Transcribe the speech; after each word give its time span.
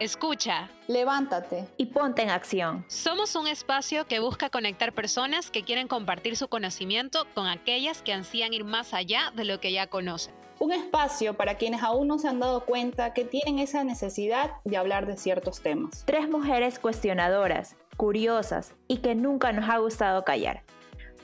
Escucha. 0.00 0.68
Levántate. 0.88 1.68
Y 1.76 1.86
ponte 1.86 2.22
en 2.22 2.30
acción. 2.30 2.84
Somos 2.88 3.36
un 3.36 3.46
espacio 3.46 4.06
que 4.06 4.18
busca 4.18 4.50
conectar 4.50 4.92
personas 4.92 5.52
que 5.52 5.62
quieren 5.62 5.86
compartir 5.86 6.36
su 6.36 6.48
conocimiento 6.48 7.26
con 7.34 7.46
aquellas 7.46 8.02
que 8.02 8.12
ansían 8.12 8.52
ir 8.52 8.64
más 8.64 8.92
allá 8.92 9.32
de 9.36 9.44
lo 9.44 9.60
que 9.60 9.72
ya 9.72 9.86
conocen. 9.86 10.34
Un 10.58 10.72
espacio 10.72 11.34
para 11.34 11.56
quienes 11.56 11.82
aún 11.82 12.08
no 12.08 12.18
se 12.18 12.26
han 12.26 12.40
dado 12.40 12.64
cuenta 12.64 13.12
que 13.12 13.24
tienen 13.24 13.60
esa 13.60 13.84
necesidad 13.84 14.52
de 14.64 14.76
hablar 14.76 15.06
de 15.06 15.16
ciertos 15.16 15.60
temas. 15.60 16.04
Tres 16.06 16.28
mujeres 16.28 16.78
cuestionadoras, 16.78 17.76
curiosas 17.96 18.74
y 18.88 18.98
que 18.98 19.14
nunca 19.14 19.52
nos 19.52 19.68
ha 19.70 19.78
gustado 19.78 20.24
callar. 20.24 20.64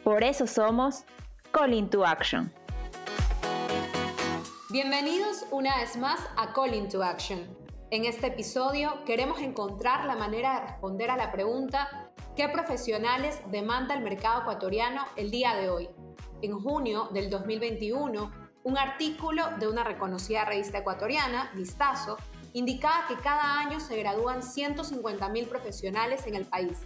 Por 0.05 0.23
eso 0.23 0.46
somos 0.46 1.05
Call 1.50 1.89
to 1.91 2.07
Action. 2.07 2.52
Bienvenidos 4.71 5.44
una 5.50 5.76
vez 5.79 5.96
más 5.96 6.21
a 6.36 6.52
Call 6.52 6.89
to 6.89 7.02
Action 7.02 7.60
en 7.90 8.04
este 8.04 8.29
episodio 8.29 9.04
queremos 9.04 9.40
encontrar 9.40 10.04
la 10.04 10.14
manera 10.14 10.54
de 10.54 10.67
responder 10.68 11.11
a 11.11 11.17
la 11.17 11.32
pregunta 11.32 12.13
¿qué 12.36 12.49
profesionales 12.49 13.40
demanda 13.50 13.94
el 13.94 14.03
mercado 14.03 14.43
ecuatoriano 14.43 15.04
el 15.16 15.30
día 15.30 15.54
de 15.57 15.71
hoy? 15.71 15.89
En 16.40 16.58
junio 16.58 17.08
del 17.13 17.29
2021, 17.29 18.30
un 18.63 18.79
artículo 18.79 19.44
de 19.58 19.68
una 19.68 19.82
reconocida 19.82 20.44
revista 20.44 20.79
ecuatoriana, 20.79 21.50
Vistazo, 21.54 22.16
indicaba 22.53 23.08
que 23.08 23.16
cada 23.16 23.58
año 23.58 23.80
se 23.80 23.96
gradúan 23.96 24.43
150.000 24.43 25.49
profesionales 25.49 26.27
en 26.27 26.36
el 26.36 26.46
país, 26.46 26.79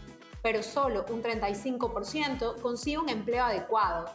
pero 0.43 0.63
solo 0.63 1.05
un 1.11 1.23
35% 1.23 2.61
consigue 2.63 2.99
un 2.99 3.11
empleo 3.11 3.45
adecuado. 3.45 4.07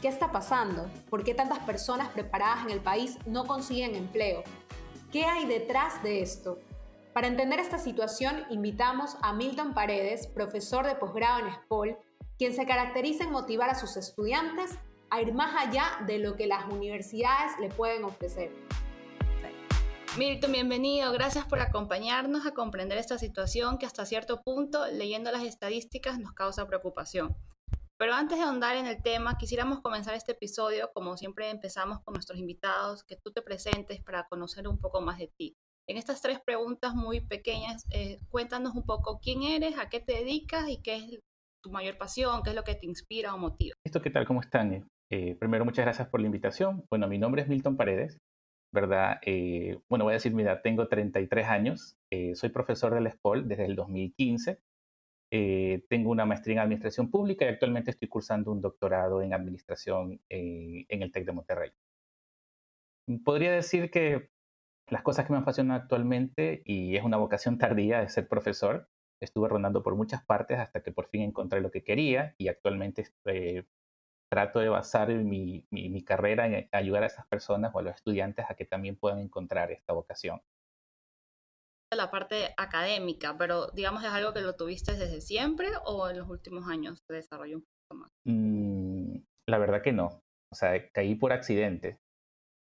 ¿Qué 0.00 0.08
está 0.08 0.32
pasando? 0.32 0.90
¿Por 1.08 1.22
qué 1.22 1.32
tantas 1.34 1.60
personas 1.60 2.08
preparadas 2.08 2.64
en 2.64 2.70
el 2.70 2.80
país 2.80 3.18
no 3.26 3.46
consiguen 3.46 3.94
empleo? 3.94 4.42
¿Qué 5.12 5.26
hay 5.26 5.44
detrás 5.44 6.02
de 6.02 6.22
esto? 6.22 6.58
Para 7.12 7.26
entender 7.26 7.60
esta 7.60 7.76
situación, 7.76 8.46
invitamos 8.48 9.18
a 9.20 9.34
Milton 9.34 9.74
Paredes, 9.74 10.26
profesor 10.26 10.86
de 10.86 10.94
posgrado 10.94 11.40
en 11.40 11.52
SPOL, 11.52 11.98
quien 12.38 12.54
se 12.54 12.64
caracteriza 12.64 13.24
en 13.24 13.30
motivar 13.30 13.68
a 13.68 13.74
sus 13.74 13.98
estudiantes 13.98 14.78
a 15.10 15.20
ir 15.20 15.34
más 15.34 15.54
allá 15.54 15.84
de 16.06 16.18
lo 16.18 16.34
que 16.34 16.46
las 16.46 16.64
universidades 16.64 17.52
le 17.60 17.68
pueden 17.68 18.04
ofrecer. 18.04 18.52
Milton, 20.16 20.52
bienvenido. 20.52 21.12
Gracias 21.12 21.44
por 21.44 21.60
acompañarnos 21.60 22.46
a 22.46 22.52
comprender 22.52 22.96
esta 22.96 23.18
situación 23.18 23.76
que 23.76 23.84
hasta 23.84 24.06
cierto 24.06 24.40
punto, 24.40 24.86
leyendo 24.86 25.30
las 25.30 25.42
estadísticas, 25.42 26.18
nos 26.20 26.32
causa 26.32 26.66
preocupación. 26.66 27.36
Pero 27.98 28.14
antes 28.14 28.38
de 28.38 28.44
ahondar 28.44 28.76
en 28.76 28.86
el 28.86 29.02
tema, 29.02 29.38
quisiéramos 29.38 29.80
comenzar 29.80 30.14
este 30.14 30.32
episodio, 30.32 30.90
como 30.92 31.16
siempre 31.16 31.50
empezamos 31.50 32.00
con 32.00 32.14
nuestros 32.14 32.38
invitados, 32.38 33.04
que 33.04 33.16
tú 33.16 33.32
te 33.32 33.42
presentes 33.42 34.02
para 34.02 34.26
conocer 34.28 34.66
un 34.66 34.78
poco 34.78 35.00
más 35.00 35.18
de 35.18 35.30
ti. 35.38 35.56
En 35.88 35.96
estas 35.96 36.22
tres 36.22 36.40
preguntas 36.40 36.94
muy 36.94 37.20
pequeñas, 37.20 37.86
eh, 37.90 38.18
cuéntanos 38.30 38.74
un 38.74 38.84
poco 38.84 39.20
quién 39.20 39.42
eres, 39.42 39.78
a 39.78 39.88
qué 39.88 40.00
te 40.00 40.14
dedicas 40.14 40.68
y 40.68 40.80
qué 40.80 40.96
es 40.96 41.20
tu 41.62 41.70
mayor 41.70 41.98
pasión, 41.98 42.42
qué 42.42 42.50
es 42.50 42.56
lo 42.56 42.64
que 42.64 42.74
te 42.74 42.86
inspira 42.86 43.34
o 43.34 43.38
motiva. 43.38 43.74
¿Esto 43.84 44.00
qué 44.00 44.10
tal? 44.10 44.26
¿Cómo 44.26 44.40
están? 44.40 44.88
Eh, 45.10 45.36
primero, 45.38 45.64
muchas 45.64 45.84
gracias 45.84 46.08
por 46.08 46.20
la 46.20 46.26
invitación. 46.26 46.84
Bueno, 46.90 47.08
mi 47.08 47.18
nombre 47.18 47.42
es 47.42 47.48
Milton 47.48 47.76
Paredes, 47.76 48.18
¿verdad? 48.72 49.18
Eh, 49.22 49.78
bueno, 49.88 50.04
voy 50.04 50.12
a 50.12 50.14
decir 50.14 50.34
mi 50.34 50.42
edad, 50.42 50.60
tengo 50.62 50.88
33 50.88 51.46
años, 51.46 51.96
soy 52.34 52.48
profesor 52.50 52.94
de 52.94 53.00
la 53.00 53.08
ESPOL 53.10 53.46
desde 53.48 53.64
el 53.66 53.76
2015 53.76 54.58
eh, 55.34 55.82
tengo 55.88 56.10
una 56.10 56.26
maestría 56.26 56.56
en 56.56 56.58
administración 56.60 57.10
pública 57.10 57.46
y 57.46 57.48
actualmente 57.48 57.90
estoy 57.90 58.06
cursando 58.06 58.52
un 58.52 58.60
doctorado 58.60 59.22
en 59.22 59.32
administración 59.32 60.20
eh, 60.28 60.84
en 60.90 61.02
el 61.02 61.10
TEC 61.10 61.24
de 61.24 61.32
Monterrey. 61.32 61.70
Podría 63.24 63.50
decir 63.52 63.90
que 63.90 64.30
las 64.88 65.00
cosas 65.02 65.26
que 65.26 65.32
me 65.32 65.38
apasionan 65.38 65.80
actualmente, 65.80 66.60
y 66.66 66.96
es 66.96 67.02
una 67.02 67.16
vocación 67.16 67.56
tardía 67.58 68.00
de 68.00 68.10
ser 68.10 68.28
profesor, 68.28 68.90
estuve 69.22 69.48
rondando 69.48 69.82
por 69.82 69.96
muchas 69.96 70.22
partes 70.22 70.58
hasta 70.58 70.82
que 70.82 70.92
por 70.92 71.08
fin 71.08 71.22
encontré 71.22 71.62
lo 71.62 71.70
que 71.70 71.82
quería 71.82 72.34
y 72.36 72.48
actualmente 72.48 73.06
eh, 73.24 73.64
trato 74.28 74.60
de 74.60 74.68
basar 74.68 75.08
mi, 75.14 75.66
mi, 75.70 76.04
carrera 76.04 76.46
en 76.46 76.68
ayudar 76.72 77.04
a 77.04 77.06
esas 77.06 77.26
personas 77.26 77.74
o 77.74 77.78
a 77.78 77.82
los 77.82 77.94
estudiantes 77.94 78.44
a 78.50 78.54
que 78.54 78.66
también 78.66 78.96
puedan 78.96 79.20
encontrar 79.20 79.72
esta 79.72 79.94
vocación 79.94 80.42
la 81.96 82.10
parte 82.10 82.54
académica, 82.56 83.36
pero 83.38 83.68
digamos 83.68 84.02
es 84.04 84.10
algo 84.10 84.32
que 84.32 84.40
lo 84.40 84.54
tuviste 84.54 84.96
desde 84.96 85.20
siempre 85.20 85.68
o 85.84 86.08
en 86.08 86.18
los 86.18 86.28
últimos 86.28 86.68
años 86.68 86.98
se 87.06 87.14
desarrolló 87.14 87.56
un 87.56 87.64
poco 87.64 88.00
más? 88.00 88.10
Mm, 88.24 89.16
la 89.48 89.58
verdad 89.58 89.82
que 89.82 89.92
no. 89.92 90.20
O 90.52 90.54
sea, 90.54 90.72
caí 90.92 91.14
por 91.14 91.32
accidente. 91.32 91.98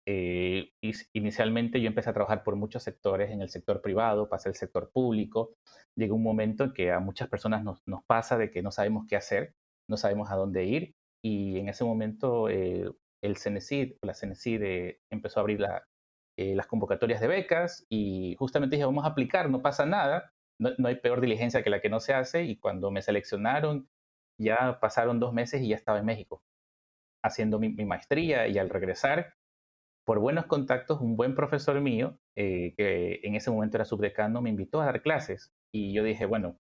Eh, 0.06 0.70
inicialmente 1.12 1.80
yo 1.80 1.86
empecé 1.86 2.10
a 2.10 2.14
trabajar 2.14 2.42
por 2.42 2.56
muchos 2.56 2.82
sectores, 2.82 3.30
en 3.30 3.40
el 3.40 3.50
sector 3.50 3.80
privado, 3.80 4.28
pasé 4.28 4.48
al 4.48 4.56
sector 4.56 4.90
público. 4.92 5.54
Llegó 5.96 6.16
un 6.16 6.22
momento 6.22 6.64
en 6.64 6.72
que 6.72 6.90
a 6.90 7.00
muchas 7.00 7.28
personas 7.28 7.62
nos, 7.62 7.80
nos 7.86 8.04
pasa 8.04 8.38
de 8.38 8.50
que 8.50 8.62
no 8.62 8.70
sabemos 8.70 9.06
qué 9.08 9.16
hacer, 9.16 9.54
no 9.88 9.96
sabemos 9.96 10.30
a 10.30 10.36
dónde 10.36 10.64
ir 10.64 10.94
y 11.24 11.58
en 11.58 11.68
ese 11.68 11.84
momento 11.84 12.48
eh, 12.48 12.90
el 13.22 13.36
CENESID, 13.36 13.94
la 14.02 14.14
CENESID 14.14 14.62
eh, 14.62 15.00
empezó 15.10 15.38
a 15.38 15.42
abrir 15.42 15.60
la, 15.60 15.84
eh, 16.36 16.54
las 16.54 16.66
convocatorias 16.66 17.20
de 17.20 17.28
becas 17.28 17.86
y 17.88 18.36
justamente 18.38 18.76
dije, 18.76 18.86
vamos 18.86 19.04
a 19.04 19.08
aplicar, 19.08 19.50
no 19.50 19.62
pasa 19.62 19.86
nada, 19.86 20.32
no, 20.58 20.88
hay 20.88 20.96
peor 20.96 21.20
diligencia 21.20 21.62
que 21.62 21.70
la 21.70 21.80
que 21.80 21.88
no 21.90 22.00
se 22.00 22.14
hace 22.14 22.44
y 22.44 22.56
cuando 22.56 22.90
me 22.90 23.02
seleccionaron 23.02 23.88
ya 24.38 24.78
pasaron 24.80 25.20
dos 25.20 25.32
meses 25.32 25.62
y 25.62 25.68
ya 25.68 25.76
estaba 25.76 25.98
en 25.98 26.06
México 26.06 26.42
haciendo 27.24 27.58
mi, 27.58 27.70
maestría 27.84 28.48
y 28.48 28.58
al 28.58 28.70
regresar, 28.70 29.34
por 30.04 30.18
buenos 30.18 30.46
contactos, 30.46 31.00
un 31.00 31.16
buen 31.16 31.34
profesor 31.34 31.80
mío, 31.80 32.18
eh, 32.36 32.74
que 32.76 33.20
en 33.22 33.36
ese 33.36 33.50
momento 33.50 33.76
era 33.76 33.84
subdecano, 33.84 34.42
me 34.42 34.50
invitó 34.50 34.80
a 34.80 34.86
dar 34.86 35.02
clases. 35.02 35.52
Y 35.72 35.92
yo 35.92 36.02
dije, 36.02 36.26
bueno, 36.26 36.58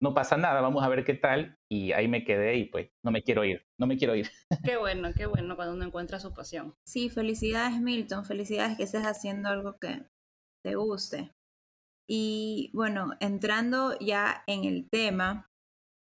no 0.00 0.14
pasa 0.14 0.36
nada, 0.36 0.60
vamos 0.60 0.84
a 0.84 0.88
ver 0.88 1.04
qué 1.04 1.14
tal. 1.14 1.58
Y 1.70 1.92
ahí 1.92 2.08
me 2.08 2.24
quedé 2.24 2.56
y 2.56 2.64
pues 2.66 2.90
no 3.04 3.10
me 3.10 3.22
quiero 3.22 3.44
ir, 3.44 3.66
no 3.78 3.86
me 3.86 3.96
quiero 3.96 4.14
ir. 4.14 4.30
Qué 4.64 4.76
bueno, 4.76 5.10
qué 5.16 5.26
bueno 5.26 5.56
cuando 5.56 5.74
uno 5.74 5.84
encuentra 5.84 6.20
su 6.20 6.32
pasión. 6.32 6.74
Sí, 6.86 7.10
felicidades 7.10 7.80
Milton, 7.80 8.24
felicidades 8.24 8.76
que 8.76 8.84
estés 8.84 9.04
haciendo 9.04 9.48
algo 9.48 9.78
que 9.78 10.06
te 10.64 10.74
guste. 10.74 11.32
Y 12.08 12.70
bueno, 12.72 13.10
entrando 13.20 13.98
ya 13.98 14.44
en 14.46 14.64
el 14.64 14.88
tema 14.88 15.48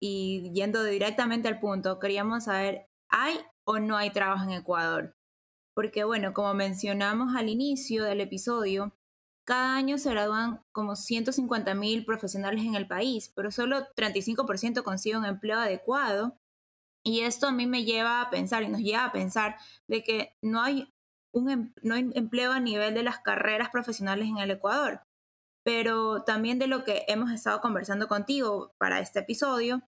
y 0.00 0.53
yendo 0.53 0.84
directamente 0.84 1.48
al 1.48 1.59
punto, 1.59 1.98
queríamos 1.98 2.44
saber, 2.44 2.87
¿hay 3.10 3.34
o 3.66 3.81
no 3.81 3.97
hay 3.97 4.10
trabajo 4.10 4.44
en 4.44 4.53
Ecuador? 4.53 5.16
Porque 5.75 6.04
bueno, 6.04 6.32
como 6.34 6.54
mencionamos 6.54 7.34
al 7.34 7.48
inicio 7.48 8.04
del 8.04 8.21
episodio, 8.21 8.97
cada 9.48 9.76
año 9.76 9.97
se 9.97 10.10
gradúan 10.10 10.62
como 10.72 10.94
150 10.94 11.75
mil 11.75 12.04
profesionales 12.04 12.66
en 12.66 12.75
el 12.75 12.86
país, 12.86 13.32
pero 13.34 13.50
solo 13.50 13.86
35% 13.97 14.82
consiguen 14.82 15.20
un 15.20 15.25
empleo 15.25 15.59
adecuado. 15.59 16.36
Y 17.03 17.20
esto 17.20 17.47
a 17.48 17.53
mí 17.53 17.66
me 17.66 17.84
lleva 17.84 18.20
a 18.20 18.28
pensar 18.28 18.62
y 18.62 18.69
nos 18.69 18.82
lleva 18.82 19.06
a 19.06 19.12
pensar 19.12 19.56
de 19.88 20.04
que 20.04 20.34
no 20.42 20.60
hay, 20.62 20.92
un, 21.32 21.48
em, 21.48 21.72
no 21.82 21.94
hay 21.94 22.10
empleo 22.14 22.53
a 22.53 22.60
nivel 22.60 22.92
de 22.92 23.03
las 23.03 23.20
carreras 23.20 23.70
profesionales 23.70 24.28
en 24.28 24.36
el 24.36 24.50
Ecuador. 24.50 25.00
Pero 25.65 26.25
también 26.25 26.59
de 26.59 26.66
lo 26.66 26.84
que 26.84 27.04
hemos 27.09 27.32
estado 27.32 27.62
conversando 27.62 28.06
contigo 28.06 28.72
para 28.78 29.00
este 29.00 29.20
episodio, 29.20 29.80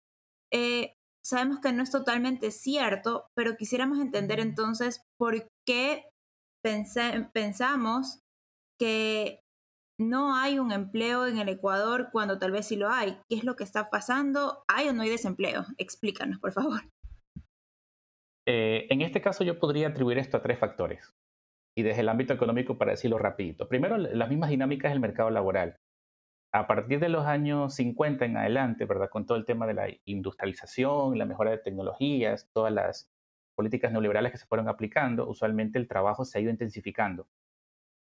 eh, 0.51 0.95
sabemos 1.23 1.61
que 1.61 1.75
no 1.75 1.83
es 1.83 1.91
totalmente 1.91 2.51
cierto, 2.51 3.27
pero 3.37 3.59
quisiéramos 3.59 3.99
entender 3.99 4.41
entonces 4.41 5.03
por 5.19 5.51
qué 5.67 6.09
pensamos 6.63 8.21
que 8.79 9.43
no 10.01 10.35
hay 10.35 10.59
un 10.59 10.73
empleo 10.73 11.27
en 11.27 11.39
el 11.39 11.51
Ecuador 11.51 12.09
cuando 12.11 12.39
tal 12.39 12.51
vez 12.51 12.67
sí 12.67 12.77
lo 12.77 12.89
hay. 12.89 13.19
¿Qué 13.29 13.37
es 13.37 13.45
lo 13.45 13.55
que 13.55 13.65
está 13.65 13.91
pasando? 13.91 14.65
¿Hay 14.67 14.89
o 14.89 14.95
no 14.95 15.03
hay 15.03 15.11
desempleo? 15.11 15.67
Explícanos, 15.77 16.39
por 16.39 16.53
favor. 16.53 16.81
Eh, 18.49 18.87
en 18.89 19.03
este 19.03 19.21
caso 19.21 19.45
yo 19.45 19.59
podría 19.59 19.89
atribuir 19.89 20.19
esto 20.19 20.39
a 20.39 20.43
tres 20.43 20.59
factores. 20.59 21.13
Y 21.77 21.83
desde 21.83 22.01
el 22.01 22.09
ámbito 22.09 22.33
económico, 22.33 22.79
para 22.79 22.93
decirlo 22.93 23.19
rapidito. 23.19 23.69
Primero, 23.69 23.99
las 23.99 24.29
mismas 24.29 24.51
dinámicas 24.51 24.91
del 24.91 25.01
mercado 25.01 25.31
laboral. 25.31 25.77
A 26.53 26.67
partir 26.67 26.99
de 26.99 27.11
los 27.11 27.27
años 27.27 27.75
50 27.75 28.25
en 28.25 28.39
adelante, 28.39 28.87
¿verdad? 28.87 29.11
Con 29.11 29.27
todo 29.27 29.37
el 29.37 29.45
tema 29.45 29.67
de 29.67 29.75
la 29.75 29.89
industrialización, 30.07 31.19
la 31.19 31.27
mejora 31.27 31.51
de 31.51 31.59
tecnologías, 31.59 32.49
todas 32.53 32.73
las 32.73 33.09
políticas 33.55 33.93
neoliberales 33.93 34.33
que 34.33 34.39
se 34.39 34.47
fueron 34.47 34.69
aplicando, 34.69 35.29
usualmente 35.29 35.79
el 35.79 35.87
trabajo 35.87 36.25
se 36.25 36.39
ha 36.39 36.41
ido 36.41 36.51
intensificando 36.51 37.29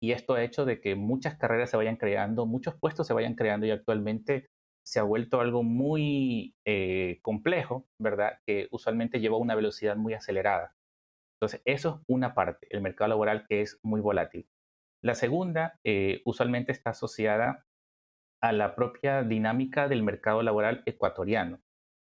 y 0.02 0.12
esto 0.12 0.34
ha 0.34 0.44
hecho 0.44 0.66
de 0.66 0.80
que 0.80 0.96
muchas 0.96 1.36
carreras 1.36 1.70
se 1.70 1.78
vayan 1.78 1.98
creando, 1.98 2.46
muchos 2.46 2.76
puestos 2.76 3.08
se 3.08 3.14
vayan 3.14 3.36
creando 3.36 3.66
y 3.66 3.72
actualmente 3.72 4.48
se 4.86 5.00
ha 5.00 5.04
vuelto 5.04 5.42
algo 5.42 5.64
muy 5.64 6.56
eh, 6.66 7.20
complejo, 7.22 7.86
¿verdad? 8.00 8.40
Que 8.46 8.68
usualmente 8.72 9.20
lleva 9.20 9.38
una 9.38 9.56
velocidad 9.56 9.96
muy 9.96 10.14
acelerada. 10.14 10.74
Entonces, 11.40 11.62
eso 11.66 12.00
es 12.00 12.06
una 12.08 12.34
parte, 12.34 12.68
el 12.70 12.82
mercado 12.82 13.10
laboral 13.10 13.46
que 13.48 13.62
es 13.62 13.80
muy 13.84 14.02
volátil. 14.02 14.48
La 15.04 15.16
segunda, 15.16 15.80
eh, 15.86 16.22
usualmente 16.26 16.72
está 16.72 16.90
asociada 16.90 17.66
a 18.42 18.52
la 18.52 18.76
propia 18.76 19.24
dinámica 19.24 19.88
del 19.88 20.04
mercado 20.04 20.44
laboral 20.44 20.84
ecuatoriano. 20.86 21.60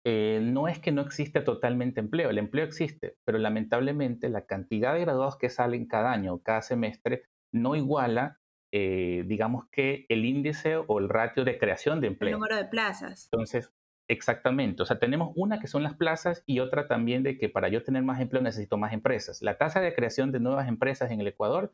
Eh, 0.06 0.42
no 0.44 0.68
es 0.68 0.80
que 0.80 0.92
no 0.92 1.02
existe 1.02 1.40
totalmente 1.42 2.02
empleo, 2.02 2.30
el 2.30 2.38
empleo 2.38 2.66
existe, 2.66 3.16
pero 3.26 3.38
lamentablemente 3.38 4.28
la 4.28 4.46
cantidad 4.46 4.94
de 4.94 5.02
graduados 5.02 5.38
que 5.38 5.50
salen 5.50 5.88
cada 5.88 6.12
año, 6.12 6.40
cada 6.40 6.62
semestre, 6.62 7.24
no 7.54 7.76
iguala 7.76 8.42
eh, 8.76 9.24
digamos 9.28 9.68
que 9.70 10.08
el 10.10 10.26
índice 10.26 10.78
o 10.78 10.98
el 10.98 11.08
ratio 11.08 11.46
de 11.46 11.60
creación 11.60 12.02
de 12.02 12.08
empleo. 12.08 12.30
El 12.30 12.40
número 12.40 12.58
de 12.58 12.66
plazas. 12.66 13.30
Entonces, 13.32 13.72
exactamente. 14.08 14.82
O 14.82 14.86
sea, 14.88 14.98
tenemos 14.98 15.32
una 15.36 15.60
que 15.60 15.68
son 15.68 15.84
las 15.84 15.94
plazas 15.94 16.44
y 16.48 16.58
otra 16.58 16.88
también 16.88 17.22
de 17.22 17.38
que 17.38 17.50
para 17.50 17.70
yo 17.70 17.84
tener 17.84 18.02
más 18.02 18.20
empleo 18.20 18.42
necesito 18.42 18.78
más 18.78 18.92
empresas. 18.92 19.44
La 19.44 19.60
tasa 19.60 19.80
de 19.80 19.94
creación 19.94 20.32
de 20.32 20.40
nuevas 20.40 20.68
empresas 20.68 21.12
en 21.12 21.22
el 21.22 21.28
Ecuador 21.28 21.72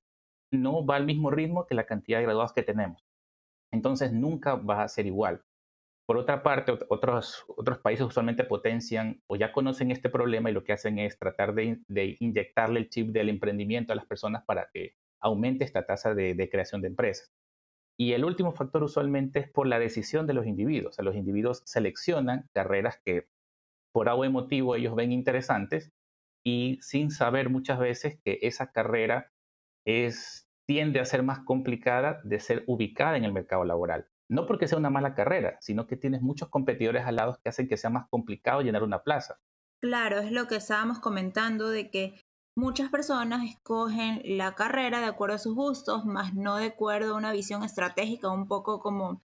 no 0.52 0.86
va 0.86 0.98
al 0.98 1.06
mismo 1.06 1.32
ritmo 1.32 1.66
que 1.66 1.74
la 1.74 1.86
cantidad 1.86 2.18
de 2.18 2.26
graduados 2.26 2.52
que 2.52 2.64
tenemos. 2.64 3.08
Entonces, 3.72 4.12
nunca 4.12 4.56
va 4.56 4.84
a 4.84 4.90
ser 4.90 5.06
igual. 5.06 5.42
Por 6.06 6.18
otra 6.18 6.44
parte, 6.44 6.74
otros, 6.90 7.46
otros 7.48 7.78
países 7.78 8.06
usualmente 8.06 8.44
potencian 8.44 9.22
o 9.28 9.38
ya 9.38 9.54
conocen 9.54 9.92
este 9.92 10.10
problema 10.10 10.50
y 10.50 10.54
lo 10.54 10.66
que 10.66 10.74
hacen 10.74 11.00
es 11.00 11.18
tratar 11.18 11.54
de, 11.54 11.80
inyectarle 12.20 12.82
el 12.82 12.90
chip 12.90 13.12
del 13.12 13.30
emprendimiento 13.30 13.94
a 13.94 13.96
las 13.96 14.06
personas 14.06 14.44
para 14.44 14.70
que 14.74 14.96
aumente 15.22 15.64
esta 15.64 15.86
tasa 15.86 16.14
de, 16.14 16.50
creación 16.50 16.82
de 16.82 16.88
empresas. 16.88 17.32
Y 17.98 18.14
el 18.14 18.24
último 18.24 18.54
factor 18.54 18.84
usualmente 18.84 19.40
es 19.40 19.50
por 19.50 19.68
la 19.68 19.80
decisión 19.80 20.26
de 20.26 20.34
los 20.34 20.46
individuos. 20.46 20.92
O 20.92 20.94
sea, 20.94 21.06
los 21.06 21.16
individuos 21.16 21.62
seleccionan 21.66 22.50
carreras 22.54 23.00
que 23.04 23.28
por 23.92 24.08
algo 24.08 24.24
emotivo 24.24 24.76
ellos 24.76 24.96
ven 24.96 25.12
interesantes 25.12 25.92
y 26.46 26.80
sin 26.82 27.12
saber 27.12 27.50
muchas 27.50 27.80
veces 27.80 28.20
que 28.24 28.40
esa 28.44 28.72
carrera 28.72 29.32
es, 29.86 30.48
tiende 30.66 31.00
a 31.00 31.06
ser 31.06 31.24
más 31.24 31.40
complicada 31.40 32.22
de 32.24 32.40
ser 32.40 32.64
ubicada 32.68 33.18
en 33.18 33.26
el 33.26 33.34
mercado 33.34 33.66
laboral 33.66 34.08
no 34.30 34.46
porque 34.46 34.68
sea 34.68 34.78
una 34.78 34.92
mala 34.92 35.16
carrera, 35.16 35.58
sino 35.60 35.88
que 35.88 35.98
tienes 35.98 36.22
muchos 36.22 36.50
competidores 36.50 37.06
al 37.06 37.16
lado 37.16 37.40
que 37.42 37.50
hacen 37.50 37.68
que 37.68 37.78
sea 37.78 37.90
más 37.90 38.08
complicado 38.10 38.62
llenar 38.62 38.84
una 38.84 39.04
plaza. 39.04 39.40
Claro, 39.82 40.20
es 40.20 40.32
lo 40.32 40.48
que 40.48 40.58
estábamos 40.58 41.00
comentando 41.00 41.70
de 41.70 41.90
que 41.90 42.22
muchas 42.60 42.90
personas 42.90 43.44
escogen 43.50 44.22
la 44.26 44.54
carrera 44.54 45.00
de 45.00 45.08
acuerdo 45.08 45.36
a 45.36 45.40
sus 45.40 45.56
gustos, 45.56 46.06
más 46.06 46.36
no 46.36 46.58
de 46.58 46.68
acuerdo 46.68 47.14
a 47.14 47.18
una 47.18 47.32
visión 47.32 47.64
estratégica, 47.64 48.30
un 48.30 48.48
poco 48.48 48.80
como, 48.80 49.24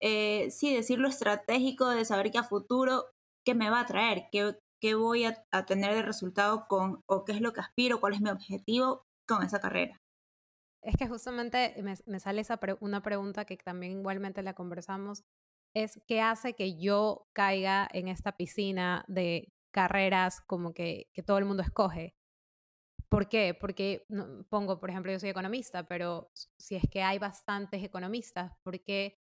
eh, 0.00 0.50
sí, 0.50 0.74
decirlo 0.74 1.08
estratégico 1.08 1.88
de 1.88 2.04
saber 2.04 2.30
que 2.30 2.38
a 2.38 2.42
futuro, 2.42 3.06
¿qué 3.44 3.54
me 3.54 3.70
va 3.70 3.80
a 3.80 3.86
traer? 3.86 4.26
¿Qué, 4.32 4.58
qué 4.80 4.94
voy 4.94 5.24
a, 5.24 5.44
tener 5.66 5.94
de 5.94 6.02
resultado 6.02 6.66
con, 6.68 7.00
o 7.06 7.24
qué 7.24 7.32
es 7.32 7.40
lo 7.40 7.52
que 7.52 7.60
aspiro, 7.60 8.00
cuál 8.00 8.14
es 8.14 8.20
mi 8.20 8.30
objetivo 8.30 9.06
con 9.26 9.42
esa 9.42 9.60
carrera? 9.60 10.00
Es 10.82 10.96
que 10.96 11.08
justamente 11.08 11.82
me, 11.82 12.20
sale 12.20 12.42
esa 12.42 12.60
una 12.80 13.02
pregunta 13.02 13.46
que 13.46 13.56
también 13.56 14.00
igualmente 14.00 14.42
la 14.42 14.54
conversamos, 14.54 15.22
es 15.74 16.00
qué 16.06 16.20
hace 16.20 16.54
que 16.54 16.76
yo 16.76 17.26
caiga 17.32 17.88
en 17.92 18.08
esta 18.08 18.36
piscina 18.36 19.04
de 19.08 19.48
carreras 19.72 20.40
como 20.46 20.74
que, 20.74 21.06
que 21.14 21.22
todo 21.22 21.38
el 21.38 21.46
mundo 21.46 21.62
escoge. 21.62 22.14
¿Por 23.14 23.28
qué? 23.28 23.54
Porque 23.54 24.06
pongo, 24.50 24.80
por 24.80 24.90
ejemplo, 24.90 25.12
yo 25.12 25.20
soy 25.20 25.28
economista, 25.28 25.86
pero 25.86 26.32
si 26.58 26.74
es 26.74 26.82
que 26.90 27.00
hay 27.00 27.20
bastantes 27.20 27.84
economistas, 27.84 28.52
¿por 28.64 28.80
qué 28.80 29.16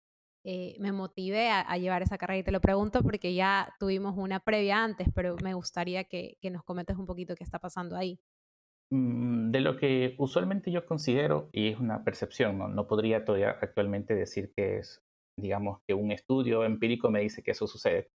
eh, 0.45 0.77
me 0.79 0.93
motivé 0.93 1.49
a, 1.49 1.75
llevar 1.79 2.03
esa 2.03 2.19
carrera? 2.19 2.41
Y 2.41 2.43
te 2.43 2.53
lo 2.53 2.61
pregunto 2.61 3.03
porque 3.03 3.33
ya 3.33 3.75
tuvimos 3.81 4.15
una 4.19 4.41
previa 4.41 4.85
antes, 4.85 5.09
pero 5.15 5.37
me 5.43 5.55
gustaría 5.55 6.05
que, 6.05 6.37
que 6.43 6.51
nos 6.51 6.65
comentes 6.65 6.99
un 6.99 7.07
poquito 7.07 7.35
qué 7.35 7.45
está 7.45 7.61
pasando 7.61 7.97
ahí. 7.97 8.21
Mm, 8.93 9.53
de 9.53 9.61
lo 9.63 9.79
que 9.79 10.15
usualmente 10.19 10.71
yo 10.71 10.85
considero, 10.85 11.49
y 11.51 11.69
es 11.69 11.81
una 11.81 12.05
percepción, 12.05 12.59
no, 12.59 12.87
podría 12.87 13.25
todavía 13.25 13.57
actualmente 13.59 14.15
decir 14.15 14.53
que 14.55 14.81
es, 14.81 15.03
digamos, 15.41 15.81
que 15.87 15.95
un 15.95 16.13
estudio 16.13 16.63
empírico 16.67 17.11
me 17.11 17.21
dice 17.21 17.43
que 17.43 17.53
eso 17.53 17.67
sucede, 17.67 18.11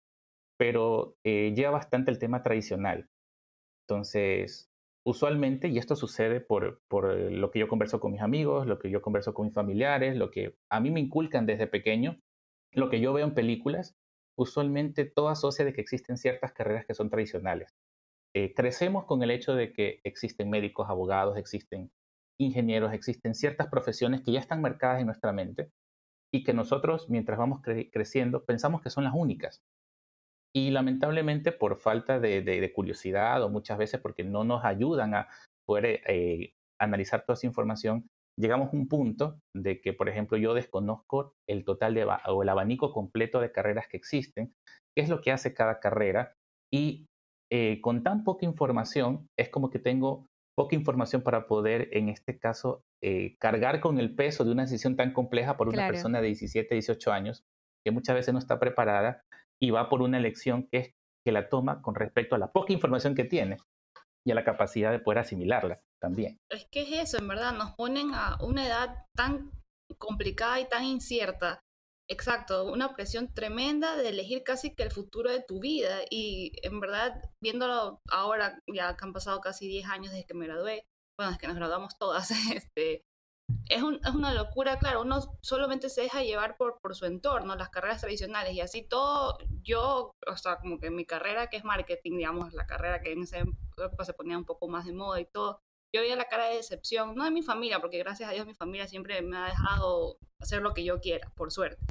pero 0.55 1.15
eh, 1.23 1.51
lleva 1.55 1.71
bastante 1.71 2.11
el 2.11 2.19
tema 2.19 2.43
tradicional. 2.43 3.09
Entonces, 3.87 4.69
usualmente, 5.05 5.67
y 5.67 5.77
esto 5.77 5.95
sucede 5.95 6.39
por, 6.39 6.81
por 6.87 7.13
lo 7.13 7.51
que 7.51 7.59
yo 7.59 7.67
converso 7.67 7.99
con 7.99 8.11
mis 8.11 8.21
amigos, 8.21 8.67
lo 8.67 8.79
que 8.79 8.89
yo 8.89 9.01
converso 9.01 9.33
con 9.33 9.45
mis 9.45 9.53
familiares, 9.53 10.15
lo 10.15 10.31
que 10.31 10.55
a 10.69 10.79
mí 10.79 10.91
me 10.91 10.99
inculcan 10.99 11.45
desde 11.45 11.67
pequeño, 11.67 12.19
lo 12.71 12.89
que 12.89 12.99
yo 12.99 13.13
veo 13.13 13.25
en 13.25 13.33
películas, 13.33 13.95
usualmente 14.37 15.05
todo 15.05 15.29
asocia 15.29 15.65
de 15.65 15.73
que 15.73 15.81
existen 15.81 16.17
ciertas 16.17 16.53
carreras 16.53 16.85
que 16.85 16.93
son 16.93 17.09
tradicionales. 17.09 17.75
Eh, 18.35 18.53
crecemos 18.55 19.05
con 19.05 19.21
el 19.21 19.29
hecho 19.29 19.53
de 19.53 19.73
que 19.73 20.01
existen 20.03 20.49
médicos, 20.49 20.89
abogados, 20.89 21.37
existen 21.37 21.91
ingenieros, 22.39 22.93
existen 22.93 23.35
ciertas 23.35 23.67
profesiones 23.67 24.21
que 24.21 24.31
ya 24.31 24.39
están 24.39 24.61
marcadas 24.61 24.99
en 25.01 25.05
nuestra 25.05 25.31
mente 25.33 25.71
y 26.33 26.43
que 26.43 26.53
nosotros, 26.53 27.09
mientras 27.09 27.37
vamos 27.37 27.61
creciendo, 27.61 28.43
pensamos 28.43 28.81
que 28.81 28.89
son 28.89 29.03
las 29.03 29.13
únicas. 29.13 29.61
Y 30.55 30.69
lamentablemente 30.71 31.51
por 31.51 31.77
falta 31.77 32.19
de, 32.19 32.71
curiosidad 32.75 33.41
o 33.43 33.49
muchas 33.49 33.77
veces 33.77 33.99
porque 33.99 34.23
no 34.23 34.43
nos 34.43 34.63
ayudan 34.63 35.15
a 35.15 35.27
poder 35.65 36.01
eh, 36.07 36.53
analizar 36.79 37.25
toda 37.25 37.33
esa 37.35 37.47
información, 37.47 38.07
llegamos 38.39 38.73
a 38.73 38.77
un 38.77 38.87
punto 38.87 39.39
de 39.55 39.81
que, 39.81 39.93
por 39.93 40.09
ejemplo, 40.09 40.37
yo 40.37 40.53
desconozco 40.53 41.33
el 41.47 41.63
total 41.65 41.93
de, 41.93 42.05
o 42.27 42.43
el 42.43 42.49
abanico 42.49 42.91
completo 42.91 43.39
de 43.39 43.51
carreras 43.51 43.87
que 43.87 43.97
existen, 43.97 44.53
qué 44.95 45.03
es 45.03 45.09
lo 45.09 45.21
que 45.21 45.31
hace 45.31 45.53
cada 45.53 45.79
carrera 45.79 46.33
y 46.71 47.05
eh, 47.51 47.81
con 47.81 48.03
tan 48.03 48.23
poca 48.23 48.45
información, 48.45 49.27
es 49.37 49.49
como 49.49 49.69
que 49.69 49.79
tengo 49.79 50.27
poca 50.55 50.75
información 50.75 51.23
para 51.23 51.47
poder, 51.47 51.89
en 51.91 52.09
este 52.09 52.37
caso, 52.37 52.81
eh, 53.03 53.35
cargar 53.39 53.79
con 53.79 53.99
el 53.99 54.15
peso 54.15 54.43
de 54.43 54.51
una 54.51 54.63
decisión 54.63 54.95
tan 54.95 55.13
compleja 55.13 55.57
por 55.57 55.67
una 55.67 55.87
persona 55.87 56.21
de 56.21 56.27
17, 56.27 56.73
18 56.73 57.11
años, 57.11 57.43
que 57.85 57.91
muchas 57.91 58.15
veces 58.15 58.33
no 58.33 58.39
está 58.39 58.59
preparada 58.59 59.21
y 59.63 59.71
va 59.71 59.87
por 59.87 60.01
una 60.01 60.17
elección 60.17 60.67
que 60.69 60.77
es 60.77 60.93
que 61.25 61.31
la 61.31 61.47
toma 61.47 61.81
con 61.81 61.95
respecto 61.95 62.35
a 62.35 62.39
la 62.39 62.51
poca 62.51 62.73
información 62.73 63.15
que 63.15 63.23
tiene 63.23 63.57
y 64.27 64.31
a 64.31 64.35
la 64.35 64.43
capacidad 64.43 64.91
de 64.91 64.99
poder 64.99 65.19
asimilarla 65.19 65.79
también. 66.01 66.37
Es 66.51 66.67
que 66.69 66.81
es 66.81 67.09
eso, 67.09 67.17
en 67.17 67.29
verdad, 67.29 67.53
nos 67.53 67.71
ponen 67.75 68.13
a 68.13 68.37
una 68.41 68.67
edad 68.67 69.05
tan 69.15 69.51
complicada 69.97 70.59
y 70.59 70.67
tan 70.67 70.83
incierta 70.83 71.61
Exacto, 72.09 72.65
una 72.65 72.93
presión 72.95 73.33
tremenda 73.33 73.95
de 73.95 74.09
elegir 74.09 74.43
casi 74.43 74.75
que 74.75 74.83
el 74.83 74.91
futuro 74.91 75.31
de 75.31 75.41
tu 75.41 75.61
vida 75.61 76.01
y 76.09 76.51
en 76.61 76.81
verdad 76.81 77.21
viéndolo 77.41 78.01
ahora, 78.09 78.59
ya 78.67 78.97
que 78.97 79.05
han 79.05 79.13
pasado 79.13 79.39
casi 79.39 79.67
10 79.67 79.87
años 79.87 80.11
desde 80.11 80.25
que 80.25 80.33
me 80.33 80.45
gradué, 80.45 80.85
bueno, 81.17 81.31
es 81.31 81.37
que 81.37 81.47
nos 81.47 81.55
graduamos 81.55 81.97
todas, 81.97 82.29
este, 82.53 83.03
es, 83.67 83.81
es, 83.81 84.13
una 84.13 84.33
locura, 84.33 84.77
claro, 84.77 85.01
uno 85.01 85.19
solamente 85.41 85.89
se 85.89 86.01
deja 86.01 86.23
llevar 86.23 86.57
por, 86.57 86.79
por 86.79 86.95
su 86.95 87.05
entorno, 87.05 87.55
las 87.55 87.69
carreras 87.69 88.01
tradicionales 88.01 88.53
y 88.53 88.61
así 88.61 88.83
todo, 88.83 89.37
yo, 89.61 90.15
o 90.27 90.37
sea, 90.37 90.57
como 90.57 90.79
que 90.79 90.89
mi 90.89 91.05
carrera 91.05 91.47
que 91.47 91.57
es 91.57 91.63
marketing, 91.63 92.17
digamos, 92.17 92.53
la 92.53 92.67
carrera 92.67 93.01
que 93.01 93.11
en 93.11 93.23
esa 93.23 93.39
época 93.39 94.05
se 94.05 94.13
ponía 94.13 94.37
un 94.37 94.45
poco 94.45 94.67
más 94.67 94.85
de 94.85 94.93
moda 94.93 95.19
y 95.19 95.25
todo, 95.25 95.61
yo 95.93 96.01
veía 96.01 96.15
la 96.15 96.25
cara 96.25 96.47
de 96.47 96.55
decepción, 96.55 97.15
no 97.15 97.23
de 97.23 97.31
mi 97.31 97.41
familia, 97.41 97.79
porque 97.79 97.99
gracias 97.99 98.29
a 98.29 98.33
Dios 98.33 98.47
mi 98.47 98.55
familia 98.55 98.87
siempre 98.87 99.21
me 99.21 99.37
ha 99.37 99.45
dejado 99.45 100.17
hacer 100.39 100.61
lo 100.61 100.73
que 100.73 100.83
yo 100.83 100.99
quiera, 100.99 101.31
por 101.35 101.51
suerte. 101.51 101.85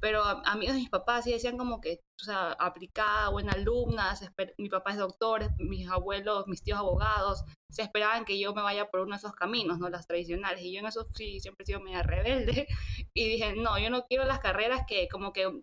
Pero 0.00 0.22
amigos 0.22 0.74
de 0.74 0.80
mis 0.80 0.90
papás 0.90 1.24
sí 1.24 1.32
decían 1.32 1.56
como 1.56 1.80
que, 1.80 2.00
o 2.20 2.24
sea, 2.24 2.52
aplicada, 2.52 3.30
buena 3.30 3.52
alumna, 3.52 4.14
mi 4.58 4.68
papá 4.68 4.92
es 4.92 4.98
doctor, 4.98 5.50
mis 5.58 5.88
abuelos, 5.88 6.46
mis 6.46 6.62
tíos 6.62 6.78
abogados, 6.78 7.44
se 7.70 7.82
esperaban 7.82 8.24
que 8.24 8.38
yo 8.38 8.54
me 8.54 8.62
vaya 8.62 8.90
por 8.90 9.00
uno 9.00 9.12
de 9.12 9.18
esos 9.18 9.32
caminos, 9.32 9.78
¿no? 9.78 9.88
Las 9.88 10.06
tradicionales. 10.06 10.62
Y 10.62 10.72
yo 10.72 10.80
en 10.80 10.86
eso 10.86 11.08
sí 11.14 11.40
siempre 11.40 11.64
he 11.64 11.66
sido 11.66 11.80
media 11.80 12.02
rebelde. 12.02 12.66
Y 13.14 13.28
dije, 13.28 13.54
no, 13.56 13.78
yo 13.78 13.88
no 13.88 14.06
quiero 14.06 14.24
las 14.24 14.40
carreras 14.40 14.82
que 14.86 15.08
como 15.08 15.32
que 15.32 15.48
mm, 15.48 15.62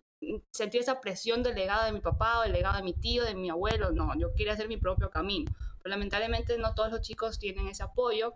sentí 0.51 0.79
esa 0.79 1.01
presión 1.01 1.43
del 1.43 1.55
legado 1.55 1.85
de 1.85 1.91
mi 1.91 2.01
papá 2.01 2.39
o 2.39 2.41
del 2.43 2.53
legado 2.53 2.77
de 2.77 2.83
mi 2.83 2.93
tío, 2.93 3.23
de 3.23 3.35
mi 3.35 3.49
abuelo. 3.49 3.91
No, 3.91 4.17
yo 4.17 4.33
quería 4.35 4.53
hacer 4.53 4.67
mi 4.67 4.77
propio 4.77 5.09
camino 5.11 5.51
lamentablemente 5.89 6.57
no 6.57 6.73
todos 6.73 6.91
los 6.91 7.01
chicos 7.01 7.39
tienen 7.39 7.67
ese 7.67 7.83
apoyo 7.83 8.35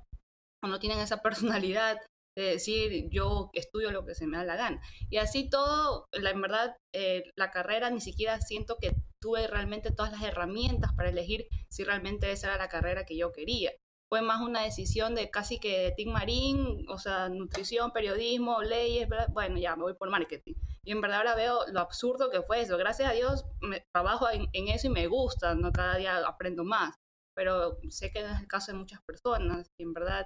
o 0.64 0.68
no 0.68 0.80
tienen 0.80 1.00
esa 1.00 1.22
personalidad 1.22 2.00
de 2.38 2.52
decir 2.52 3.10
yo 3.10 3.50
estudio 3.54 3.92
lo 3.92 4.06
que 4.06 4.16
se 4.16 4.28
me 4.28 4.38
da 4.38 4.44
la 4.44 4.56
gana. 4.56 4.82
Y 5.10 5.18
así 5.18 5.50
todo, 5.50 6.08
la, 6.12 6.30
en 6.30 6.42
verdad, 6.42 6.78
eh, 6.94 7.32
la 7.36 7.52
carrera 7.52 7.90
ni 7.90 8.00
siquiera 8.00 8.40
siento 8.40 8.78
que 8.80 8.96
tuve 9.20 9.48
realmente 9.48 9.92
todas 9.92 10.12
las 10.12 10.24
herramientas 10.24 10.94
para 10.94 11.10
elegir 11.10 11.48
si 11.70 11.84
realmente 11.84 12.32
esa 12.32 12.48
era 12.48 12.58
la 12.58 12.70
carrera 12.70 13.06
que 13.06 13.18
yo 13.18 13.32
quería. 13.32 13.72
Fue 14.10 14.22
más 14.22 14.42
una 14.42 14.62
decisión 14.64 15.16
de 15.16 15.30
casi 15.30 15.60
que 15.60 15.80
de 15.80 15.92
Team 15.92 16.12
Marín, 16.12 16.86
o 16.88 16.98
sea, 16.98 17.28
nutrición, 17.28 17.92
periodismo, 17.92 18.62
leyes, 18.62 19.10
bueno, 19.34 19.58
ya 19.58 19.76
me 19.76 19.84
voy 19.84 19.96
por 19.96 20.10
marketing. 20.10 20.54
Y 20.84 20.92
en 20.92 21.02
verdad 21.02 21.18
ahora 21.18 21.36
veo 21.36 21.68
lo 21.74 21.82
absurdo 21.82 22.30
que 22.30 22.42
fue 22.44 22.62
eso. 22.62 22.78
Gracias 22.78 23.10
a 23.10 23.14
Dios 23.14 23.46
me, 23.60 23.84
trabajo 23.92 24.30
en, 24.30 24.48
en 24.54 24.70
eso 24.70 24.88
y 24.88 24.92
me 24.92 25.08
gusta, 25.08 25.56
¿no? 25.56 25.72
cada 25.74 25.98
día 25.98 26.18
aprendo 26.26 26.64
más 26.64 26.96
pero 27.38 27.78
sé 27.90 28.12
que 28.12 28.24
no 28.24 28.30
es 28.30 28.40
el 28.42 28.48
caso 28.48 28.72
de 28.72 28.80
muchas 28.80 29.00
personas 29.04 29.72
y 29.78 29.84
en 29.84 29.94
verdad, 29.94 30.26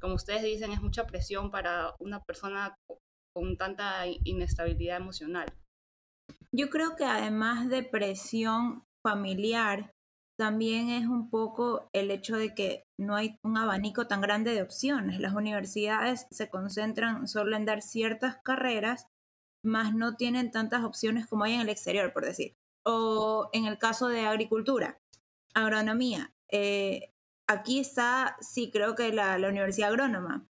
como 0.00 0.14
ustedes 0.14 0.42
dicen, 0.42 0.72
es 0.72 0.82
mucha 0.82 1.06
presión 1.06 1.50
para 1.50 1.94
una 1.98 2.22
persona 2.22 2.74
con 3.32 3.56
tanta 3.56 4.06
inestabilidad 4.24 4.96
emocional. 4.96 5.46
Yo 6.52 6.68
creo 6.70 6.96
que 6.96 7.04
además 7.04 7.68
de 7.68 7.84
presión 7.84 8.84
familiar, 9.02 9.92
también 10.40 10.88
es 10.88 11.06
un 11.06 11.28
poco 11.28 11.90
el 11.92 12.10
hecho 12.10 12.36
de 12.36 12.54
que 12.54 12.86
no 12.98 13.14
hay 13.14 13.38
un 13.42 13.58
abanico 13.58 14.06
tan 14.06 14.22
grande 14.22 14.54
de 14.54 14.62
opciones. 14.62 15.20
Las 15.20 15.34
universidades 15.34 16.26
se 16.30 16.48
concentran 16.48 17.28
solo 17.28 17.56
en 17.56 17.66
dar 17.66 17.82
ciertas 17.82 18.38
carreras, 18.42 19.06
más 19.62 19.94
no 19.94 20.16
tienen 20.16 20.50
tantas 20.50 20.82
opciones 20.82 21.26
como 21.26 21.44
hay 21.44 21.52
en 21.52 21.60
el 21.60 21.68
exterior, 21.68 22.14
por 22.14 22.24
decir. 22.24 22.56
O 22.84 23.50
en 23.52 23.66
el 23.66 23.76
caso 23.76 24.08
de 24.08 24.22
agricultura, 24.22 24.98
agronomía. 25.52 26.32
Eh, 26.50 27.12
aquí 27.50 27.80
está, 27.80 28.36
sí, 28.40 28.70
creo 28.70 28.94
que 28.94 29.12
la, 29.12 29.36
Universidad 29.48 29.90
Agrónoma. 29.90 30.46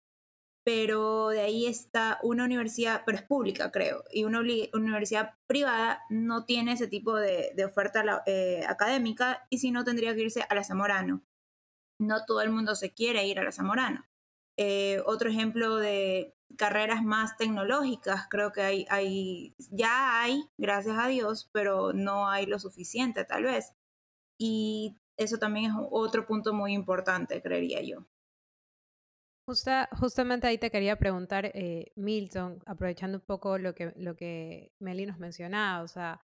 pero 0.65 1.29
de 1.29 1.41
ahí 1.41 1.67
está 1.67 2.19
una 2.23 2.45
universidad, 2.45 3.03
pero 3.05 3.17
es 3.19 3.23
pública 3.23 3.71
creo, 3.71 4.03
y 4.11 4.23
una 4.23 4.39
universidad 4.73 5.35
privada 5.47 6.01
no 6.09 6.45
tiene 6.45 6.73
ese 6.73 6.87
tipo 6.87 7.15
de, 7.15 7.53
oferta 7.65 8.23
eh, 8.25 8.63
académica 8.67 9.45
y 9.51 9.59
si 9.59 9.71
no 9.71 9.83
tendría 9.83 10.15
que 10.15 10.21
irse 10.23 10.43
a 10.49 10.55
la 10.55 10.63
Zamorano. 10.63 11.23
No 11.99 12.25
todo 12.25 12.41
el 12.41 12.51
mundo 12.51 12.75
se 12.75 12.93
quiere 12.93 13.27
ir 13.27 13.39
a 13.39 13.43
la 13.43 13.51
Zamorano. 13.51 14.05
Eh, 14.57 15.01
otro 15.05 15.29
ejemplo 15.29 15.77
de 15.77 16.35
carreras 16.57 17.03
más 17.03 17.37
tecnológicas, 17.37 18.27
creo 18.29 18.51
que 18.51 18.61
hay, 18.61 18.85
hay, 18.89 19.55
ya 19.69 20.21
hay, 20.21 20.49
gracias 20.57 20.97
a 20.97 21.07
Dios, 21.07 21.49
pero 21.51 21.93
no 21.93 22.29
hay 22.29 22.45
lo 22.45 22.59
suficiente 22.59 23.25
tal 23.25 23.43
vez. 23.43 23.73
Y 24.39 24.97
eso 25.17 25.37
también 25.37 25.71
es 25.71 25.77
otro 25.91 26.25
punto 26.25 26.53
muy 26.53 26.73
importante, 26.73 27.41
creería 27.41 27.81
yo 27.81 28.05
justamente 29.91 30.47
ahí 30.47 30.57
te 30.57 30.71
quería 30.71 30.97
preguntar, 30.97 31.45
eh, 31.53 31.91
Milton, 31.95 32.61
aprovechando 32.65 33.19
un 33.19 33.25
poco 33.25 33.57
lo 33.57 33.75
que, 33.75 33.93
lo 33.95 34.15
que 34.15 34.71
Meli 34.79 35.05
nos 35.05 35.19
mencionaba, 35.19 35.83
o 35.83 35.87
sea, 35.87 36.21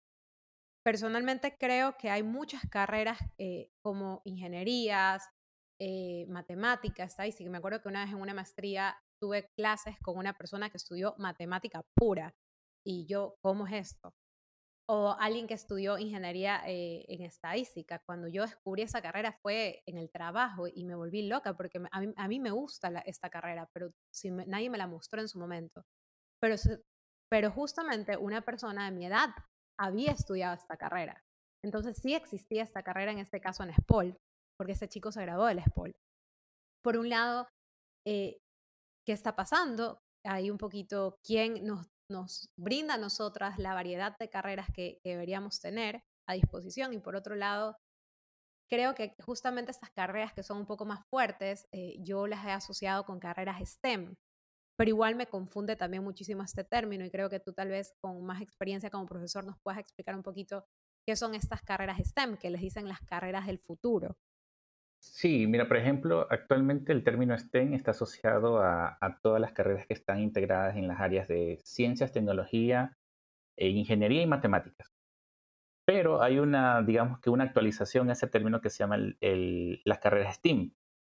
personalmente 0.84 1.56
creo 1.58 1.96
que 1.96 2.10
hay 2.10 2.22
muchas 2.22 2.62
carreras 2.70 3.18
eh, 3.38 3.70
como 3.82 4.20
ingenierías, 4.24 5.24
eh, 5.80 6.26
matemáticas. 6.28 7.16
Me 7.40 7.58
acuerdo 7.58 7.82
que 7.82 7.88
una 7.88 8.04
vez 8.04 8.12
en 8.12 8.20
una 8.20 8.34
maestría 8.34 8.96
tuve 9.20 9.50
clases 9.56 9.96
con 10.00 10.16
una 10.18 10.34
persona 10.34 10.70
que 10.70 10.76
estudió 10.76 11.14
matemática 11.18 11.82
pura 11.94 12.34
y 12.84 13.06
yo, 13.06 13.36
¿cómo 13.42 13.66
es 13.66 13.92
esto? 13.92 14.14
O 14.88 15.16
alguien 15.18 15.46
que 15.46 15.54
estudió 15.54 15.98
ingeniería 15.98 16.62
eh, 16.66 17.04
en 17.08 17.22
estadística. 17.22 18.00
Cuando 18.06 18.28
yo 18.28 18.42
descubrí 18.42 18.82
esa 18.82 19.02
carrera 19.02 19.36
fue 19.42 19.82
en 19.86 19.98
el 19.98 20.10
trabajo 20.10 20.68
y 20.68 20.84
me 20.84 20.94
volví 20.94 21.26
loca 21.26 21.56
porque 21.56 21.80
a 21.90 22.28
mí, 22.28 22.40
me 22.40 22.50
gusta 22.50 22.88
esta 23.04 23.28
carrera, 23.28 23.68
pero 23.72 23.92
si 24.12 24.30
nadie 24.30 24.70
me 24.70 24.78
la 24.78 24.86
mostró 24.86 25.20
en 25.20 25.28
su 25.28 25.38
momento. 25.38 25.84
Pero, 26.40 26.54
pero 27.28 27.50
justamente 27.50 28.16
una 28.16 28.42
persona 28.42 28.84
de 28.84 28.96
mi 28.96 29.06
edad 29.06 29.30
había 29.78 30.12
estudiado 30.12 30.54
esta 30.54 30.76
carrera. 30.76 31.22
Entonces 31.64 31.96
sí 31.96 32.14
existía 32.14 32.62
esta 32.62 32.82
carrera, 32.82 33.10
en 33.10 33.18
este 33.18 33.40
caso 33.40 33.64
en 33.64 33.74
SPOL, 33.74 34.16
porque 34.56 34.72
ese 34.72 34.88
chico 34.88 35.10
se 35.10 35.22
graduó 35.22 35.46
del 35.46 35.62
SPOL. 35.64 35.96
Por 36.82 36.96
un 36.96 37.08
lado, 37.08 37.48
eh, 38.06 38.38
¿qué 39.04 39.12
está 39.12 39.34
pasando? 39.34 40.00
Hay 40.24 40.50
un 40.50 40.58
poquito 40.58 41.18
quién 41.24 41.66
nos 41.66 41.88
nos 42.08 42.50
brinda 42.56 42.94
a 42.94 42.98
nosotras 42.98 43.58
la 43.58 43.74
variedad 43.74 44.16
de 44.18 44.28
carreras 44.28 44.68
que, 44.74 45.00
deberíamos 45.04 45.60
tener 45.60 46.02
a 46.26 46.34
disposición 46.34 46.92
y 46.92 46.98
por 46.98 47.16
otro 47.16 47.34
lado, 47.34 47.76
creo 48.68 48.94
que 48.94 49.14
justamente 49.24 49.70
estas 49.70 49.90
carreras 49.90 50.32
que 50.32 50.42
son 50.42 50.58
un 50.58 50.66
poco 50.66 50.84
más 50.84 51.06
fuertes, 51.08 51.66
eh, 51.72 51.96
yo 52.00 52.26
las 52.26 52.44
he 52.44 52.50
asociado 52.50 53.04
con 53.04 53.20
carreras 53.20 53.60
STEM, 53.64 54.16
pero 54.76 54.88
igual 54.88 55.14
me 55.14 55.26
confunde 55.26 55.76
también 55.76 56.04
muchísimo 56.04 56.42
este 56.42 56.64
término 56.64 57.04
y 57.04 57.10
creo 57.10 57.30
que 57.30 57.40
tú 57.40 57.52
tal 57.52 57.68
vez 57.68 57.94
con 58.00 58.24
más 58.24 58.42
experiencia 58.42 58.90
como 58.90 59.06
profesor 59.06 59.44
nos 59.44 59.58
puedas 59.60 59.80
explicar 59.80 60.14
un 60.14 60.22
poquito 60.22 60.64
qué 61.06 61.16
son 61.16 61.34
estas 61.34 61.62
carreras 61.62 61.98
STEM, 62.04 62.36
que 62.36 62.50
les 62.50 62.60
dicen 62.60 62.88
las 62.88 63.00
carreras 63.00 63.46
del 63.46 63.58
futuro. 63.60 64.16
Sí, 65.12 65.46
mira, 65.46 65.66
por 65.68 65.78
ejemplo, 65.78 66.26
actualmente 66.30 66.92
el 66.92 67.02
término 67.04 67.38
STEM 67.38 67.74
está 67.74 67.92
asociado 67.92 68.60
a, 68.60 68.98
todas 69.22 69.40
las 69.40 69.52
carreras 69.52 69.86
que 69.86 69.94
están 69.94 70.20
integradas 70.20 70.76
en 70.76 70.88
las 70.88 71.00
áreas 71.00 71.28
de 71.28 71.58
ciencias, 71.64 72.12
tecnología, 72.12 72.96
e 73.56 73.68
ingeniería 73.68 74.22
y 74.22 74.26
matemáticas. 74.26 74.92
Pero 75.86 76.22
hay 76.22 76.38
una, 76.38 76.82
digamos 76.82 77.20
que 77.20 77.30
una 77.30 77.44
actualización 77.44 78.10
a 78.10 78.14
ese 78.14 78.26
término 78.26 78.60
que 78.60 78.68
se 78.68 78.78
llama 78.80 78.98
las 78.98 79.98
carreras 80.00 80.36
STEAM, 80.36 80.72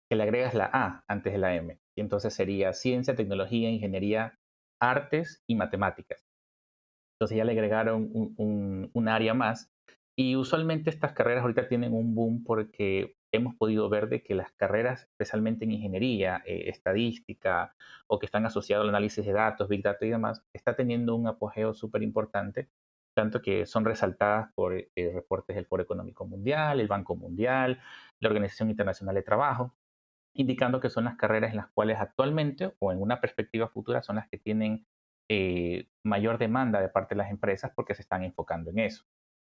que 0.09 0.15
le 0.15 0.23
agregas 0.23 0.53
la 0.53 0.69
A 0.71 1.03
antes 1.07 1.33
de 1.33 1.39
la 1.39 1.55
M. 1.55 1.79
Y 1.95 2.01
entonces 2.01 2.33
sería 2.33 2.73
ciencia, 2.73 3.15
tecnología, 3.15 3.69
ingeniería, 3.69 4.37
artes 4.81 5.43
y 5.47 5.55
matemáticas. 5.55 6.27
Entonces 7.15 7.37
ya 7.37 7.45
le 7.45 7.53
agregaron 7.53 8.11
un 8.13 9.07
área 9.07 9.33
más. 9.33 9.71
Y 10.15 10.35
usualmente 10.35 10.89
estas 10.89 11.13
carreras 11.13 11.43
ahorita 11.43 11.67
tienen 11.67 11.93
un 11.93 12.13
boom 12.13 12.43
porque 12.43 13.16
hemos 13.31 13.55
podido 13.55 13.89
ver 13.89 14.09
de 14.09 14.23
que 14.23 14.35
las 14.35 14.51
carreras, 14.53 15.03
especialmente 15.03 15.65
en 15.65 15.71
ingeniería, 15.71 16.41
eh, 16.45 16.69
estadística 16.69 17.75
o 18.07 18.19
que 18.19 18.25
están 18.25 18.45
asociados 18.45 18.83
al 18.83 18.89
análisis 18.89 19.25
de 19.25 19.33
datos, 19.33 19.67
Big 19.69 19.83
Data 19.83 20.05
y 20.05 20.09
demás, 20.09 20.43
está 20.53 20.75
teniendo 20.75 21.15
un 21.15 21.27
apogeo 21.27 21.73
súper 21.73 22.03
importante, 22.03 22.69
tanto 23.13 23.41
que 23.41 23.65
son 23.65 23.85
resaltadas 23.85 24.51
por 24.53 24.73
eh, 24.75 24.89
reportes 25.13 25.55
del 25.55 25.65
Foro 25.65 25.83
Económico 25.83 26.25
Mundial, 26.25 26.79
el 26.79 26.87
Banco 26.87 27.15
Mundial, 27.15 27.81
la 28.19 28.29
Organización 28.29 28.69
Internacional 28.69 29.15
de 29.15 29.23
Trabajo, 29.23 29.75
indicando 30.33 30.79
que 30.79 30.89
son 30.89 31.05
las 31.05 31.17
carreras 31.17 31.51
en 31.51 31.57
las 31.57 31.67
cuales 31.69 31.99
actualmente 31.99 32.75
o 32.79 32.91
en 32.91 33.01
una 33.01 33.19
perspectiva 33.21 33.67
futura 33.69 34.03
son 34.03 34.17
las 34.17 34.27
que 34.29 34.37
tienen 34.37 34.85
eh, 35.29 35.89
mayor 36.03 36.37
demanda 36.37 36.79
de 36.81 36.89
parte 36.89 37.15
de 37.15 37.19
las 37.19 37.31
empresas 37.31 37.71
porque 37.75 37.95
se 37.95 38.01
están 38.01 38.23
enfocando 38.23 38.69
en 38.69 38.79
eso 38.79 39.05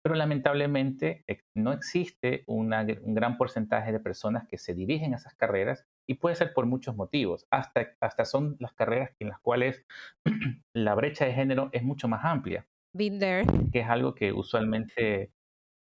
pero 0.04 0.16
lamentablemente 0.16 1.24
no 1.56 1.72
existe 1.72 2.44
un 2.46 2.70
gran 3.16 3.38
porcentaje 3.38 3.94
de 3.94 4.02
personas 4.02 4.46
que 4.48 4.58
se 4.58 4.74
dirigen 4.74 5.14
a 5.14 5.16
esas 5.18 5.34
carreras 5.34 5.88
y 6.06 6.16
puede 6.16 6.36
ser 6.36 6.54
por 6.54 6.66
muchos 6.66 6.98
motivos. 6.98 7.48
Hasta, 7.50 7.96
hasta 8.02 8.26
son 8.26 8.58
las 8.60 8.74
carreras 8.74 9.12
en 9.20 9.30
las 9.30 9.40
cuales 9.40 9.86
la 10.74 10.94
brecha 10.94 11.26
de 11.26 11.34
género 11.34 11.70
es 11.72 11.84
mucho 11.84 12.10
más 12.10 12.26
amplia. 12.26 12.68
Been 12.94 13.18
there. 13.18 13.46
Que 13.72 13.80
es 13.80 13.88
algo 13.88 14.14
que 14.14 14.34
usualmente, 14.34 15.32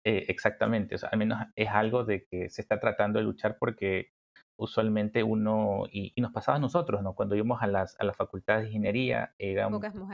eh, 0.05 0.25
exactamente, 0.29 0.95
o 0.95 0.97
sea, 0.97 1.09
al 1.09 1.19
menos 1.19 1.39
es 1.57 1.67
algo 1.67 2.05
de 2.05 2.23
que 2.23 2.49
se 2.49 2.61
está 2.61 2.79
tratando 2.79 3.19
de 3.19 3.25
luchar 3.25 3.57
porque 3.59 4.12
usualmente 4.57 5.23
uno, 5.23 5.85
y, 5.91 6.13
nos 6.21 6.31
pasaba 6.31 6.57
a 6.57 6.61
nosotros, 6.61 7.01
¿no? 7.01 7.15
Cuando 7.15 7.35
íbamos 7.35 7.61
a 7.61 7.67
las, 7.67 7.99
a 7.99 8.13
facultades 8.13 8.63
de 8.63 8.69
ingeniería, 8.69 9.33
era 9.37 9.69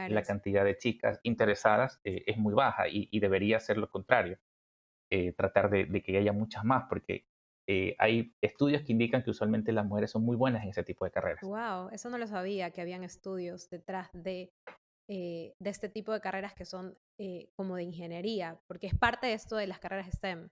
la 0.09 0.23
cantidad 0.23 0.63
de 0.63 0.77
chicas 0.77 1.19
interesadas 1.23 1.99
eh, 2.03 2.23
es 2.25 2.37
muy 2.37 2.53
baja 2.53 2.87
y, 2.87 3.19
debería 3.19 3.59
ser 3.59 3.77
lo 3.77 3.89
contrario, 3.89 4.39
eh, 5.09 5.33
tratar 5.33 5.69
de, 5.69 6.01
que 6.01 6.17
haya 6.17 6.31
muchas 6.31 6.63
más, 6.63 6.85
porque 6.87 7.25
eh, 7.67 7.95
hay 7.99 8.33
estudios 8.41 8.81
que 8.83 8.93
indican 8.93 9.23
que 9.23 9.29
usualmente 9.29 9.71
las 9.71 9.85
mujeres 9.85 10.11
son 10.11 10.23
muy 10.23 10.35
buenas 10.35 10.63
en 10.63 10.69
ese 10.69 10.83
tipo 10.83 11.05
de 11.05 11.11
carreras. 11.11 11.41
Wow, 11.41 11.89
eso 11.91 12.09
no 12.09 12.17
lo 12.17 12.27
sabía, 12.27 12.71
que 12.71 12.81
habían 12.81 13.03
estudios 13.03 13.69
detrás 13.69 14.09
de, 14.13 14.51
de 15.07 15.53
este 15.69 15.89
tipo 15.89 16.13
de 16.13 16.21
carreras 16.21 16.53
que 16.53 16.65
son 16.65 16.97
como 17.55 17.75
de 17.75 17.83
ingeniería, 17.83 18.57
porque 18.67 18.87
es 18.87 18.97
parte 18.97 19.27
de 19.27 19.33
esto 19.33 19.57
de 19.57 19.67
las 19.67 19.79
carreras 19.79 20.07
STEM. 20.07 20.49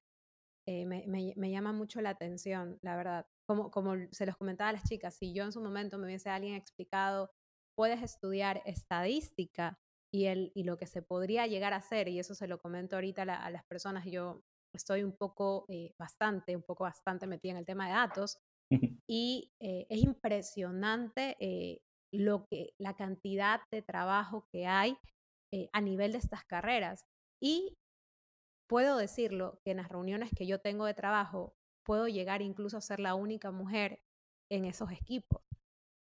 me, 0.67 1.34
me, 1.36 1.51
llama 1.51 1.72
mucho 1.72 2.01
la 2.01 2.10
atención, 2.10 2.77
la 2.82 2.98
verdad 2.98 3.25
como, 3.48 3.72
como 3.72 3.96
se 4.12 4.25
los 4.25 4.36
comentaba 4.38 4.70
a 4.70 4.74
las 4.74 4.84
chicas, 4.84 5.16
si 5.16 5.34
yo 5.34 5.44
en 5.46 5.51
su 5.51 5.62
momento 5.62 5.98
me 5.98 6.06
hubiese 6.06 6.30
alguien 6.30 6.56
explicado, 6.56 7.32
puedes 7.75 8.01
estudiar 8.04 8.62
estadística 8.66 9.80
y, 10.12 10.25
el, 10.25 10.51
y 10.54 10.63
lo 10.63 10.77
que 10.77 10.86
se 10.88 11.01
podría 11.01 11.48
llegar 11.48 11.74
a 11.74 11.77
hacer, 11.77 12.08
y 12.10 12.20
eso 12.20 12.36
se 12.36 12.48
lo 12.48 12.60
comento 12.60 12.96
ahorita 12.96 13.24
a, 13.24 13.50
las 13.50 13.63
personas, 13.66 14.06
yo 14.06 14.44
estoy 14.74 15.04
un 15.04 15.16
poco, 15.16 15.66
eh, 15.70 15.94
bastante, 15.98 16.56
un 16.56 16.63
poco 16.63 16.84
bastante 16.84 17.25
metida 17.27 17.51
en 17.51 17.58
el 17.58 17.66
tema 17.66 17.88
de 17.88 17.94
datos, 17.94 18.38
y 19.08 19.51
eh, 19.62 19.88
es 19.89 20.04
impresionante 20.04 21.38
eh, 21.39 21.80
lo 22.12 22.46
que, 22.48 22.74
la 22.77 22.96
cantidad 22.96 23.62
de 23.72 23.82
trabajo 23.82 24.46
que 24.51 24.68
hay 24.68 24.98
a 25.72 25.80
nivel 25.80 26.12
de 26.12 26.18
estas 26.18 26.44
carreras. 26.44 27.06
Y 27.42 27.77
puedo 28.68 28.98
decirlo 28.98 29.60
que 29.63 29.72
en 29.72 29.77
las 29.77 29.88
reuniones 29.88 30.30
que 30.36 30.46
yo 30.46 30.60
tengo 30.60 30.86
de 30.86 30.94
trabajo, 30.94 31.56
puedo 31.88 32.10
llegar 32.10 32.41
incluso 32.41 32.77
a 32.77 32.82
ser 32.82 33.00
la 33.00 33.15
única 33.15 33.50
mujer 33.50 34.01
en 34.51 34.65
esos 34.65 34.91
equipos. 34.91 35.41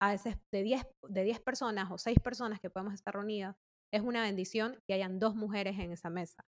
A 0.02 0.10
veces 0.10 0.36
de 0.52 0.64
10 0.64 0.84
de 1.08 1.22
10 1.22 1.40
personas 1.40 1.90
o 1.92 1.96
6 1.96 2.18
personas 2.18 2.60
que 2.60 2.70
podemos 2.70 2.92
estar 2.92 3.14
reunidas, 3.14 3.56
es 3.94 4.02
una 4.02 4.22
bendición 4.22 4.78
que 4.86 4.94
hayan 4.94 5.20
dos 5.20 5.36
mujeres 5.36 5.78
en 5.78 5.92
esa 5.92 6.10
mesa. 6.10 6.44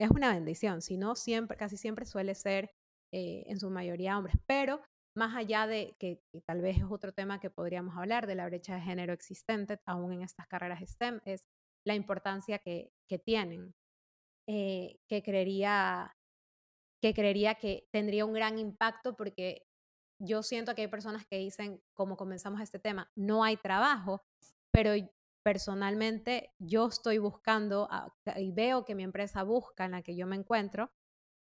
Es 0.00 0.08
una 0.10 0.32
bendición, 0.32 0.82
si 0.82 0.96
no, 0.96 1.16
siempre, 1.16 1.56
casi 1.56 1.76
siempre 1.76 2.06
suele 2.06 2.34
ser 2.36 2.70
eh, 3.12 3.42
en 3.46 3.58
su 3.58 3.70
mayoría 3.70 4.16
hombres. 4.16 4.36
Pero 4.46 4.80
más 5.16 5.34
allá 5.34 5.66
de 5.66 5.96
que, 5.98 6.20
tal 6.46 6.60
vez 6.62 6.78
es 6.78 6.84
otro 6.88 7.12
tema 7.12 7.40
que 7.40 7.50
podríamos 7.50 7.96
hablar 7.96 8.28
de 8.28 8.36
la 8.36 8.46
brecha 8.46 8.76
de 8.76 8.82
género 8.82 9.12
existente 9.12 9.78
aún 9.84 10.12
en 10.12 10.22
estas 10.22 10.46
carreras 10.46 10.80
STEM, 10.80 11.20
es 11.24 11.48
la 11.84 11.96
importancia 11.96 12.60
que, 12.60 12.92
que 13.08 13.18
tienen, 13.18 13.74
eh, 14.48 15.00
que 15.08 15.22
creería 15.22 16.16
que 17.04 17.12
creería 17.12 17.56
que 17.56 17.86
tendría 17.92 18.24
un 18.24 18.32
gran 18.32 18.58
impacto 18.58 19.14
porque 19.14 19.66
yo 20.18 20.42
siento 20.42 20.74
que 20.74 20.80
hay 20.80 20.88
personas 20.88 21.26
que 21.26 21.36
dicen, 21.36 21.82
como 21.92 22.16
comenzamos 22.16 22.62
este 22.62 22.78
tema, 22.78 23.12
no 23.14 23.44
hay 23.44 23.58
trabajo, 23.58 24.22
pero 24.72 24.92
personalmente 25.44 26.54
yo 26.58 26.86
estoy 26.86 27.18
buscando 27.18 27.90
y 28.36 28.52
veo 28.52 28.86
que 28.86 28.94
mi 28.94 29.02
empresa 29.02 29.42
busca 29.42 29.84
en 29.84 29.90
la 29.90 30.00
que 30.00 30.16
yo 30.16 30.26
me 30.26 30.36
encuentro 30.36 30.92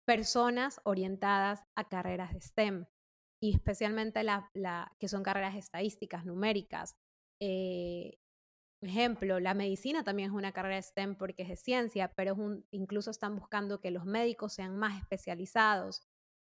personas 0.08 0.80
orientadas 0.86 1.66
a 1.76 1.90
carreras 1.90 2.34
de 2.34 2.40
STEM 2.40 2.86
y 3.44 3.54
especialmente 3.54 4.24
la, 4.24 4.50
que 5.00 5.10
son 5.10 5.22
carreras 5.22 5.56
estadísticas, 5.56 6.26
numéricas, 6.26 6.96
eh, 7.42 8.21
ejemplo, 8.90 9.40
la 9.40 9.54
medicina 9.54 10.04
también 10.04 10.30
es 10.32 10.36
una 10.36 10.52
carrera 10.54 10.82
STEM 10.82 11.16
porque 11.16 11.44
es 11.44 11.50
de 11.50 11.56
ciencia, 11.56 12.14
pero 12.16 12.36
incluso 12.72 13.12
están 13.12 13.36
buscando 13.36 13.80
que 13.80 13.92
los 13.92 14.06
médicos 14.06 14.54
sean 14.54 14.78
más 14.78 15.00
especializados. 15.00 16.04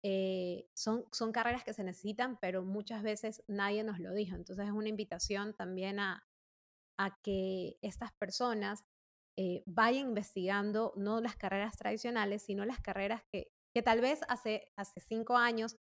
eh, 0.04 0.68
son, 0.74 1.04
son 1.12 1.32
carreras 1.32 1.64
que 1.64 1.72
se 1.74 1.82
necesitan, 1.84 2.38
pero 2.40 2.62
muchas 2.64 3.02
veces 3.02 3.42
nadie 3.48 3.82
nos 3.84 3.98
lo 4.00 4.12
dijo. 4.14 4.36
Entonces 4.36 4.66
es 4.66 4.72
una 4.72 4.88
invitación 4.88 5.54
también 5.54 5.98
a, 6.00 6.24
a 6.98 7.18
que 7.22 7.78
estas 7.82 8.12
personas 8.12 8.84
eh, 9.38 9.62
vayan 9.66 10.08
investigando 10.08 10.92
no 10.96 11.20
las 11.20 11.36
carreras 11.36 11.76
tradicionales, 11.76 12.42
sino 12.42 12.64
las 12.64 12.80
carreras 12.80 13.22
que, 13.32 13.52
que 13.74 13.82
tal 13.82 14.00
vez 14.00 14.20
hace, 14.28 14.72
hace 14.76 15.00
cinco 15.00 15.36
años 15.36 15.76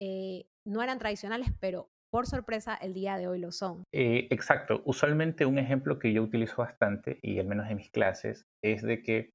eh, 0.00 0.46
no 0.64 0.82
eran 0.82 0.98
tradicionales, 0.98 1.48
pero 1.60 1.90
por 2.10 2.26
sorpresa 2.26 2.74
el 2.74 2.92
día 2.92 3.16
de 3.16 3.28
hoy 3.28 3.38
lo 3.38 3.52
son. 3.52 3.84
exacto. 3.92 4.82
Usualmente 4.84 5.46
un 5.46 5.58
ejemplo 5.58 5.98
que 5.98 6.12
yo 6.12 6.22
utilizo 6.22 6.56
bastante, 6.58 7.18
y 7.22 7.38
al 7.38 7.46
menos 7.46 7.70
en 7.70 7.76
mis 7.76 7.90
clases, 7.90 8.46
es 8.62 8.82
de 8.82 9.02
que 9.02 9.30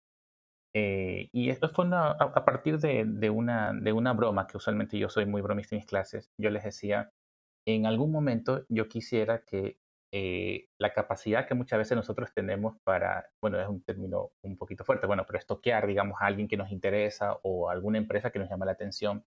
eh, 0.77 1.29
y 1.31 1.49
esto 1.51 1.69
fue 1.69 1.87
a, 1.93 2.45
partir 2.45 2.79
de, 2.79 3.29
una, 3.29 3.71
de 3.73 3.93
una 3.93 4.11
broma, 4.11 4.45
que 4.45 4.57
usualmente 4.57 4.99
yo 4.99 5.07
soy 5.07 5.25
muy 5.25 5.41
bromista 5.41 5.73
en 5.73 5.79
mis 5.79 5.87
clases. 5.87 6.29
Yo 6.37 6.49
les 6.49 6.65
decía, 6.65 7.11
en 7.65 7.85
algún 7.85 8.11
momento 8.11 8.65
yo 8.67 8.89
quisiera 8.89 9.41
que 9.45 9.77
eh, 10.13 10.67
la 10.77 10.93
capacidad 10.93 11.47
que 11.47 11.55
muchas 11.55 11.79
veces 11.79 11.95
nosotros 11.95 12.33
tenemos 12.33 12.75
para, 12.83 13.29
bueno, 13.41 13.59
es 13.61 13.69
un 13.69 13.83
término 13.83 14.31
un 14.43 14.57
poquito 14.57 14.83
fuerte, 14.83 15.07
bueno, 15.07 15.23
pero 15.25 15.39
estoquear, 15.39 15.87
digamos, 15.87 16.21
a 16.21 16.25
alguien 16.25 16.49
que 16.49 16.57
nos 16.57 16.69
interesa 16.71 17.37
o 17.43 17.69
alguna 17.69 17.97
empresa 17.97 18.31
que 18.31 18.39
nos 18.39 18.49
llama 18.49 18.65
la 18.65 18.73
atención, 18.73 19.23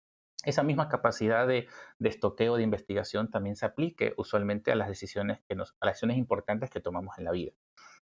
esa 0.44 0.62
misma 0.62 0.88
capacidad 0.88 1.46
de, 1.46 1.68
de 1.98 2.08
estoqueo, 2.08 2.56
de 2.56 2.62
investigación, 2.62 3.30
también 3.30 3.56
se 3.56 3.66
aplique 3.66 4.14
usualmente 4.16 4.72
a 4.72 4.74
las 4.76 4.88
decisiones 4.88 5.40
que 5.48 5.54
nos, 5.54 5.74
a 5.80 5.86
las 5.86 5.94
acciones 5.94 6.18
importantes 6.18 6.70
que 6.70 6.80
tomamos 6.80 7.18
en 7.18 7.24
la 7.24 7.32
vida. 7.32 7.52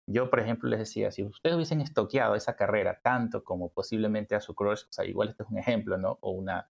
Yo, 0.06 0.30
por 0.30 0.40
ejemplo, 0.40 0.70
les 0.70 0.80
decía, 0.80 1.12
si 1.12 1.24
ustedes 1.24 1.56
hubiesen 1.56 1.80
estoqueado 1.80 2.36
esa 2.36 2.56
carrera 2.56 3.00
tanto 3.02 3.44
como 3.44 3.70
posiblemente 3.72 4.36
a 4.36 4.42
su 4.42 4.54
crush, 4.54 4.84
o 4.84 4.92
sea, 4.92 5.06
igual 5.06 5.30
este 5.30 5.44
es 5.44 5.50
un 5.50 5.58
ejemplo, 5.58 5.98
¿no? 5.98 6.18
O 6.22 6.32
una, 6.32 6.70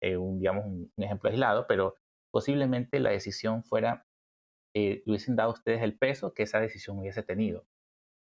eh, 0.00 0.16
un, 0.16 0.38
digamos, 0.38 0.66
un, 0.66 0.92
ejemplo 0.98 1.30
aislado, 1.30 1.66
pero 1.66 1.96
posiblemente 2.30 3.00
la 3.00 3.10
decisión 3.10 3.64
fuera, 3.64 4.06
eh, 4.74 5.02
hubiesen 5.06 5.36
dado 5.36 5.50
a 5.50 5.54
ustedes 5.54 5.82
el 5.82 5.96
peso 5.98 6.34
que 6.34 6.42
esa 6.42 6.60
decisión 6.60 6.98
hubiese 6.98 7.22
tenido. 7.22 7.66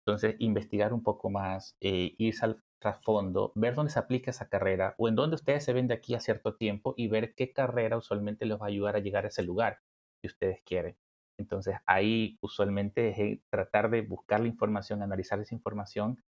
Entonces, 0.06 0.36
investigar 0.38 0.92
un 0.92 1.02
poco 1.02 1.30
más, 1.30 1.76
eh, 1.80 2.14
irse 2.18 2.44
al 2.44 2.62
trasfondo, 2.78 3.52
ver 3.54 3.74
dónde 3.74 3.92
se 3.92 3.98
aplica 3.98 4.30
esa 4.30 4.48
carrera 4.48 4.94
o 4.98 5.08
en 5.08 5.14
dónde 5.14 5.36
ustedes 5.36 5.64
se 5.64 5.72
ven 5.72 5.88
de 5.88 5.94
aquí 5.94 6.14
a 6.14 6.20
cierto 6.20 6.54
tiempo 6.56 6.94
y 6.96 7.08
ver 7.08 7.34
qué 7.34 7.52
carrera 7.52 7.96
usualmente 7.96 8.46
les 8.46 8.60
va 8.60 8.66
a 8.66 8.68
ayudar 8.68 8.96
a 8.96 9.00
llegar 9.00 9.24
a 9.24 9.28
ese 9.28 9.42
lugar 9.42 9.80
que 10.22 10.28
ustedes 10.28 10.62
quieren. 10.64 10.96
Entonces 11.38 11.76
ahí 11.86 12.38
usualmente 12.40 13.10
es 13.10 13.18
eh, 13.18 13.42
tratar 13.50 13.90
de 13.90 14.02
buscar 14.02 14.40
la 14.40 14.48
información, 14.48 15.02
analizar 15.02 15.40
esa 15.40 15.54
información 15.54 16.22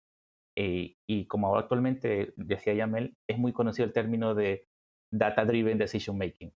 eh, 0.57 0.95
y 1.07 1.27
como 1.27 1.55
actualmente 1.55 2.33
decía 2.35 2.73
Yamel, 2.73 3.15
es 3.29 3.37
muy 3.37 3.53
conocido 3.53 3.85
el 3.85 3.93
término 3.93 4.33
de 4.33 4.65
data 5.13 5.45
driven 5.45 5.77
decision 5.77 6.17
making. 6.17 6.51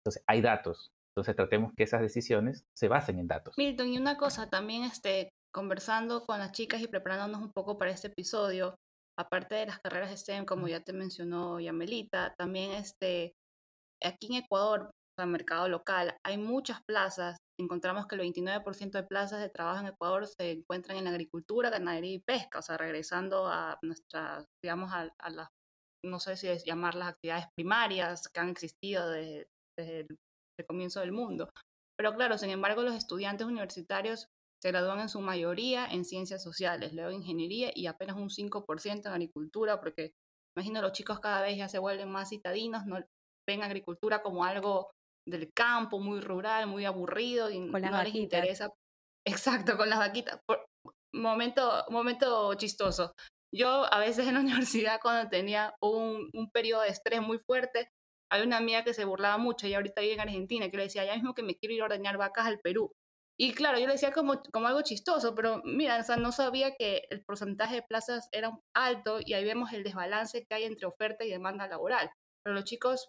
Entonces 0.00 0.22
hay 0.26 0.42
datos, 0.42 0.92
entonces 1.14 1.34
tratemos 1.34 1.72
que 1.74 1.84
esas 1.84 2.02
decisiones 2.02 2.64
se 2.76 2.88
basen 2.88 3.18
en 3.18 3.26
datos. 3.26 3.56
Milton, 3.56 3.88
y 3.88 3.96
una 3.96 4.18
cosa, 4.18 4.50
también 4.50 4.82
este, 4.84 5.30
conversando 5.54 6.26
con 6.26 6.38
las 6.38 6.52
chicas 6.52 6.82
y 6.82 6.86
preparándonos 6.86 7.40
un 7.40 7.52
poco 7.52 7.78
para 7.78 7.92
este 7.92 8.08
episodio, 8.08 8.74
aparte 9.18 9.54
de 9.54 9.66
las 9.66 9.78
carreras 9.80 10.18
STEM, 10.18 10.44
como 10.44 10.68
ya 10.68 10.80
te 10.80 10.92
mencionó 10.92 11.60
Yamelita, 11.60 12.34
también 12.36 12.72
este, 12.72 13.34
aquí 14.02 14.26
en 14.28 14.44
Ecuador, 14.44 14.90
el 15.18 15.26
mercado 15.28 15.68
local, 15.68 16.16
hay 16.24 16.38
muchas 16.38 16.82
plazas 16.84 17.36
encontramos 17.58 18.06
que 18.06 18.16
el 18.16 18.22
29% 18.22 18.90
de 18.90 19.02
plazas 19.04 19.40
de 19.40 19.48
trabajo 19.48 19.80
en 19.80 19.92
Ecuador 19.92 20.26
se 20.26 20.52
encuentran 20.52 20.98
en 20.98 21.06
agricultura, 21.06 21.70
ganadería 21.70 22.14
y 22.14 22.20
pesca, 22.20 22.58
o 22.58 22.62
sea, 22.62 22.76
regresando 22.76 23.46
a 23.46 23.78
nuestras, 23.82 24.46
digamos, 24.62 24.92
a, 24.92 25.10
las, 25.30 25.48
no 26.04 26.18
sé 26.20 26.36
si 26.36 26.48
es 26.48 26.64
llamar 26.64 26.94
las 26.94 27.08
actividades 27.08 27.46
primarias 27.56 28.28
que 28.28 28.40
han 28.40 28.48
existido 28.48 29.08
desde, 29.10 29.46
el, 29.78 30.18
comienzo 30.66 31.00
del 31.00 31.12
mundo. 31.12 31.50
Pero 31.96 32.14
claro, 32.14 32.38
sin 32.38 32.50
embargo, 32.50 32.82
los 32.82 32.94
estudiantes 32.94 33.46
universitarios 33.46 34.28
se 34.64 34.70
gradúan 34.70 35.00
en 35.00 35.10
su 35.10 35.20
mayoría 35.20 35.84
en 35.84 36.06
ciencias 36.06 36.42
sociales, 36.42 36.94
luego 36.94 37.10
ingeniería 37.10 37.70
y 37.74 37.86
apenas 37.86 38.16
un 38.16 38.30
5% 38.30 39.08
en 39.08 39.12
agricultura, 39.12 39.78
porque 39.78 40.12
imagino 40.56 40.80
los 40.80 40.92
chicos 40.92 41.20
cada 41.20 41.42
vez 41.42 41.58
ya 41.58 41.68
se 41.68 41.78
vuelven 41.78 42.10
más 42.10 42.30
citadinos, 42.30 42.86
no 42.86 42.98
ven 43.46 43.62
agricultura 43.62 44.22
como 44.22 44.42
algo 44.42 44.90
del 45.28 45.52
campo, 45.52 46.00
muy 46.00 46.20
rural, 46.22 46.66
muy 46.66 46.86
aburrido 46.86 47.50
y 47.50 47.60
no 47.60 47.78
les 47.78 48.14
interesa. 48.14 48.70
Exacto, 49.26 49.76
con 49.76 49.90
las 49.90 49.98
vaquitas. 49.98 50.40
Por, 50.46 50.64
momento, 51.12 51.84
momento 51.90 52.54
chistoso. 52.54 53.12
Yo 53.54 53.84
a 53.92 53.98
veces 53.98 54.26
en 54.26 54.34
la 54.34 54.40
universidad 54.80 54.98
cuando 55.02 55.28
tenía 55.28 55.74
un, 55.82 56.30
un 56.32 56.50
periodo 56.50 56.80
de 56.82 56.88
estrés 56.88 57.20
muy 57.20 57.38
fuerte, 57.38 57.90
había 58.32 58.46
una 58.46 58.56
amiga 58.56 58.82
que 58.82 58.94
se 58.94 59.04
burlaba 59.04 59.36
mucho 59.36 59.66
y 59.66 59.74
ahorita 59.74 60.00
vive 60.00 60.14
en 60.14 60.20
Argentina, 60.20 60.70
que 60.70 60.78
le 60.78 60.84
decía, 60.84 61.04
ya 61.04 61.16
mismo 61.16 61.34
que 61.34 61.42
me 61.42 61.54
quiero 61.54 61.74
ir 61.74 61.82
a 61.82 61.84
ordeñar 61.84 62.16
vacas 62.16 62.46
al 62.46 62.60
Perú. 62.60 62.90
Y 63.38 63.52
claro, 63.52 63.78
yo 63.78 63.86
le 63.86 63.94
decía 63.94 64.12
como, 64.12 64.40
como 64.52 64.68
algo 64.68 64.82
chistoso, 64.82 65.34
pero 65.34 65.60
mira, 65.64 65.98
o 65.98 66.02
sea, 66.04 66.16
no 66.16 66.30
sabía 66.30 66.74
que 66.76 67.02
el 67.10 67.24
porcentaje 67.24 67.76
de 67.76 67.82
plazas 67.82 68.28
era 68.32 68.52
alto 68.76 69.18
y 69.24 69.34
ahí 69.34 69.44
vemos 69.44 69.72
el 69.72 69.82
desbalance 69.82 70.44
que 70.48 70.54
hay 70.54 70.64
entre 70.64 70.86
oferta 70.86 71.24
y 71.24 71.30
demanda 71.30 71.66
laboral. 71.66 72.10
Pero 72.44 72.54
los 72.54 72.64
chicos 72.64 73.08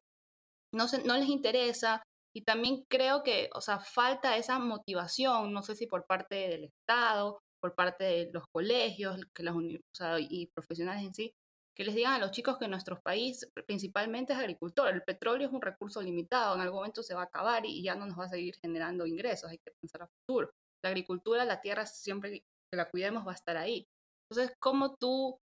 no, 0.74 0.86
no 1.06 1.18
les 1.18 1.30
interesa. 1.30 2.04
Y 2.36 2.44
también 2.44 2.84
creo 2.90 3.24
que, 3.24 3.50
o 3.54 3.62
sea, 3.62 3.80
falta 3.80 4.36
esa 4.38 4.60
motivación, 4.60 5.54
no 5.54 5.64
sé 5.64 5.76
si 5.76 5.88
por 5.88 6.06
parte 6.06 6.36
del 6.50 6.66
Estado, 6.66 7.40
por 7.62 7.76
parte 7.76 8.04
de 8.04 8.30
los 8.34 8.44
colegios 8.54 9.22
que 9.34 9.44
las 9.44 9.56
y 10.20 10.48
profesionales 10.54 11.04
en 11.04 11.14
sí, 11.14 11.34
que 11.76 11.84
les 11.84 11.96
digan 11.96 12.14
a 12.14 12.20
los 12.20 12.32
chicos 12.32 12.58
que 12.58 12.68
nuestro 12.68 13.02
país 13.02 13.48
principalmente 13.68 14.34
es 14.34 14.40
agricultor. 14.40 14.94
El 14.94 15.04
petróleo 15.04 15.48
es 15.48 15.54
un 15.54 15.62
recurso 15.62 16.02
limitado, 16.02 16.56
en 16.56 16.62
algún 16.62 16.78
momento 16.78 17.04
se 17.04 17.14
va 17.14 17.22
a 17.22 17.26
acabar 17.26 17.66
y 17.66 17.84
ya 17.84 17.96
no 17.96 18.06
nos 18.06 18.18
va 18.18 18.26
a 18.26 18.30
seguir 18.30 18.56
generando 18.62 19.06
ingresos, 19.06 19.50
hay 19.50 19.58
que 19.58 19.72
pensar 19.82 20.04
a 20.04 20.08
futuro. 20.08 20.52
La 20.84 20.90
agricultura, 20.90 21.46
la 21.46 21.62
tierra, 21.62 21.86
siempre 21.86 22.44
que 22.72 22.78
la 22.78 22.90
cuidemos 22.90 23.28
va 23.28 23.32
a 23.32 23.36
estar 23.36 23.58
ahí. 23.58 23.88
Entonces, 24.30 24.56
¿cómo 24.60 24.96
tú 24.96 25.38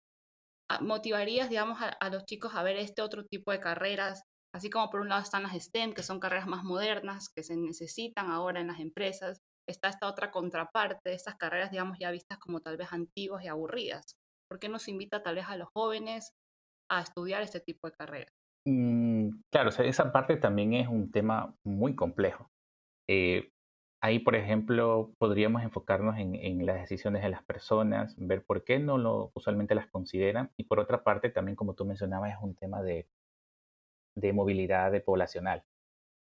ah, 0.70 0.80
motivarías, 0.80 1.50
digamos, 1.50 1.78
a 1.80 2.08
los 2.10 2.24
chicos 2.26 2.54
a 2.54 2.62
ver 2.62 2.76
este 2.76 3.02
otro 3.02 3.24
tipo 3.26 3.50
de 3.52 3.60
carreras 3.60 4.24
Así 4.52 4.68
como 4.68 4.90
por 4.90 5.00
un 5.00 5.08
lado 5.08 5.22
están 5.22 5.44
las 5.44 5.54
STEM, 5.54 5.94
que 5.94 6.02
son 6.02 6.18
carreras 6.18 6.46
más 6.46 6.64
modernas, 6.64 7.28
que 7.28 7.42
se 7.42 7.56
necesitan 7.56 8.30
ahora 8.30 8.60
en 8.60 8.66
las 8.66 8.80
empresas, 8.80 9.40
está 9.68 9.88
esta 9.88 10.08
otra 10.08 10.32
contraparte, 10.32 11.12
estas 11.12 11.36
carreras, 11.36 11.70
digamos, 11.70 11.98
ya 12.00 12.10
vistas 12.10 12.38
como 12.38 12.60
tal 12.60 12.76
vez 12.76 12.92
antiguas 12.92 13.44
y 13.44 13.48
aburridas. 13.48 14.16
¿Por 14.50 14.58
qué 14.58 14.68
nos 14.68 14.88
invita 14.88 15.22
tal 15.22 15.36
vez 15.36 15.46
a 15.48 15.56
los 15.56 15.68
jóvenes 15.68 16.34
a 16.90 17.00
estudiar 17.00 17.42
este 17.42 17.60
tipo 17.60 17.88
de 17.88 17.94
carreras? 17.96 18.34
Mm, 18.66 19.28
claro, 19.52 19.70
esa 19.70 20.10
parte 20.10 20.36
también 20.36 20.74
es 20.74 20.88
un 20.88 21.12
tema 21.12 21.54
muy 21.64 21.94
complejo. 21.94 22.50
Eh, 23.08 23.52
ahí, 24.02 24.18
por 24.18 24.34
ejemplo, 24.34 25.14
podríamos 25.18 25.62
enfocarnos 25.62 26.18
en, 26.18 26.66
las 26.66 26.80
decisiones 26.80 27.22
de 27.22 27.28
las 27.28 27.44
personas, 27.44 28.16
ver 28.18 28.44
por 28.44 28.64
qué 28.64 28.80
no 28.80 28.98
lo 28.98 29.30
usualmente 29.34 29.76
las 29.76 29.86
consideran. 29.86 30.50
Y 30.56 30.64
por 30.64 30.80
otra 30.80 31.04
parte, 31.04 31.30
también 31.30 31.54
como 31.54 31.74
tú 31.74 31.84
mencionabas, 31.84 32.32
es 32.32 32.38
un 32.42 32.56
tema 32.56 32.82
de 32.82 33.08
de 34.16 34.32
movilidad 34.32 34.92
de 34.92 35.00
poblacional. 35.00 35.64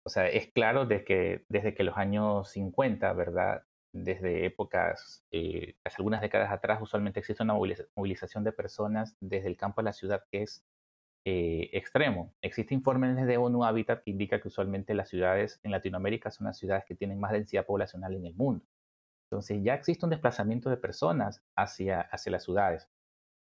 O 0.05 0.09
sea, 0.09 0.29
es 0.29 0.53
claro 0.53 0.87
desde 0.87 1.05
que, 1.05 1.45
desde 1.49 1.75
que 1.75 1.85
los 1.85 1.97
años 1.97 2.49
50, 2.51 3.13
¿verdad? 3.13 3.65
Desde 3.99 4.45
épocas, 4.45 5.25
eh, 5.31 5.75
hace 5.83 5.97
algunas 5.99 6.21
décadas 6.21 6.53
atrás, 6.53 6.83
usualmente 6.83 7.21
existe 7.21 7.43
una 7.43 7.55
movilización 7.55 8.45
de 8.45 8.53
personas 8.53 9.17
desde 9.21 9.49
el 9.49 9.57
campo 9.57 9.81
a 9.81 9.85
la 9.85 9.95
ciudad 9.95 10.25
que 10.31 10.43
es 10.43 10.63
eh, 11.25 11.71
extremo. 11.73 12.35
Existe 12.43 12.75
informes 12.75 13.17
de 13.27 13.37
ONU 13.39 13.65
Habitat 13.65 14.03
que 14.05 14.11
indica 14.11 14.39
que 14.39 14.49
usualmente 14.49 14.93
las 14.93 15.09
ciudades 15.09 15.61
en 15.63 15.71
Latinoamérica 15.71 16.31
son 16.31 16.47
las 16.47 16.59
ciudades 16.59 16.85
que 16.85 16.95
tienen 16.95 17.19
más 17.19 17.33
densidad 17.33 17.65
poblacional 17.65 18.15
en 18.15 18.27
el 18.27 18.35
mundo. 18.35 18.67
Entonces 19.31 19.63
ya 19.63 19.75
existe 19.75 20.05
un 20.05 20.11
desplazamiento 20.11 20.69
de 20.69 20.77
personas 20.77 21.43
hacia, 21.57 22.03
hacia 22.03 22.33
las 22.33 22.45
ciudades. 22.45 22.91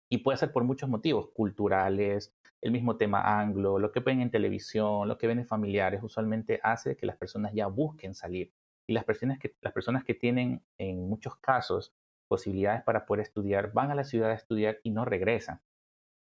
Y 0.09 0.19
puede 0.19 0.37
ser 0.37 0.51
por 0.51 0.63
muchos 0.65 0.87
motivos, 0.87 1.31
culturales, 1.33 2.31
el 2.61 2.71
mismo 2.71 2.95
tema 2.95 3.39
anglo, 3.39 3.79
lo 3.79 3.91
que 3.91 4.01
ven 4.01 4.21
en 4.21 4.29
televisión, 4.29 5.07
lo 5.07 5.17
que 5.17 5.27
ven 5.27 5.39
en 5.39 5.47
familiares, 5.47 6.03
usualmente 6.03 6.59
hace 6.63 6.95
que 6.95 7.07
las 7.07 7.17
personas 7.17 7.53
ya 7.53 7.67
busquen 7.67 8.13
salir. 8.13 8.53
Y 8.89 8.93
las 8.93 9.03
personas 9.03 9.39
que, 9.39 9.55
las 9.61 9.73
personas 9.73 10.03
que 10.03 10.13
tienen 10.13 10.63
en 10.77 11.09
muchos 11.09 11.35
casos 11.37 11.93
posibilidades 12.29 12.83
para 12.83 13.05
poder 13.05 13.23
estudiar 13.23 13.71
van 13.73 13.91
a 13.91 13.95
la 13.95 14.03
ciudad 14.03 14.31
a 14.31 14.35
estudiar 14.35 14.79
y 14.83 14.91
no 14.91 15.05
regresan. 15.05 15.61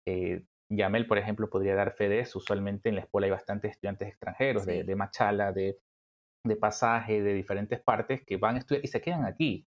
Eh, 0.07 0.45
Yamel, 0.69 1.07
por 1.07 1.17
ejemplo, 1.17 1.49
podría 1.49 1.75
dar 1.75 1.91
fe 1.91 2.09
de 2.09 2.19
eso. 2.19 2.39
Usualmente 2.39 2.89
en 2.89 2.95
la 2.95 3.01
escuela 3.01 3.25
hay 3.25 3.31
bastantes 3.31 3.71
estudiantes 3.71 4.07
extranjeros 4.07 4.65
de, 4.65 4.83
de, 4.83 4.95
Machala, 4.95 5.51
de, 5.51 5.79
de 6.43 6.55
pasaje, 6.55 7.21
de 7.21 7.33
diferentes 7.33 7.79
partes 7.81 8.23
que 8.25 8.37
van 8.37 8.55
a 8.55 8.59
estudiar 8.59 8.83
y 8.83 8.87
se 8.87 9.01
quedan 9.01 9.25
aquí. 9.25 9.67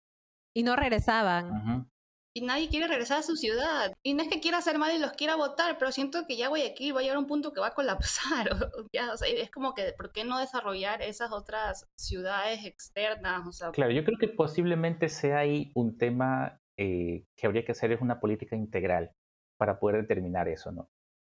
Y 0.55 0.63
no 0.63 0.75
regresaban 0.75 1.89
y 2.37 2.41
nadie 2.41 2.69
quiere 2.69 2.87
regresar 2.87 3.19
a 3.19 3.23
su 3.23 3.35
ciudad. 3.35 3.93
Y 4.03 4.13
no 4.13 4.23
es 4.23 4.29
que 4.29 4.39
quiera 4.39 4.57
hacer 4.59 4.77
mal 4.77 4.95
y 4.95 4.99
los 4.99 5.13
quiera 5.13 5.35
votar, 5.35 5.77
pero 5.77 5.91
siento 5.91 6.25
que 6.27 6.37
ya 6.37 6.49
Guayaquil 6.49 6.95
va 6.95 6.99
a 6.99 7.03
llegar 7.03 7.17
a 7.17 7.19
un 7.19 7.27
punto 7.27 7.53
que 7.53 7.61
va 7.61 7.67
a 7.67 7.73
colapsar. 7.73 8.49
ya, 8.93 9.13
o 9.13 9.17
sea, 9.17 9.27
es 9.27 9.51
como 9.51 9.73
que, 9.73 9.93
¿por 9.97 10.11
qué 10.11 10.23
no 10.23 10.39
desarrollar 10.39 11.01
esas 11.01 11.31
otras 11.31 11.87
ciudades 11.97 12.65
externas? 12.65 13.47
O 13.47 13.51
sea, 13.51 13.71
claro, 13.71 13.91
yo 13.91 14.03
creo 14.03 14.17
que 14.19 14.27
posiblemente 14.27 15.09
sea 15.09 15.39
ahí 15.39 15.71
un 15.75 15.97
tema 15.97 16.59
eh, 16.77 17.25
que 17.35 17.47
habría 17.47 17.65
que 17.65 17.71
hacer 17.71 17.91
es 17.91 18.01
una 18.01 18.19
política 18.19 18.55
integral 18.55 19.11
para 19.57 19.79
poder 19.79 20.01
determinar 20.01 20.47
eso, 20.47 20.71
¿no? 20.71 20.89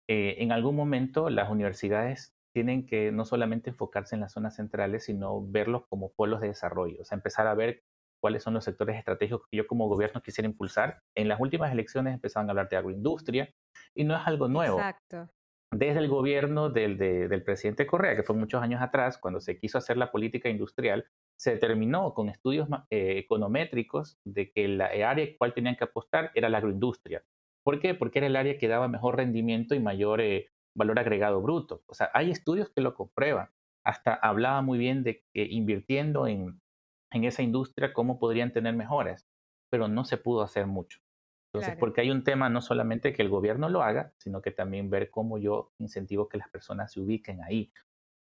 eh, 0.09 0.37
en 0.39 0.53
algún 0.53 0.75
momento 0.75 1.31
las 1.31 1.51
universidades 1.51 2.35
tienen 2.53 2.87
que 2.87 3.13
no 3.13 3.25
solamente 3.25 3.71
enfocarse 3.71 4.15
en 4.17 4.23
las 4.23 4.33
zonas 4.33 4.57
centrales, 4.57 5.05
sino 5.05 5.47
verlos 5.47 5.83
como 5.89 6.13
pueblos 6.13 6.41
de 6.41 6.49
desarrollo, 6.49 7.03
o 7.03 7.05
sea, 7.05 7.17
empezar 7.17 7.47
a 7.47 7.55
ver 7.55 7.83
cuáles 8.21 8.43
son 8.43 8.55
los 8.55 8.65
sectores 8.65 8.97
estratégicos 8.97 9.47
que 9.51 9.57
yo 9.59 9.67
como 9.67 9.89
gobierno 9.89 10.23
quisiera 10.23 10.49
impulsar. 10.49 11.01
En 11.15 11.29
las 11.29 11.41
últimas 11.41 11.73
elecciones 11.73 12.15
empezaban 12.15 12.49
a 12.49 12.53
hablar 12.53 12.69
de 12.69 12.77
agroindustria 12.77 13.53
y 13.95 14.05
no 14.05 14.17
es 14.17 14.27
algo 14.27 14.49
nuevo. 14.49 14.79
Exacto. 14.79 15.29
Desde 15.71 15.99
el 15.99 16.09
gobierno 16.09 16.71
del, 16.71 16.97
del 16.97 17.43
presidente 17.43 17.87
Correa, 17.87 18.17
que 18.17 18.23
fue 18.23 18.35
muchos 18.35 18.63
años 18.63 18.81
atrás, 18.81 19.19
cuando 19.19 19.39
se 19.39 19.59
quiso 19.59 19.77
hacer 19.77 19.99
la 19.99 20.11
política 20.11 20.49
industrial, 20.49 21.07
se 21.39 21.53
determinó 21.53 22.15
con 22.15 22.31
estudios 22.31 22.69
eh, 22.91 23.19
econométricos 23.19 24.19
de 24.25 24.51
que 24.51 24.67
la 24.67 24.87
área 24.87 25.27
cual 25.37 25.53
tenían 25.53 25.77
que 25.77 25.85
apostar 25.85 26.31
era 26.35 26.49
la 26.49 26.59
agroindustria. 26.59 27.23
¿Por 27.63 27.81
qué? 27.81 27.95
Porque 27.95 28.19
era 28.19 28.27
el 28.27 28.37
área 28.37 28.57
que 28.57 28.67
daba 28.67 28.89
mejor 28.89 29.17
rendimiento 29.17 29.75
y 29.75 29.81
mayor 29.81 30.23
eh, 30.23 30.49
valor 30.75 30.99
agregado 30.99 31.43
bruto. 31.43 31.83
O 31.87 31.93
sea, 31.93 32.11
hay 32.15 32.31
estudios 32.31 32.71
que 32.71 32.81
lo 32.81 32.95
comprueban. 32.95 33.51
Hasta 33.85 34.15
hablaba 34.15 34.63
muy 34.63 34.79
bien 34.79 35.03
de 35.03 35.23
que 35.35 35.45
invirtiendo 35.45 36.27
en, 36.27 36.61
en 37.13 37.25
esa 37.25 37.43
industria, 37.43 37.93
cómo 37.93 38.19
podrían 38.19 38.53
tener 38.53 38.75
mejoras, 38.75 39.27
pero 39.71 39.89
no 39.89 40.05
se 40.05 40.17
pudo 40.17 40.43
hacer 40.43 40.67
mucho. 40.67 41.01
Entonces, 41.53 41.77
porque 41.79 42.03
hay 42.03 42.11
un 42.11 42.25
tema 42.25 42.51
no 42.51 42.61
solamente 42.61 43.15
que 43.15 43.23
el 43.23 43.31
gobierno 43.31 43.71
lo 43.71 43.83
haga, 43.83 44.13
sino 44.19 44.43
que 44.43 44.51
también 44.51 44.91
ver 44.91 45.11
cómo 45.11 45.39
yo 45.39 45.73
incentivo 45.79 46.29
que 46.29 46.37
las 46.37 46.51
personas 46.51 46.93
se 46.93 47.01
ubiquen 47.01 47.43
ahí. 47.43 47.73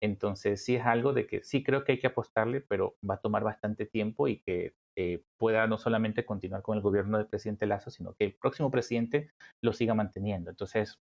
Entonces, 0.01 0.63
sí 0.63 0.75
es 0.75 0.85
algo 0.85 1.11
de 1.13 1.25
que 1.25 1.43
sí 1.43 1.63
creo 1.63 1.83
que 1.83 1.93
hay 1.93 1.99
que 1.99 2.07
apostarle, 2.07 2.61
pero 2.61 2.97
va 3.07 3.15
a 3.15 3.19
tomar 3.19 3.43
bastante 3.43 3.87
tiempo 3.87 4.27
y 4.27 4.41
que 4.41 4.75
eh, 4.95 5.23
pueda 5.39 5.65
no 5.65 5.77
solamente 5.79 6.23
continuar 6.23 6.61
con 6.61 6.77
el 6.77 6.83
gobierno 6.83 7.17
del 7.17 7.27
presidente 7.27 7.65
Lazo, 7.65 7.89
sino 7.89 8.13
que 8.13 8.25
el 8.25 8.35
próximo 8.35 8.69
presidente 8.69 9.31
lo 9.63 9.73
siga 9.73 9.95
manteniendo. 9.95 10.51
Entonces, 10.51 10.99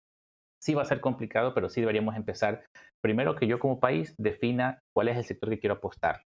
sí 0.61 0.75
va 0.75 0.83
a 0.83 0.87
ser 0.87 1.01
complicado, 1.01 1.55
pero 1.55 1.71
sí 1.71 1.81
deberíamos 1.81 2.17
empezar 2.17 2.65
primero 3.03 3.35
que 3.35 3.47
yo 3.47 3.59
como 3.59 3.81
país 3.81 4.15
defina 4.19 4.83
cuál 4.95 5.09
es 5.09 5.17
el 5.17 5.25
sector 5.25 5.49
que 5.49 5.59
quiero 5.59 5.77
apostar. 5.77 6.23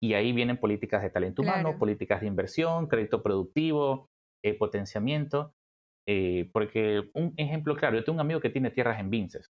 Y 0.00 0.14
ahí 0.14 0.32
vienen 0.32 0.58
políticas 0.58 1.02
de 1.02 1.10
talento 1.10 1.42
humano, 1.42 1.78
políticas 1.78 2.20
de 2.20 2.26
inversión, 2.26 2.86
crédito 2.86 3.22
productivo, 3.22 4.10
eh, 4.42 4.54
potenciamiento. 4.54 5.54
Eh, 6.08 6.50
porque 6.52 7.10
un 7.14 7.34
ejemplo 7.36 7.74
claro, 7.74 7.96
yo 7.96 8.04
tengo 8.04 8.16
un 8.16 8.20
amigo 8.20 8.40
que 8.40 8.50
tiene 8.50 8.70
tierras 8.70 9.00
en 9.00 9.10
Vinces 9.10 9.52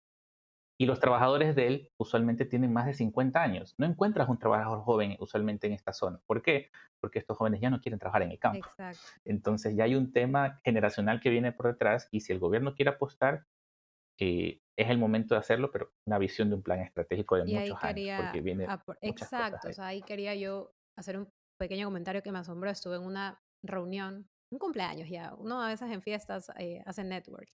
y 0.81 0.87
los 0.87 0.99
trabajadores 0.99 1.55
de 1.55 1.67
él 1.67 1.91
usualmente 1.99 2.47
tienen 2.47 2.73
más 2.73 2.87
de 2.87 2.95
50 2.95 3.43
años. 3.43 3.75
No 3.77 3.85
encuentras 3.85 4.31
un 4.31 4.39
trabajador 4.39 4.81
joven 4.81 5.15
usualmente 5.21 5.67
en 5.67 5.75
esta 5.75 5.93
zona. 5.93 6.23
¿Por 6.25 6.41
qué? 6.41 6.71
Porque 7.01 7.19
estos 7.19 7.37
jóvenes 7.37 7.61
ya 7.61 7.69
no 7.69 7.83
quieren 7.83 7.99
trabajar 7.99 8.23
en 8.23 8.31
el 8.31 8.39
campo. 8.39 8.67
Entonces 9.27 9.77
ya 9.77 9.85
hay 9.85 9.95
un 9.95 10.11
tema 10.11 10.59
generacional 10.65 11.21
que 11.21 11.29
viene 11.29 11.53
por 11.53 11.67
detrás 11.67 12.09
y 12.11 12.21
si 12.21 12.33
el 12.33 12.39
gobierno 12.39 12.75
quiere 12.75 12.93
apostar, 12.93 13.45
eh, 14.21 14.61
es 14.77 14.89
el 14.89 14.99
momento 14.99 15.35
de 15.35 15.41
hacerlo, 15.41 15.71
pero 15.71 15.93
una 16.07 16.19
visión 16.19 16.49
de 16.49 16.57
un 16.57 16.63
plan 16.63 16.81
estratégico 16.81 17.37
de 17.37 17.45
muchos 17.45 17.83
años. 17.83 18.23
Porque 18.23 18.41
viene 18.41 18.67
exacto, 19.01 19.69
o 19.69 19.73
sea, 19.73 19.87
ahí 19.87 20.03
quería 20.03 20.35
yo 20.35 20.73
hacer 20.99 21.19
un 21.19 21.31
pequeño 21.59 21.87
comentario 21.87 22.23
que 22.23 22.33
me 22.33 22.39
asombró. 22.39 22.71
Estuve 22.71 22.97
en 22.97 23.03
una 23.03 23.43
reunión, 23.63 24.29
un 24.53 24.59
cumpleaños 24.59 25.09
ya, 25.09 25.35
uno 25.35 25.63
a 25.63 25.69
veces 25.69 25.91
en 25.91 26.03
fiestas 26.03 26.51
eh, 26.59 26.83
hace 26.87 27.05
network, 27.05 27.51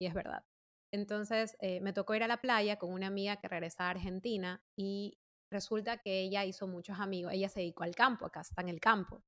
y 0.00 0.06
es 0.06 0.14
verdad. 0.14 0.44
Entonces 0.92 1.56
eh, 1.60 1.80
me 1.80 1.92
tocó 1.92 2.14
ir 2.14 2.22
a 2.22 2.28
la 2.28 2.40
playa 2.40 2.76
con 2.76 2.92
una 2.92 3.08
amiga 3.08 3.36
que 3.36 3.48
regresaba 3.48 3.88
a 3.88 3.92
Argentina 3.92 4.62
y 4.76 5.18
resulta 5.52 5.98
que 5.98 6.20
ella 6.20 6.44
hizo 6.44 6.68
muchos 6.68 7.00
amigos, 7.00 7.32
ella 7.32 7.48
se 7.48 7.60
dedicó 7.60 7.82
al 7.82 7.94
campo, 7.94 8.26
acá 8.26 8.40
está 8.40 8.62
en 8.62 8.68
el 8.68 8.80
campo. 8.80 9.24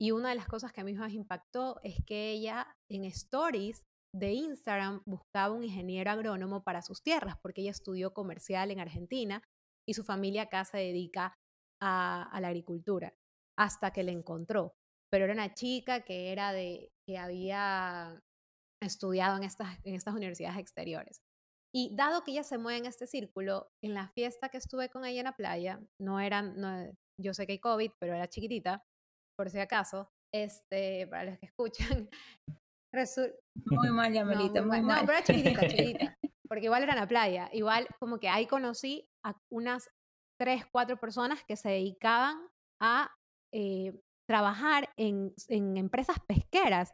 Y 0.00 0.10
una 0.10 0.30
de 0.30 0.34
las 0.34 0.46
cosas 0.46 0.72
que 0.72 0.80
a 0.80 0.84
mí 0.84 0.92
más 0.94 1.12
impactó 1.12 1.80
es 1.84 1.96
que 2.04 2.32
ella 2.32 2.66
en 2.88 3.04
stories 3.04 3.84
de 4.14 4.32
Instagram 4.32 5.02
buscaba 5.06 5.52
un 5.52 5.64
ingeniero 5.64 6.10
agrónomo 6.10 6.62
para 6.62 6.82
sus 6.82 7.02
tierras, 7.02 7.36
porque 7.42 7.62
ella 7.62 7.72
estudió 7.72 8.14
comercial 8.14 8.70
en 8.70 8.78
Argentina 8.78 9.42
y 9.86 9.94
su 9.94 10.04
familia 10.04 10.42
acá 10.42 10.64
se 10.64 10.78
dedica 10.78 11.34
a, 11.82 12.38
la 12.40 12.48
agricultura, 12.48 13.12
hasta 13.58 13.92
que 13.92 14.04
le 14.04 14.12
encontró. 14.12 14.72
Pero 15.10 15.24
era 15.24 15.34
una 15.34 15.52
chica 15.52 16.04
que 16.04 16.32
era 16.32 16.52
de, 16.52 16.92
que 17.06 17.18
había 17.18 18.22
estudiado 18.80 19.36
en 19.36 19.44
estas, 19.44 19.78
en 19.84 19.94
estas 19.94 20.14
universidades 20.14 20.58
exteriores. 20.58 21.20
Y 21.74 21.94
dado 21.96 22.22
que 22.22 22.30
ella 22.30 22.44
se 22.44 22.56
mueve 22.56 22.78
en 22.78 22.86
este 22.86 23.08
círculo, 23.08 23.72
en 23.82 23.94
la 23.94 24.08
fiesta 24.10 24.48
que 24.48 24.58
estuve 24.58 24.90
con 24.90 25.04
ella 25.04 25.20
en 25.20 25.24
la 25.24 25.36
playa, 25.36 25.80
no 26.00 26.20
eran, 26.20 26.60
no, 26.60 26.88
yo 27.20 27.34
sé 27.34 27.46
que 27.46 27.54
hay 27.54 27.58
COVID, 27.58 27.90
pero 27.98 28.14
era 28.14 28.28
chiquitita, 28.28 28.84
por 29.36 29.50
si 29.50 29.58
acaso, 29.58 30.08
este, 30.32 31.08
para 31.08 31.24
los 31.24 31.38
que 31.38 31.46
escuchan. 31.50 32.08
Muy 33.66 33.90
mal, 33.90 34.12
Yamelita, 34.14 34.62
muy, 34.62 34.82
mal. 34.82 35.00
No, 35.00 35.06
pero 35.06 35.18
era 35.18 35.24
chiquitita, 35.24 35.60
chiquitita, 35.68 36.18
porque 36.48 36.64
igual 36.64 36.82
era 36.82 36.92
en 36.92 37.00
la 37.00 37.08
playa. 37.08 37.48
Igual 37.52 37.86
como 37.98 38.18
que 38.18 38.28
ahí 38.28 38.46
conocí 38.46 39.08
a 39.24 39.36
unas 39.50 39.90
tres, 40.38 40.64
cuatro 40.70 40.98
personas 40.98 41.44
que 41.44 41.56
se 41.56 41.70
dedicaban 41.70 42.36
a 42.80 43.10
eh, 43.52 43.92
trabajar 44.28 44.90
en, 44.96 45.32
en 45.48 45.76
empresas 45.76 46.16
pesqueras 46.26 46.92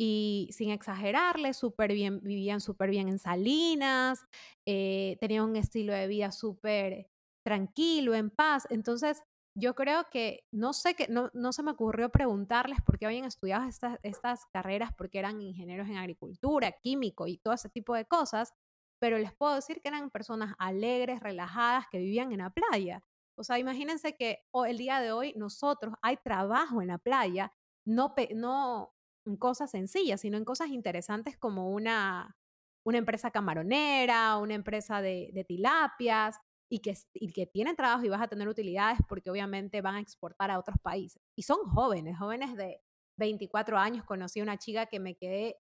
y 0.00 0.48
sin 0.52 0.70
exagerarle, 0.70 1.52
súper 1.52 1.92
bien, 1.92 2.20
vivían 2.20 2.60
súper 2.60 2.90
bien 2.90 3.08
en 3.08 3.18
Salinas, 3.18 4.24
eh, 4.66 5.16
tenían 5.20 5.44
un 5.44 5.56
estilo 5.56 5.92
de 5.92 6.06
vida 6.06 6.30
súper 6.30 7.10
tranquilo, 7.44 8.14
en 8.14 8.30
paz. 8.30 8.66
Entonces, 8.70 9.22
yo 9.58 9.74
creo 9.74 10.04
que 10.10 10.44
no 10.52 10.72
sé 10.72 10.94
que 10.94 11.08
no, 11.08 11.30
no 11.34 11.52
se 11.52 11.62
me 11.62 11.72
ocurrió 11.72 12.10
preguntarles 12.10 12.80
por 12.82 12.98
qué 12.98 13.06
habían 13.06 13.24
estudiado 13.24 13.66
estas, 13.66 13.98
estas 14.02 14.46
carreras, 14.52 14.92
porque 14.96 15.18
eran 15.18 15.40
ingenieros 15.40 15.88
en 15.88 15.96
agricultura, 15.96 16.72
químico 16.72 17.26
y 17.26 17.38
todo 17.38 17.54
ese 17.54 17.68
tipo 17.68 17.94
de 17.94 18.04
cosas, 18.04 18.54
pero 19.00 19.18
les 19.18 19.34
puedo 19.34 19.56
decir 19.56 19.80
que 19.80 19.88
eran 19.88 20.10
personas 20.10 20.54
alegres, 20.58 21.20
relajadas, 21.20 21.86
que 21.90 21.98
vivían 21.98 22.32
en 22.32 22.38
la 22.38 22.50
playa. 22.50 23.02
O 23.36 23.42
sea, 23.42 23.58
imagínense 23.58 24.16
que 24.16 24.44
el 24.66 24.78
día 24.78 25.00
de 25.00 25.12
hoy 25.12 25.34
nosotros 25.36 25.94
hay 26.02 26.16
trabajo 26.18 26.80
en 26.80 26.88
la 26.88 26.98
playa, 26.98 27.52
no, 27.84 28.14
no 28.34 28.94
en 29.26 29.36
cosas 29.36 29.70
sencillas, 29.72 30.20
sino 30.20 30.36
en 30.36 30.44
cosas 30.44 30.68
interesantes 30.68 31.36
como 31.36 31.70
una, 31.70 32.36
una 32.84 32.98
empresa 32.98 33.30
camaronera, 33.30 34.38
una 34.38 34.54
empresa 34.54 35.02
de, 35.02 35.30
de 35.32 35.44
tilapias, 35.44 36.36
y 36.70 36.80
que, 36.80 36.94
y 37.14 37.32
que 37.32 37.46
tienen 37.46 37.76
trabajo 37.76 38.04
y 38.04 38.08
vas 38.08 38.20
a 38.20 38.28
tener 38.28 38.48
utilidades 38.48 38.98
porque 39.08 39.30
obviamente 39.30 39.80
van 39.80 39.96
a 39.96 40.00
exportar 40.00 40.50
a 40.50 40.58
otros 40.58 40.76
países. 40.82 41.22
Y 41.36 41.42
son 41.42 41.58
jóvenes, 41.70 42.18
jóvenes 42.18 42.54
de 42.56 42.82
24 43.18 43.78
años. 43.78 44.04
Conocí 44.04 44.40
a 44.40 44.42
una 44.42 44.58
chica 44.58 44.86
que 44.86 45.00
me 45.00 45.16
quedé, 45.16 45.56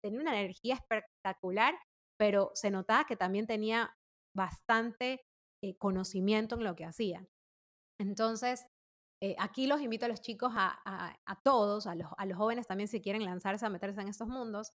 tenía 0.00 0.20
una 0.20 0.38
energía 0.38 0.74
espectacular, 0.74 1.74
pero 2.18 2.50
se 2.54 2.70
notaba 2.70 3.04
que 3.04 3.16
también 3.16 3.46
tenía 3.46 3.94
bastante 4.34 5.24
eh, 5.62 5.76
conocimiento 5.76 6.56
en 6.56 6.64
lo 6.64 6.74
que 6.74 6.84
hacía. 6.84 7.26
Entonces, 7.98 8.66
eh, 9.22 9.34
aquí 9.38 9.66
los 9.66 9.80
invito 9.80 10.04
a 10.04 10.08
los 10.08 10.20
chicos, 10.20 10.52
a, 10.54 11.40
todos, 11.42 11.86
a 11.86 11.94
los, 11.94 12.08
a 12.18 12.26
los, 12.26 12.36
jóvenes 12.36 12.66
también 12.66 12.88
si 12.88 13.00
quieren 13.00 13.24
lanzarse 13.24 13.64
a 13.64 13.70
meterse 13.70 14.00
en 14.02 14.08
estos 14.08 14.28
mundos, 14.28 14.72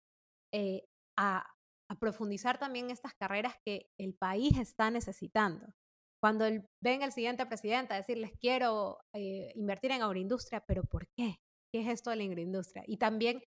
eh, 0.52 0.88
a, 1.18 1.46
profundizar 1.96 2.58
también 2.58 2.90
estas 2.90 3.14
carreras 3.14 3.56
que 3.66 3.88
el 3.98 4.14
país 4.14 4.58
está 4.58 4.92
necesitando. 4.92 5.74
Cuando 6.22 6.46
el, 6.46 6.64
ven 6.82 7.02
el 7.02 7.12
siguiente 7.12 7.46
presidente 7.46 7.94
a 7.94 7.98
decirles 7.98 8.32
quiero 8.40 9.00
eh, 9.14 9.52
invertir 9.56 9.92
en 9.92 10.04
agroindustria, 10.04 10.64
pero 10.68 10.84
¿por 10.84 11.08
qué? 11.16 11.38
¿Qué 11.74 11.82
es 11.82 11.88
esto 11.88 12.10
de 12.10 12.18
la 12.18 12.24
agroindustria? 12.24 12.84
Y 12.88 12.98
también 12.98 13.42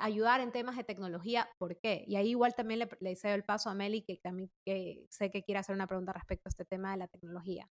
ayudar 0.00 0.40
en 0.40 0.50
temas 0.50 0.76
de 0.76 0.82
tecnología, 0.82 1.48
¿por 1.56 1.78
qué? 1.78 2.04
Y 2.08 2.16
ahí 2.16 2.30
igual 2.30 2.52
también 2.56 2.80
le, 2.80 2.88
le 2.98 3.14
cedo 3.14 3.36
el 3.36 3.44
paso 3.44 3.70
a 3.70 3.74
Meli, 3.74 4.02
que 4.02 4.16
también 4.16 4.50
que 4.66 5.06
sé 5.08 5.30
que 5.30 5.44
quiere 5.44 5.60
hacer 5.60 5.72
una 5.72 5.86
pregunta 5.86 6.12
respecto 6.12 6.48
a 6.48 6.50
este 6.50 6.64
tema 6.64 6.90
de 6.90 6.96
la 6.96 7.06
tecnología. 7.06 7.70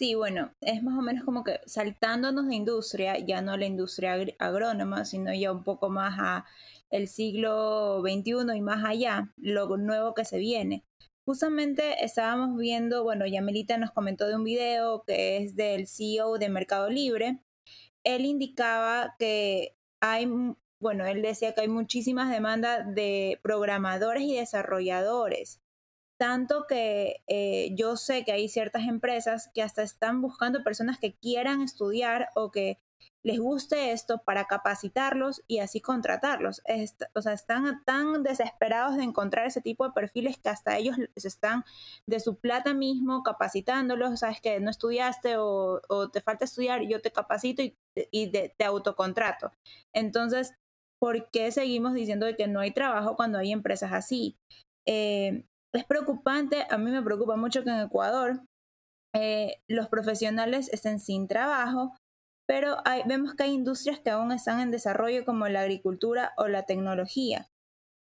Sí, 0.00 0.14
bueno, 0.14 0.54
es 0.62 0.82
más 0.82 0.98
o 0.98 1.02
menos 1.02 1.24
como 1.24 1.44
que 1.44 1.60
saltándonos 1.66 2.48
de 2.48 2.54
industria, 2.54 3.18
ya 3.18 3.42
no 3.42 3.58
la 3.58 3.66
industria 3.66 4.14
agrónoma, 4.38 5.04
sino 5.04 5.34
ya 5.34 5.52
un 5.52 5.62
poco 5.62 5.90
más 5.90 6.16
a 6.18 6.46
el 6.88 7.06
siglo 7.06 8.00
XXI 8.00 8.56
y 8.56 8.62
más 8.62 8.82
allá, 8.82 9.30
lo 9.36 9.76
nuevo 9.76 10.14
que 10.14 10.24
se 10.24 10.38
viene. 10.38 10.84
Justamente 11.26 12.02
estábamos 12.02 12.56
viendo, 12.56 13.04
bueno, 13.04 13.26
Yamelita 13.26 13.76
nos 13.76 13.90
comentó 13.90 14.26
de 14.26 14.36
un 14.36 14.44
video 14.44 15.04
que 15.06 15.36
es 15.36 15.54
del 15.54 15.86
CEO 15.86 16.38
de 16.38 16.48
Mercado 16.48 16.88
Libre. 16.88 17.42
Él 18.02 18.24
indicaba 18.24 19.16
que 19.18 19.76
hay, 20.00 20.26
bueno, 20.80 21.04
él 21.04 21.20
decía 21.20 21.52
que 21.52 21.60
hay 21.60 21.68
muchísimas 21.68 22.30
demandas 22.30 22.86
de 22.94 23.38
programadores 23.42 24.22
y 24.22 24.34
desarrolladores 24.34 25.59
tanto 26.20 26.66
que 26.68 27.22
eh, 27.28 27.74
yo 27.74 27.96
sé 27.96 28.24
que 28.26 28.32
hay 28.32 28.50
ciertas 28.50 28.82
empresas 28.82 29.50
que 29.54 29.62
hasta 29.62 29.82
están 29.82 30.20
buscando 30.20 30.62
personas 30.62 30.98
que 30.98 31.14
quieran 31.14 31.62
estudiar 31.62 32.28
o 32.34 32.50
que 32.50 32.78
les 33.22 33.38
guste 33.38 33.92
esto 33.92 34.18
para 34.22 34.44
capacitarlos 34.44 35.42
y 35.46 35.60
así 35.60 35.80
contratarlos. 35.80 36.60
o 37.14 37.22
sea, 37.22 37.32
están 37.32 37.82
tan 37.86 38.22
desesperados 38.22 38.98
de 38.98 39.04
encontrar 39.04 39.46
ese 39.46 39.62
tipo 39.62 39.86
de 39.86 39.92
perfiles 39.92 40.36
que 40.38 40.50
hasta 40.50 40.76
ellos 40.76 40.96
están 41.14 41.64
de 42.06 42.20
su 42.20 42.38
plata 42.38 42.74
mismo 42.74 43.22
capacitándolos. 43.22 44.20
Sabes 44.20 44.42
que 44.42 44.60
no 44.60 44.68
estudiaste 44.70 45.36
o, 45.38 45.80
te 46.12 46.20
falta 46.20 46.44
estudiar, 46.44 46.82
yo 46.82 47.00
te 47.00 47.12
capacito 47.12 47.62
y, 47.62 47.74
y 48.10 48.28
te 48.28 48.64
autocontrato. 48.64 49.52
Entonces, 49.94 50.52
¿por 50.98 51.30
qué 51.30 51.50
seguimos 51.50 51.94
diciendo 51.94 52.26
que 52.36 52.46
no 52.46 52.60
hay 52.60 52.72
trabajo 52.72 53.16
cuando 53.16 53.38
hay 53.38 53.52
empresas 53.52 53.92
así? 53.94 54.36
eh, 54.86 55.44
es 55.72 55.84
preocupante, 55.84 56.66
a 56.68 56.78
mí 56.78 56.90
me 56.90 57.02
preocupa 57.02 57.36
mucho 57.36 57.62
que 57.62 57.70
en 57.70 57.80
Ecuador 57.80 58.42
eh, 59.14 59.62
los 59.68 59.88
profesionales 59.88 60.68
estén 60.72 61.00
sin 61.00 61.28
trabajo, 61.28 61.96
pero 62.46 62.78
vemos 63.06 63.34
que 63.34 63.44
hay 63.44 63.52
industrias 63.52 64.00
que 64.00 64.10
aún 64.10 64.32
están 64.32 64.60
en 64.60 64.72
desarrollo 64.72 65.24
como 65.24 65.46
la 65.48 65.60
agricultura 65.60 66.32
o 66.36 66.48
la 66.48 66.64
tecnología. 66.64 67.48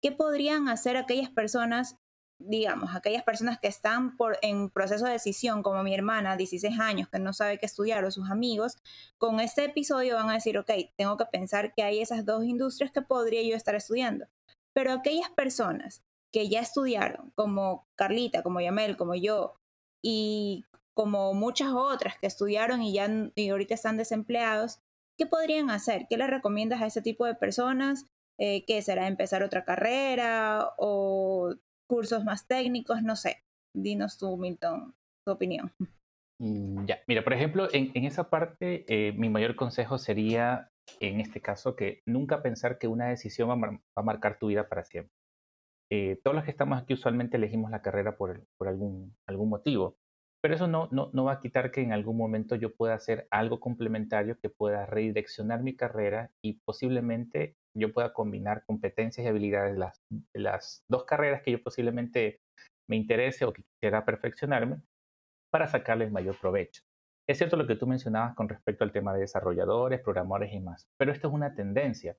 ¿Qué 0.02 0.10
podrían 0.10 0.68
hacer 0.68 0.96
aquellas 0.96 1.30
personas, 1.30 1.96
digamos, 2.40 2.94
aquellas 2.94 3.22
personas 3.22 3.58
que 3.60 3.68
están 3.68 4.16
en 4.40 4.70
proceso 4.70 5.04
de 5.04 5.12
decisión, 5.12 5.62
como 5.62 5.82
mi 5.82 5.94
hermana, 5.94 6.36
16 6.36 6.80
años, 6.80 7.08
que 7.08 7.18
no 7.18 7.32
sabe 7.34 7.58
qué 7.58 7.66
estudiar, 7.66 8.04
o 8.04 8.10
sus 8.10 8.30
amigos, 8.30 8.78
con 9.18 9.38
este 9.38 9.64
episodio 9.64 10.16
van 10.16 10.30
a 10.30 10.34
decir, 10.34 10.58
ok, 10.58 10.70
tengo 10.96 11.16
que 11.18 11.26
pensar 11.26 11.74
que 11.74 11.82
hay 11.82 12.00
esas 12.00 12.24
dos 12.24 12.44
industrias 12.44 12.90
que 12.90 13.02
podría 13.02 13.42
yo 13.42 13.54
estar 13.54 13.74
estudiando. 13.74 14.26
Pero 14.74 14.92
aquellas 14.92 15.30
personas 15.30 16.02
que 16.32 16.48
ya 16.48 16.60
estudiaron, 16.60 17.30
como 17.34 17.86
Carlita, 17.96 18.42
como 18.42 18.60
Yamel, 18.60 18.96
como 18.96 19.14
yo, 19.14 19.54
y 20.02 20.64
como 20.94 21.32
muchas 21.34 21.72
otras 21.72 22.18
que 22.18 22.26
estudiaron 22.26 22.82
y 22.82 22.94
ya 22.94 23.08
y 23.34 23.48
ahorita 23.48 23.74
están 23.74 23.96
desempleados, 23.96 24.80
¿qué 25.16 25.26
podrían 25.26 25.70
hacer? 25.70 26.06
¿Qué 26.08 26.16
le 26.16 26.26
recomiendas 26.26 26.82
a 26.82 26.86
ese 26.86 27.02
tipo 27.02 27.24
de 27.24 27.34
personas? 27.34 28.06
Eh, 28.38 28.64
¿Qué 28.66 28.82
será 28.82 29.06
empezar 29.06 29.42
otra 29.42 29.64
carrera 29.64 30.70
o 30.78 31.54
cursos 31.88 32.24
más 32.24 32.46
técnicos? 32.46 33.02
No 33.02 33.16
sé. 33.16 33.44
Dinos 33.74 34.18
tú, 34.18 34.36
Milton, 34.36 34.94
tu 35.24 35.32
opinión. 35.32 35.72
Mm, 36.38 36.86
ya, 36.86 36.98
mira, 37.06 37.22
por 37.22 37.34
ejemplo, 37.34 37.68
en, 37.72 38.04
esa 38.04 38.28
parte, 38.28 38.84
eh, 38.88 39.12
mi 39.12 39.28
mayor 39.28 39.54
consejo 39.54 39.96
sería, 39.96 40.72
en 40.98 41.20
este 41.20 41.40
caso, 41.40 41.76
que 41.76 42.02
nunca 42.04 42.42
pensar 42.42 42.78
que 42.78 42.88
una 42.88 43.08
decisión 43.08 43.48
va 43.48 43.80
a, 43.94 44.02
marcar 44.02 44.38
tu 44.38 44.48
vida 44.48 44.68
para 44.68 44.82
siempre. 44.82 45.14
Eh, 45.94 46.18
todos 46.24 46.34
los 46.34 46.44
que 46.46 46.50
estamos 46.50 46.80
aquí 46.80 46.94
usualmente 46.94 47.36
elegimos 47.36 47.70
la 47.70 47.82
carrera 47.82 48.16
por, 48.16 48.46
por 48.56 48.66
algún, 48.66 49.14
algún 49.26 49.50
motivo. 49.50 49.98
Pero 50.40 50.54
eso 50.54 50.66
no, 50.66 50.88
no, 50.90 51.10
no, 51.12 51.24
va 51.24 51.32
a 51.32 51.40
quitar 51.40 51.70
que 51.70 51.82
en 51.82 51.92
algún 51.92 52.16
momento 52.16 52.56
yo 52.56 52.74
pueda 52.74 52.94
hacer 52.94 53.28
algo 53.30 53.60
complementario 53.60 54.38
que 54.40 54.48
pueda 54.48 54.86
redireccionar 54.86 55.62
mi 55.62 55.76
carrera 55.76 56.30
y 56.42 56.54
posiblemente 56.64 57.56
yo 57.76 57.92
pueda 57.92 58.14
combinar 58.14 58.64
competencias 58.64 59.22
y 59.22 59.28
habilidades 59.28 59.74
de 59.74 59.78
las, 59.78 60.02
las 60.32 60.82
dos 60.88 61.04
carreras 61.04 61.42
que 61.42 61.52
yo 61.52 61.62
posiblemente 61.62 62.40
me 62.88 62.96
interese 62.96 63.44
o 63.44 63.52
que 63.52 63.62
quisiera 63.62 64.06
perfeccionarme 64.06 64.80
para 65.50 65.68
sacarle 65.68 66.06
el 66.06 66.10
mayor 66.10 66.40
provecho. 66.40 66.80
Es 67.28 67.36
cierto 67.36 67.58
lo 67.58 67.66
que 67.66 67.76
tú 67.76 67.86
mencionabas 67.86 68.34
con 68.34 68.48
respecto 68.48 68.82
al 68.82 68.92
tema 68.92 69.12
de 69.12 69.20
desarrolladores, 69.20 70.00
programadores 70.00 70.54
y 70.54 70.60
más, 70.60 70.88
pero 70.98 71.12
esto 71.12 71.28
es 71.28 71.34
una 71.34 71.54
tendencia. 71.54 72.16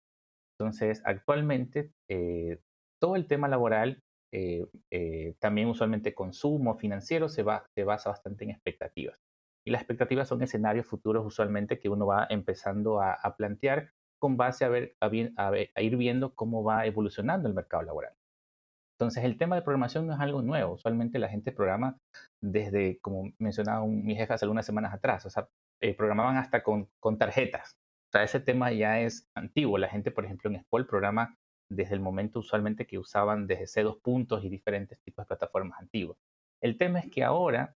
Entonces, 0.59 1.01
actualmente, 1.05 1.91
eh, 2.07 2.59
todo 3.03 3.17
el 3.17 3.27
tema 3.27 3.49
laboral 3.49 4.01
eh, 4.31 4.65
eh, 4.89 5.35
también 5.39 5.67
usualmente 5.67 6.15
consumo 6.15 6.77
financiero 6.77 7.27
se, 7.27 7.43
va, 7.43 7.67
basa 7.85 8.11
bastante 8.11 8.45
en 8.45 8.51
expectativas. 8.51 9.19
Y 9.67 9.71
las 9.71 9.81
expectativas 9.81 10.29
son 10.29 10.41
escenarios 10.41 10.85
futuros 10.85 11.25
usualmente 11.25 11.79
que 11.79 11.89
uno 11.89 12.05
va 12.05 12.25
empezando 12.29 13.01
a, 13.01 13.17
plantear 13.37 13.91
con 14.19 14.37
base 14.37 14.63
a, 14.63 14.69
ver, 14.69 14.95
a, 15.01 15.81
ir 15.81 15.97
viendo 15.97 16.33
cómo 16.33 16.63
va 16.63 16.85
evolucionando 16.85 17.49
el 17.49 17.53
mercado 17.53 17.83
laboral. 17.83 18.13
Entonces, 18.97 19.25
el 19.25 19.37
tema 19.37 19.57
de 19.57 19.63
programación 19.63 20.07
no 20.07 20.13
es 20.13 20.21
algo 20.21 20.41
nuevo. 20.41 20.75
Usualmente 20.75 21.19
la 21.19 21.27
gente 21.27 21.51
programa 21.51 21.97
desde, 22.39 23.01
como 23.01 23.33
mencionaba 23.37 23.85
mi 23.85 24.15
jefe 24.15 24.31
hace 24.31 24.45
algunas 24.45 24.65
semanas 24.65 24.93
atrás, 24.93 25.25
o 25.25 25.29
sea, 25.29 25.49
eh, 25.81 25.93
programaban 25.93 26.37
hasta 26.37 26.63
con, 26.63 26.87
con, 27.01 27.17
tarjetas. 27.17 27.75
O 28.07 28.11
sea, 28.13 28.23
ese 28.23 28.39
tema 28.39 28.71
ya 28.71 29.01
es 29.01 29.29
antiguo. 29.35 29.77
La 29.77 29.89
gente, 29.89 30.09
por 30.09 30.23
ejemplo, 30.23 30.49
en 30.49 30.61
SPOL 30.61 30.87
programa 30.87 31.37
desde 31.75 31.95
el 31.95 31.99
momento 31.99 32.39
usualmente 32.39 32.85
que 32.85 32.97
usaban 32.97 33.47
desde 33.47 33.83
C2 33.83 34.01
puntos 34.01 34.43
y 34.43 34.49
diferentes 34.49 34.99
tipos 34.99 35.23
de 35.23 35.27
plataformas 35.27 35.79
antiguas. 35.79 36.17
El 36.61 36.77
tema 36.77 36.99
es 36.99 37.09
que 37.09 37.23
ahora 37.23 37.75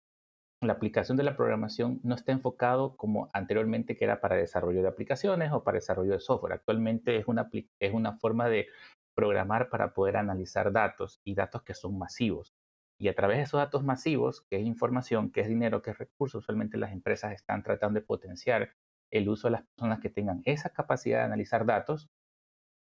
la 0.60 0.74
aplicación 0.74 1.16
de 1.16 1.24
la 1.24 1.36
programación 1.36 2.00
no 2.02 2.14
está 2.14 2.32
enfocado 2.32 2.96
como 2.96 3.28
anteriormente 3.32 3.96
que 3.96 4.04
era 4.04 4.20
para 4.20 4.36
desarrollo 4.36 4.82
de 4.82 4.88
aplicaciones 4.88 5.52
o 5.52 5.62
para 5.62 5.76
desarrollo 5.76 6.12
de 6.12 6.20
software. 6.20 6.54
Actualmente 6.54 7.16
es 7.16 7.26
una, 7.28 7.50
es 7.80 7.92
una 7.92 8.16
forma 8.18 8.48
de 8.48 8.68
programar 9.14 9.68
para 9.68 9.94
poder 9.94 10.16
analizar 10.16 10.72
datos 10.72 11.20
y 11.24 11.34
datos 11.34 11.62
que 11.62 11.74
son 11.74 11.98
masivos. 11.98 12.54
Y 12.98 13.08
a 13.08 13.14
través 13.14 13.38
de 13.38 13.42
esos 13.42 13.58
datos 13.58 13.82
masivos, 13.82 14.42
que 14.42 14.56
es 14.56 14.66
información, 14.66 15.30
que 15.30 15.40
es 15.40 15.48
dinero, 15.48 15.82
que 15.82 15.90
es 15.90 15.98
recurso, 15.98 16.38
usualmente 16.38 16.78
las 16.78 16.92
empresas 16.92 17.32
están 17.32 17.62
tratando 17.62 18.00
de 18.00 18.06
potenciar 18.06 18.70
el 19.10 19.28
uso 19.28 19.48
de 19.48 19.52
las 19.52 19.62
personas 19.62 20.00
que 20.00 20.10
tengan 20.10 20.42
esa 20.44 20.70
capacidad 20.70 21.18
de 21.18 21.24
analizar 21.24 21.66
datos 21.66 22.08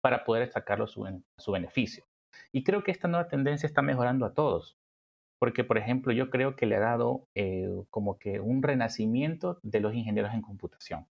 para 0.02 0.24
poder 0.24 0.52
sacarlo 0.52 0.86
a 0.86 0.88
su, 0.88 1.52
beneficio. 1.52 2.04
Y 2.52 2.64
creo 2.64 2.84
que 2.84 2.92
esta 2.92 3.08
nueva 3.08 3.28
tendencia 3.28 3.68
está 3.68 3.82
mejorando 3.82 4.26
a 4.26 4.34
todos, 4.34 4.78
porque 5.40 5.64
por 5.64 5.78
ejemplo 5.78 6.12
yo 6.12 6.30
creo 6.30 6.56
que 6.56 6.66
le 6.66 6.76
ha 6.76 6.82
dado 6.82 7.28
eh, 7.36 7.70
como 7.90 8.18
que 8.18 8.40
un 8.40 8.64
renacimiento 8.64 9.60
de 9.64 9.80
los 9.80 9.94
ingenieros 9.94 10.34
en 10.34 10.42
computación. 10.42 11.08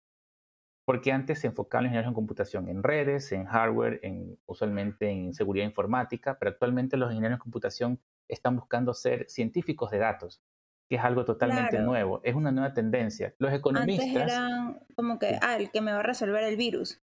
Porque 0.85 1.11
antes 1.11 1.39
se 1.39 1.47
enfocaban 1.47 1.85
los 1.85 1.89
ingenieros 1.89 2.09
en 2.09 2.13
computación 2.13 2.69
en 2.69 2.83
redes, 2.83 3.31
en 3.31 3.45
hardware, 3.45 3.99
en, 4.03 4.37
usualmente 4.45 5.09
en 5.09 5.33
seguridad 5.33 5.65
informática, 5.65 6.37
pero 6.39 6.51
actualmente 6.51 6.95
los 6.95 7.09
ingenieros 7.09 7.37
en 7.37 7.41
computación 7.41 7.99
están 8.27 8.55
buscando 8.55 8.93
ser 8.93 9.27
científicos 9.27 9.89
de 9.89 9.97
datos, 9.97 10.43
que 10.87 10.97
es 10.97 11.03
algo 11.03 11.25
totalmente 11.25 11.79
nuevo, 11.79 12.21
es 12.23 12.35
una 12.35 12.51
nueva 12.51 12.73
tendencia. 12.73 13.33
Los 13.39 13.51
economistas... 13.51 14.07
Antes 14.07 14.33
eran 14.33 14.79
como 14.95 15.17
que, 15.17 15.39
ah, 15.41 15.57
el 15.57 15.71
que 15.71 15.81
me 15.81 15.91
va 15.91 15.99
a 15.99 16.03
resolver 16.03 16.43
el 16.43 16.55
virus 16.55 17.01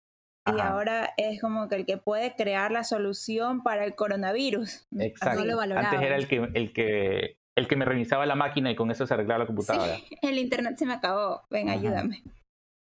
y 0.56 0.60
ahora 0.60 1.14
es 1.16 1.40
como 1.40 1.68
que 1.68 1.76
el 1.76 1.86
que 1.86 1.96
puede 1.96 2.34
crear 2.34 2.70
la 2.70 2.84
solución 2.84 3.62
para 3.62 3.84
el 3.84 3.94
coronavirus. 3.94 4.86
Exacto. 4.98 5.60
Antes 5.60 6.02
era 6.02 6.16
el 6.16 6.28
que, 6.28 6.48
el 6.54 6.72
que 6.72 7.38
el 7.58 7.66
que 7.68 7.76
me 7.76 7.84
reiniciaba 7.84 8.24
la 8.24 8.36
máquina 8.36 8.70
y 8.70 8.76
con 8.76 8.90
eso 8.90 9.06
se 9.06 9.14
arreglaba 9.14 9.40
la 9.40 9.46
computadora. 9.46 9.96
Sí, 9.96 10.16
el 10.22 10.38
internet 10.38 10.76
se 10.76 10.86
me 10.86 10.94
acabó. 10.94 11.42
Ven, 11.50 11.68
ayúdame. 11.68 12.22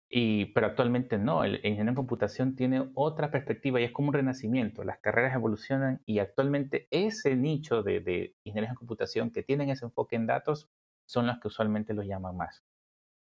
Y, 0.09 0.47
pero 0.47 0.69
actualmente 0.69 1.19
no, 1.19 1.45
el, 1.45 1.57
ingeniero 1.57 1.91
en 1.91 1.95
computación 1.95 2.55
tiene 2.55 2.89
otra 2.95 3.31
perspectiva 3.31 3.81
y 3.81 3.85
es 3.85 3.93
como 3.93 4.09
un 4.09 4.15
renacimiento. 4.15 4.85
Las 4.85 4.99
carreras 4.99 5.35
evolucionan 5.35 6.03
y 6.07 6.19
actualmente 6.19 6.89
ese 6.91 7.37
nicho 7.37 7.83
de, 7.83 8.01
de 8.01 8.37
ingenieros 8.45 8.71
en 8.71 8.77
computación 8.77 9.31
que 9.31 9.43
tienen 9.43 9.71
ese 9.71 9.85
enfoque 9.85 10.17
en 10.17 10.27
datos 10.27 10.69
son 11.07 11.27
los 11.27 11.39
que 11.41 11.49
usualmente 11.49 11.95
los 11.95 12.07
llaman 12.07 12.37
más. 12.37 12.65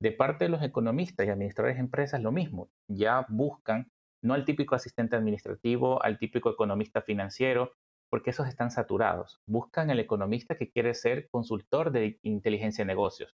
De 0.00 0.12
parte 0.12 0.46
de 0.46 0.50
los 0.50 0.62
economistas 0.62 1.26
y 1.26 1.30
administradores 1.30 1.76
de 1.76 1.82
empresas, 1.82 2.20
lo 2.20 2.32
mismo. 2.32 2.68
Ya 2.88 3.24
buscan 3.28 3.91
no 4.22 4.34
al 4.34 4.44
típico 4.44 4.74
asistente 4.74 5.16
administrativo, 5.16 6.02
al 6.02 6.18
típico 6.18 6.50
economista 6.50 7.02
financiero, 7.02 7.72
porque 8.08 8.30
esos 8.30 8.46
están 8.46 8.70
saturados. 8.70 9.40
Buscan 9.46 9.90
al 9.90 9.98
economista 9.98 10.56
que 10.56 10.70
quiere 10.70 10.94
ser 10.94 11.28
consultor 11.28 11.90
de 11.90 12.18
inteligencia 12.22 12.84
de 12.84 12.86
negocios. 12.86 13.34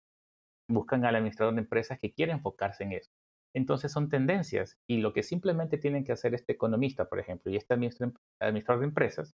Buscan 0.67 1.05
al 1.05 1.15
administrador 1.15 1.55
de 1.55 1.61
empresas 1.61 1.99
que 1.99 2.13
quiere 2.13 2.33
enfocarse 2.33 2.83
en 2.83 2.93
eso. 2.93 3.11
Entonces 3.53 3.91
son 3.91 4.09
tendencias 4.09 4.77
y 4.85 4.97
lo 4.97 5.13
que 5.13 5.23
simplemente 5.23 5.77
tienen 5.77 6.03
que 6.03 6.11
hacer 6.11 6.33
este 6.33 6.53
economista, 6.53 7.07
por 7.07 7.19
ejemplo, 7.19 7.51
y 7.51 7.55
este 7.55 7.73
administrador 7.73 8.81
de 8.81 8.85
empresas, 8.85 9.33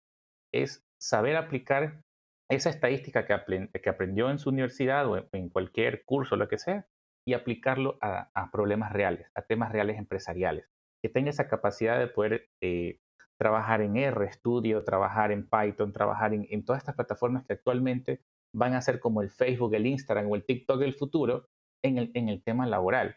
es 0.53 0.85
saber 0.99 1.37
aplicar 1.37 2.03
esa 2.51 2.71
estadística 2.71 3.27
que, 3.27 3.89
aprendió 3.89 4.31
en 4.31 4.39
su 4.39 4.49
universidad 4.49 5.07
o 5.07 5.29
en 5.31 5.51
cualquier 5.51 6.05
curso, 6.05 6.35
lo 6.35 6.49
que 6.49 6.59
sea, 6.59 6.87
y 7.25 7.35
aplicarlo 7.35 7.99
a 8.01 8.51
problemas 8.51 8.93
reales, 8.93 9.31
a 9.35 9.43
temas 9.43 9.71
reales 9.71 9.99
empresariales 9.99 10.67
que 11.03 11.09
tenga 11.09 11.31
esa 11.31 11.49
capacidad 11.49 11.99
de 11.99 12.09
poder 12.09 12.49
eh, 12.63 12.99
trabajar 13.39 13.81
en 13.83 13.97
R 13.97 14.33
Studio, 14.33 14.85
trabajar 14.85 15.31
en 15.31 15.49
Python, 15.49 15.93
trabajar 15.93 16.35
en, 16.35 16.65
todas 16.65 16.83
estas 16.83 16.97
plataformas 16.97 17.47
que 17.47 17.55
actualmente 17.55 18.21
van 18.55 18.75
a 18.75 18.83
ser 18.83 18.99
como 18.99 19.23
el 19.23 19.31
Facebook, 19.31 19.75
el 19.75 19.87
Instagram 19.87 20.31
o 20.31 20.35
el 20.35 20.45
TikTok 20.45 20.81
del 20.81 20.95
futuro 20.95 21.47
en 21.85 21.99
el, 21.99 22.11
en 22.15 22.29
el 22.29 22.43
tema 22.43 22.67
laboral. 22.67 23.17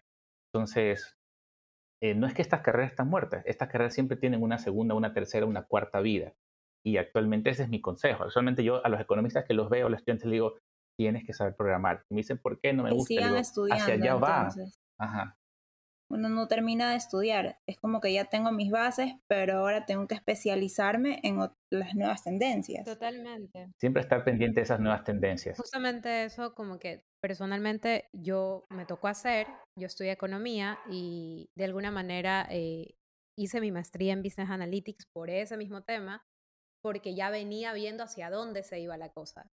Entonces, 0.54 1.18
eh, 2.04 2.14
no 2.14 2.28
es 2.28 2.34
que 2.34 2.42
estas 2.42 2.62
carreras 2.62 2.92
están 2.92 3.10
muertas, 3.10 3.44
estas 3.46 3.70
carreras 3.70 3.94
siempre 3.94 4.18
tienen 4.18 4.44
una 4.44 4.58
segunda, 4.58 4.94
una 4.94 5.14
tercera, 5.14 5.46
una 5.46 5.64
cuarta 5.64 6.02
vida. 6.02 6.34
Y 6.86 6.98
actualmente 6.98 7.50
ese 7.52 7.64
es 7.64 7.70
mi 7.70 7.80
consejo. 7.80 8.30
Solamente 8.30 8.64
yo 8.64 8.84
a 8.86 8.90
los 8.90 9.00
economistas 9.00 9.46
que 9.46 9.54
los 9.54 9.70
veo, 9.70 9.88
a 9.88 9.90
los 9.90 10.00
estudiantes 10.00 10.26
les 10.26 10.34
digo, 10.34 10.58
tienes 10.98 11.24
que 11.24 11.34
saber 11.34 11.56
programar. 11.56 12.04
Y 12.10 12.16
me 12.16 12.20
dicen, 12.20 12.40
¿por 12.40 12.60
qué 12.60 12.74
no 12.74 12.84
me 12.84 12.92
gusta? 12.92 13.14
Digo, 13.14 13.36
hacia 13.72 13.94
allá 13.94 14.16
va. 14.16 14.50
Ajá 15.00 15.38
uno 16.12 16.30
no 16.30 16.48
termina 16.48 16.92
de 16.92 16.98
estudiar. 16.98 17.60
Es 17.68 17.78
como 17.78 18.02
que 18.02 18.14
ya 18.14 18.26
tengo 18.26 18.52
mis 18.52 18.72
bases, 18.72 19.14
pero 19.28 19.60
ahora 19.60 19.86
tengo 19.86 20.08
que 20.08 20.16
especializarme 20.16 21.20
en 21.24 21.40
las 21.72 21.96
nuevas 21.96 22.24
tendencias. 22.24 22.86
Totalmente. 22.86 23.72
Siempre 23.80 24.02
estar 24.02 24.24
pendiente 24.24 24.60
de 24.60 24.64
esas 24.64 24.80
nuevas 24.80 25.04
tendencias. 25.04 25.58
Justamente 25.58 26.26
eso, 26.26 26.54
como 26.54 26.80
que 26.80 27.04
personalmente 27.22 28.10
yo 28.14 28.66
me 28.70 28.86
tocó 28.86 29.08
hacer, 29.08 29.48
yo 29.80 29.88
estudié 29.88 30.12
economía 30.12 30.80
y 30.90 31.50
de 31.56 31.66
alguna 31.66 31.92
manera 31.92 32.48
eh, 32.50 32.96
hice 33.38 33.62
mi 33.62 33.72
maestría 33.72 34.14
en 34.14 34.24
Business 34.24 34.50
Analytics 34.50 35.06
por 35.14 35.30
ese 35.30 35.58
mismo 35.58 35.84
tema, 35.84 36.24
porque 36.84 37.16
ya 37.16 37.30
venía 37.30 37.74
viendo 37.74 38.04
hacia 38.04 38.30
dónde 38.30 38.64
se 38.64 38.80
iba 38.80 38.98
la 38.98 39.10
cosa. 39.10 39.50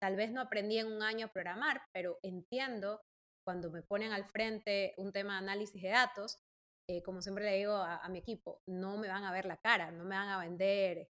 tal 0.00 0.16
vez 0.16 0.30
no 0.30 0.40
aprendí 0.40 0.78
en 0.78 0.86
un 0.86 1.02
año 1.02 1.26
a 1.26 1.32
programar, 1.32 1.82
pero 1.92 2.18
entiendo 2.22 3.00
cuando 3.48 3.70
me 3.70 3.80
ponen 3.80 4.12
al 4.12 4.26
frente 4.26 4.92
un 4.98 5.10
tema 5.10 5.32
de 5.32 5.38
análisis 5.38 5.80
de 5.80 5.88
datos, 5.88 6.38
eh, 6.86 7.02
como 7.02 7.22
siempre 7.22 7.44
le 7.46 7.56
digo 7.56 7.72
a, 7.76 8.06
mi 8.10 8.18
equipo, 8.18 8.60
no 8.66 8.98
me 8.98 9.08
van 9.08 9.24
a 9.24 9.32
ver 9.32 9.46
la 9.46 9.56
cara, 9.56 9.90
no 9.90 10.04
me 10.04 10.16
van 10.16 10.28
a 10.28 10.38
vender, 10.38 11.08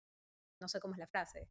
no 0.63 0.69
sé 0.69 0.79
cómo 0.79 0.95
es 0.95 1.01
la 1.01 1.09
frase, 1.09 1.49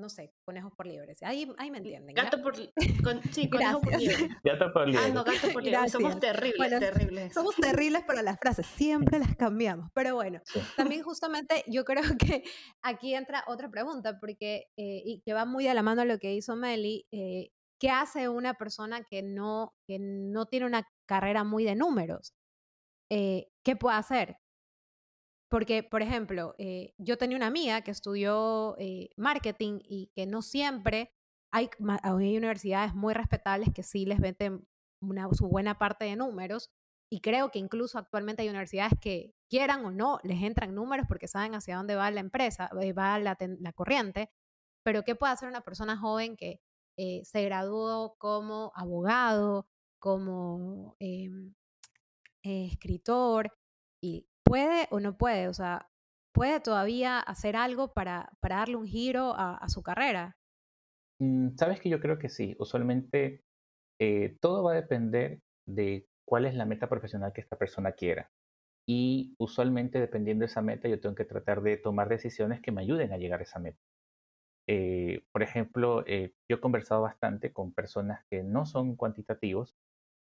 no 0.00 0.08
sé, 0.08 0.32
conejos 0.46 0.72
por 0.74 0.86
liebres. 0.86 1.22
Ahí, 1.22 1.52
ahí 1.58 1.70
me 1.70 1.76
entienden. 1.76 2.14
Gato 2.14 2.40
por, 2.40 2.56
sí, 3.34 3.50
conejo 3.50 3.82
por 3.82 3.94
liebre. 3.94 4.30
Gato 4.42 4.72
por 4.72 4.88
liebre. 4.88 5.06
Ah, 5.06 5.12
no, 5.12 5.22
gato 5.22 5.52
por 5.52 5.62
liebre. 5.62 5.90
Somos 5.90 6.18
terribles, 6.18 6.80
terribles. 6.80 7.34
Somos 7.34 7.54
terribles 7.56 8.04
para 8.04 8.22
las 8.22 8.38
frases, 8.38 8.64
siempre 8.64 9.18
las 9.18 9.36
cambiamos. 9.36 9.90
Pero 9.92 10.14
bueno, 10.14 10.40
también 10.78 11.02
justamente 11.02 11.62
yo 11.66 11.84
creo 11.84 12.04
que 12.18 12.42
aquí 12.82 13.14
entra 13.14 13.44
otra 13.48 13.68
pregunta, 13.68 14.18
porque, 14.18 14.68
eh, 14.78 15.02
y 15.04 15.20
que 15.26 15.34
va 15.34 15.44
muy 15.44 15.68
a 15.68 15.74
la 15.74 15.82
mano 15.82 16.00
a 16.00 16.06
lo 16.06 16.18
que 16.18 16.32
hizo 16.32 16.56
Meli, 16.56 17.06
eh, 17.12 17.50
¿qué 17.84 17.90
hace 17.90 18.30
una 18.30 18.54
persona 18.54 19.04
que 19.04 19.22
no, 19.22 19.74
que 19.86 19.98
no 19.98 20.46
tiene 20.46 20.64
una 20.64 20.88
carrera 21.06 21.44
muy 21.44 21.64
de 21.64 21.74
números? 21.74 22.32
Eh, 23.10 23.48
¿Qué 23.62 23.76
puede 23.76 23.98
hacer? 23.98 24.38
Porque, 25.50 25.82
por 25.82 26.00
ejemplo, 26.00 26.54
eh, 26.56 26.94
yo 26.96 27.18
tenía 27.18 27.36
una 27.36 27.48
amiga 27.48 27.82
que 27.82 27.90
estudió 27.90 28.74
eh, 28.78 29.10
marketing 29.18 29.80
y 29.84 30.10
que 30.14 30.24
no 30.24 30.40
siempre 30.40 31.12
hay, 31.52 31.68
hay, 32.02 32.36
universidades 32.38 32.94
muy 32.94 33.12
respetables 33.12 33.68
que 33.74 33.82
sí 33.82 34.06
les 34.06 34.18
venden 34.18 34.66
una, 35.02 35.28
su 35.32 35.46
buena 35.46 35.76
parte 35.76 36.06
de 36.06 36.16
números 36.16 36.70
y 37.12 37.20
creo 37.20 37.50
que 37.50 37.58
incluso 37.58 37.98
actualmente 37.98 38.40
hay 38.40 38.48
universidades 38.48 38.94
que 38.98 39.34
quieran 39.50 39.84
o 39.84 39.90
no 39.90 40.20
les 40.22 40.42
entran 40.42 40.74
números 40.74 41.04
porque 41.06 41.28
saben 41.28 41.54
hacia 41.54 41.76
dónde 41.76 41.96
va 41.96 42.10
la 42.10 42.20
empresa, 42.20 42.70
va 42.72 43.18
la 43.18 43.72
corriente, 43.74 44.30
pero 44.82 45.02
¿qué 45.02 45.14
puede 45.14 45.34
hacer 45.34 45.50
una 45.50 45.60
persona 45.60 45.98
joven 45.98 46.34
que 46.38 46.62
se 46.96 47.44
graduó 47.44 48.16
como 48.18 48.72
abogado, 48.74 49.66
como 49.98 50.96
em, 50.98 51.54
escritor 52.42 53.52
y 54.00 54.26
¿Puede 54.44 54.86
o 54.90 55.00
no 55.00 55.16
puede? 55.16 55.48
O 55.48 55.54
sea, 55.54 55.88
¿puede 56.32 56.60
todavía 56.60 57.18
hacer 57.18 57.56
algo 57.56 57.92
para, 57.94 58.30
para 58.40 58.56
darle 58.56 58.76
un 58.76 58.86
giro 58.86 59.34
a, 59.36 59.66
su 59.68 59.82
carrera? 59.82 60.36
Mm, 61.18 61.56
Sabes 61.56 61.80
que 61.80 61.88
yo 61.88 61.98
creo 61.98 62.18
que 62.18 62.28
sí. 62.28 62.54
Usualmente 62.58 63.42
eh, 63.98 64.36
todo 64.40 64.62
va 64.62 64.72
a 64.72 64.76
depender 64.76 65.40
de 65.66 66.06
cuál 66.26 66.44
es 66.44 66.54
la 66.54 66.66
meta 66.66 66.88
profesional 66.88 67.32
que 67.32 67.40
esta 67.40 67.56
persona 67.56 67.92
quiera. 67.92 68.30
Y 68.86 69.34
usualmente, 69.38 69.98
dependiendo 69.98 70.42
de 70.42 70.46
esa 70.46 70.60
meta, 70.60 70.88
yo 70.88 71.00
tengo 71.00 71.14
que 71.14 71.24
tratar 71.24 71.62
de 71.62 71.78
tomar 71.78 72.10
decisiones 72.10 72.60
que 72.60 72.70
me 72.70 72.82
ayuden 72.82 73.12
a 73.12 73.16
llegar 73.16 73.40
a 73.40 73.44
esa 73.44 73.58
meta. 73.58 73.80
Eh, 74.66 75.24
por 75.32 75.42
ejemplo, 75.42 76.04
eh, 76.06 76.32
yo 76.48 76.56
he 76.56 76.60
conversado 76.60 77.02
bastante 77.02 77.52
con 77.52 77.72
personas 77.72 78.24
que 78.30 78.42
no 78.42 78.64
son 78.66 78.96
cuantitativos 78.96 79.76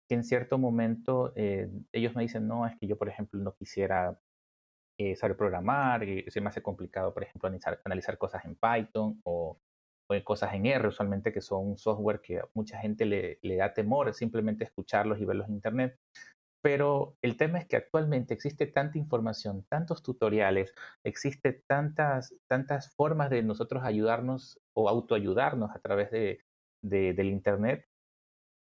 que 0.08 0.14
en 0.14 0.24
cierto 0.24 0.58
momento 0.58 1.32
eh, 1.36 1.70
ellos 1.92 2.14
me 2.14 2.22
dicen, 2.22 2.48
no, 2.48 2.66
es 2.66 2.76
que 2.78 2.86
yo, 2.86 2.96
por 2.96 3.08
ejemplo, 3.08 3.40
no 3.40 3.54
quisiera 3.54 4.18
saber 5.14 5.36
programar, 5.36 6.04
se 6.26 6.40
me 6.40 6.48
hace 6.48 6.60
complicado, 6.60 7.14
por 7.14 7.22
ejemplo, 7.22 7.48
analizar, 7.84 8.18
cosas 8.18 8.44
en 8.44 8.56
Python 8.56 9.20
o, 9.22 9.60
cosas 10.24 10.54
en 10.54 10.66
R, 10.66 10.88
usualmente 10.88 11.32
que 11.32 11.40
son 11.40 11.78
software 11.78 12.20
que 12.20 12.38
a 12.40 12.48
mucha 12.54 12.78
gente 12.78 13.04
le 13.06 13.56
da 13.56 13.72
temor 13.72 14.12
simplemente 14.12 14.64
escucharlos 14.64 15.20
y 15.20 15.24
verlos 15.24 15.46
en 15.48 15.54
Internet. 15.54 16.00
Pero 16.62 17.16
el 17.22 17.36
tema 17.36 17.58
es 17.58 17.66
que 17.66 17.76
actualmente 17.76 18.34
existe 18.34 18.66
tanta 18.66 18.98
información, 18.98 19.64
tantos 19.68 20.02
tutoriales, 20.02 20.74
existe 21.04 21.52
tantas, 21.52 22.34
tantas 22.48 22.94
formas 22.94 23.30
de 23.30 23.42
nosotros 23.42 23.84
ayudarnos 23.84 24.60
o 24.74 24.88
autoayudarnos 24.88 25.70
a 25.70 25.78
través 25.78 26.10
de, 26.10 26.40
de, 26.82 27.12
del 27.14 27.28
Internet 27.28 27.86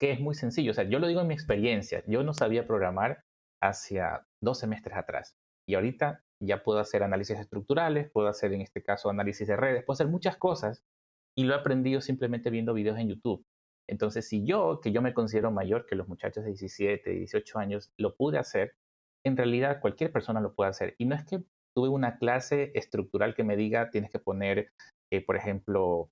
que 0.03 0.11
es 0.11 0.19
muy 0.19 0.35
sencillo. 0.35 0.73
O 0.73 0.75
sea, 0.75 0.83
yo 0.83 0.99
lo 0.99 1.07
digo 1.07 1.21
en 1.21 1.29
mi 1.29 1.35
experiencia. 1.35 2.03
Yo 2.09 2.25
no 2.25 2.35
sabía 2.35 2.67
programar 2.67 3.25
hacia 3.63 4.27
dos 4.41 4.59
semestres 4.59 4.97
atrás. 4.97 5.37
Y 5.65 5.77
ahorita 5.77 6.25
ya 6.41 6.65
puedo 6.65 6.81
hacer 6.81 7.05
análisis 7.05 7.39
estructurales, 7.39 8.11
puedo 8.11 8.27
hacer 8.27 8.53
en 8.53 8.63
este 8.63 8.83
caso 8.83 9.11
análisis 9.11 9.47
de 9.47 9.57
redes, 9.57 9.85
puedo 9.85 9.95
hacer 9.95 10.09
muchas 10.09 10.37
cosas 10.37 10.83
y 11.37 11.45
lo 11.45 11.55
he 11.55 11.57
aprendido 11.57 12.01
simplemente 12.01 12.51
viendo 12.51 12.75
videos 12.75 12.99
en 12.99 13.11
YouTube. 13.11 13.47
Entonces, 13.89 14.29
si 14.29 14.45
yo, 14.45 14.81
que 14.81 14.93
yo 14.93 15.03
me 15.03 15.15
considero 15.15 15.51
mayor 15.51 15.87
que 15.87 15.97
los 15.97 16.09
muchachos 16.09 16.45
de 16.45 16.51
17, 16.51 17.11
18 17.11 17.59
años, 17.59 17.93
lo 17.99 18.15
pude 18.17 18.39
hacer, 18.39 18.75
en 19.25 19.37
realidad 19.37 19.81
cualquier 19.81 20.13
persona 20.13 20.41
lo 20.41 20.55
puede 20.55 20.71
hacer. 20.71 20.95
Y 20.99 21.07
no 21.07 21.15
es 21.15 21.25
que 21.25 21.43
tuve 21.75 21.89
una 21.89 22.19
clase 22.19 22.73
estructural 22.75 23.35
que 23.35 23.45
me 23.45 23.57
diga 23.57 23.91
tienes 23.91 24.11
que 24.11 24.19
poner, 24.19 24.73
eh, 25.13 25.25
por 25.25 25.37
ejemplo, 25.37 26.11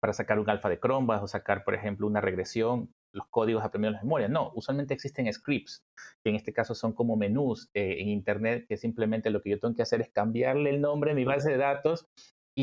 para 0.00 0.12
sacar 0.12 0.38
un 0.38 0.48
alfa 0.48 0.68
de 0.68 0.78
Chrome, 0.78 1.14
o 1.14 1.26
sacar, 1.26 1.64
por 1.64 1.74
ejemplo, 1.74 2.06
una 2.06 2.20
regresión 2.20 2.90
los 3.12 3.26
códigos 3.28 3.64
aprendidos 3.64 3.94
en 3.94 3.96
la 3.96 4.02
memoria. 4.02 4.28
No, 4.28 4.52
usualmente 4.54 4.94
existen 4.94 5.32
scripts, 5.32 5.82
que 6.22 6.30
en 6.30 6.36
este 6.36 6.52
caso 6.52 6.74
son 6.74 6.92
como 6.92 7.16
menús 7.16 7.68
eh, 7.74 7.96
en 7.98 8.08
Internet, 8.08 8.66
que 8.68 8.76
simplemente 8.76 9.30
lo 9.30 9.42
que 9.42 9.50
yo 9.50 9.58
tengo 9.58 9.74
que 9.74 9.82
hacer 9.82 10.00
es 10.00 10.10
cambiarle 10.10 10.70
el 10.70 10.80
nombre 10.80 11.12
a 11.12 11.14
mi 11.14 11.24
base 11.24 11.50
de 11.50 11.56
datos 11.56 12.06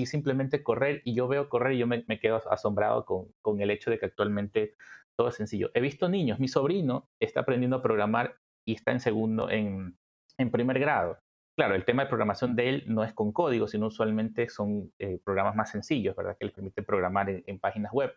y 0.02 0.06
simplemente 0.06 0.64
correr. 0.64 1.02
Y 1.06 1.14
yo 1.14 1.28
veo 1.28 1.50
correr 1.50 1.74
y 1.74 1.80
yo 1.80 1.88
me, 1.88 2.04
quedo 2.20 2.42
asombrado 2.50 3.06
con, 3.06 3.28
con, 3.42 3.62
el 3.62 3.72
hecho 3.72 3.90
de 3.92 4.00
que 4.00 4.06
actualmente 4.06 4.76
todo 5.16 5.30
es 5.30 5.36
sencillo. 5.36 5.72
He 5.74 5.82
visto 5.82 6.10
niños, 6.10 6.40
mi 6.40 6.48
sobrino 6.48 7.10
está 7.20 7.42
aprendiendo 7.42 7.78
a 7.78 7.82
programar 7.82 8.36
y 8.66 8.74
está 8.74 8.92
en 8.92 9.00
segundo, 9.00 9.50
en, 9.50 9.98
en 10.38 10.52
primer 10.52 10.80
grado. 10.80 11.20
Claro, 11.56 11.76
el 11.76 11.86
tema 11.86 12.04
de 12.04 12.10
programación 12.10 12.56
de 12.56 12.70
él 12.70 12.84
no 12.88 13.04
es 13.04 13.14
con 13.14 13.32
código, 13.32 13.68
sino 13.68 13.88
usualmente 13.88 14.48
son 14.50 14.92
eh, 15.00 15.20
programas 15.24 15.56
más 15.56 15.72
sencillos, 15.72 16.16
¿verdad? 16.16 16.38
Que 16.40 16.46
les 16.46 16.54
permiten 16.54 16.86
programar 16.86 17.30
en 17.30 17.60
páginas 17.60 17.92
web 17.92 18.14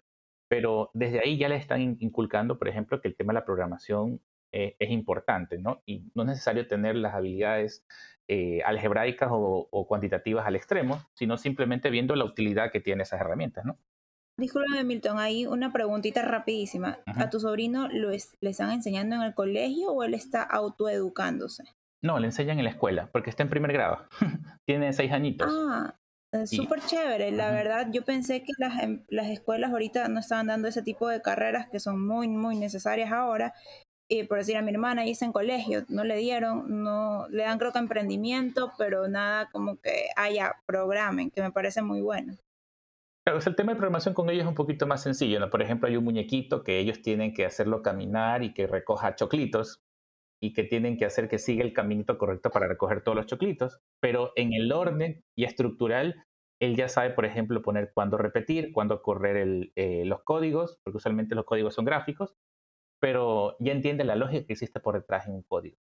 pero 0.50 0.90
desde 0.94 1.20
ahí 1.20 1.38
ya 1.38 1.48
le 1.48 1.54
están 1.54 1.96
inculcando, 2.00 2.58
por 2.58 2.66
ejemplo, 2.66 3.00
que 3.00 3.06
el 3.06 3.16
tema 3.16 3.32
de 3.32 3.38
la 3.38 3.44
programación 3.44 4.20
eh, 4.52 4.76
es 4.78 4.90
importante, 4.90 5.58
¿no? 5.58 5.82
Y 5.86 6.04
no 6.14 6.22
es 6.22 6.28
necesario 6.28 6.66
tener 6.66 6.96
las 6.96 7.14
habilidades 7.14 7.84
eh, 8.28 8.62
algebraicas 8.64 9.28
o, 9.32 9.86
cuantitativas 9.88 10.46
al 10.46 10.56
extremo, 10.56 11.02
sino 11.14 11.36
simplemente 11.36 11.90
viendo 11.90 12.14
la 12.14 12.24
utilidad 12.24 12.70
que 12.70 12.80
tienen 12.80 13.02
esas 13.02 13.20
herramientas, 13.20 13.64
¿no? 13.64 13.76
Disculpe, 14.38 14.84
Milton, 14.84 15.18
hay 15.18 15.46
una 15.46 15.72
preguntita 15.72 16.22
rapidísima. 16.22 17.00
¿A 17.06 17.28
tu 17.28 17.40
sobrino 17.40 17.88
lo 17.88 18.10
le 18.10 18.50
están 18.50 18.70
enseñando 18.70 19.16
en 19.16 19.22
el 19.22 19.34
colegio 19.34 19.92
o 19.92 20.02
él 20.02 20.14
está 20.14 20.42
autoeducándose? 20.42 21.64
No, 22.02 22.18
le 22.18 22.26
enseñan 22.26 22.58
en 22.58 22.64
la 22.64 22.70
escuela, 22.70 23.10
porque 23.12 23.30
está 23.30 23.42
en 23.42 23.50
primer 23.50 23.72
grado. 23.72 24.06
Tiene 24.66 24.92
seis 24.92 25.12
añitos. 25.12 25.52
Ah, 25.52 25.94
Súper 26.46 26.80
chévere, 26.80 27.32
la 27.32 27.50
verdad 27.50 27.88
yo 27.90 28.04
pensé 28.04 28.44
que 28.44 28.52
las, 28.58 28.80
em, 28.80 29.04
las, 29.08 29.28
escuelas 29.28 29.72
ahorita 29.72 30.06
no 30.06 30.20
estaban 30.20 30.46
dando 30.46 30.68
ese 30.68 30.82
tipo 30.82 31.08
de 31.08 31.20
carreras 31.20 31.68
que 31.68 31.80
son 31.80 32.06
muy, 32.06 32.28
muy 32.28 32.56
necesarias 32.56 33.10
ahora. 33.10 33.52
Y 34.12 34.24
por 34.24 34.38
decir 34.38 34.56
a 34.56 34.62
mi 34.62 34.72
hermana, 34.72 35.06
hice 35.06 35.24
en 35.24 35.30
colegio, 35.30 35.84
no 35.88 36.02
le 36.02 36.16
dieron, 36.16 36.82
no 36.82 37.28
le 37.28 37.44
dan 37.44 37.60
creo 37.60 37.70
que 37.70 37.78
emprendimiento, 37.78 38.72
pero 38.76 39.06
nada 39.06 39.48
como 39.52 39.76
que 39.76 40.08
haya 40.16 40.56
programen, 40.66 41.30
que 41.30 41.40
me 41.40 41.52
parece 41.52 41.80
muy 41.80 42.00
bueno. 42.00 42.34
Claro, 43.24 43.38
el 43.46 43.54
tema 43.54 43.70
de 43.70 43.76
programación 43.76 44.12
con 44.12 44.28
ellos 44.28 44.42
es 44.42 44.48
un 44.48 44.56
poquito 44.56 44.88
más 44.88 45.04
sencillo. 45.04 45.38
¿no? 45.38 45.48
Por 45.48 45.62
ejemplo, 45.62 45.88
hay 45.88 45.96
un 45.96 46.02
muñequito 46.02 46.64
que 46.64 46.80
ellos 46.80 47.02
tienen 47.02 47.32
que 47.32 47.46
hacerlo 47.46 47.82
caminar 47.82 48.42
y 48.42 48.52
que 48.52 48.66
recoja 48.66 49.14
choclitos 49.14 49.80
y 50.42 50.54
que 50.54 50.64
tienen 50.64 50.96
que 50.96 51.04
hacer 51.04 51.28
que 51.28 51.38
siga 51.38 51.62
el 51.62 51.72
caminito 51.72 52.18
correcto 52.18 52.50
para 52.50 52.66
recoger 52.66 53.04
todos 53.04 53.14
los 53.14 53.26
choclitos, 53.26 53.78
pero 54.00 54.32
en 54.34 54.54
el 54.54 54.72
orden 54.72 55.22
y 55.36 55.44
estructural, 55.44 56.24
él 56.60 56.74
ya 56.74 56.88
sabe, 56.88 57.10
por 57.10 57.26
ejemplo, 57.26 57.62
poner 57.62 57.92
cuándo 57.94 58.18
repetir, 58.18 58.72
cuándo 58.72 59.02
correr 59.02 59.70
eh, 59.76 60.04
los 60.04 60.24
códigos, 60.24 60.80
porque 60.82 60.96
usualmente 60.96 61.36
los 61.36 61.44
códigos 61.44 61.74
son 61.74 61.84
gráficos, 61.84 62.34
pero 63.00 63.56
ya 63.58 63.72
entiende 63.72 64.04
la 64.04 64.16
lógica 64.16 64.46
que 64.46 64.52
existe 64.52 64.80
por 64.80 64.94
detrás 64.94 65.26
en 65.26 65.34
un 65.34 65.42
código. 65.42 65.76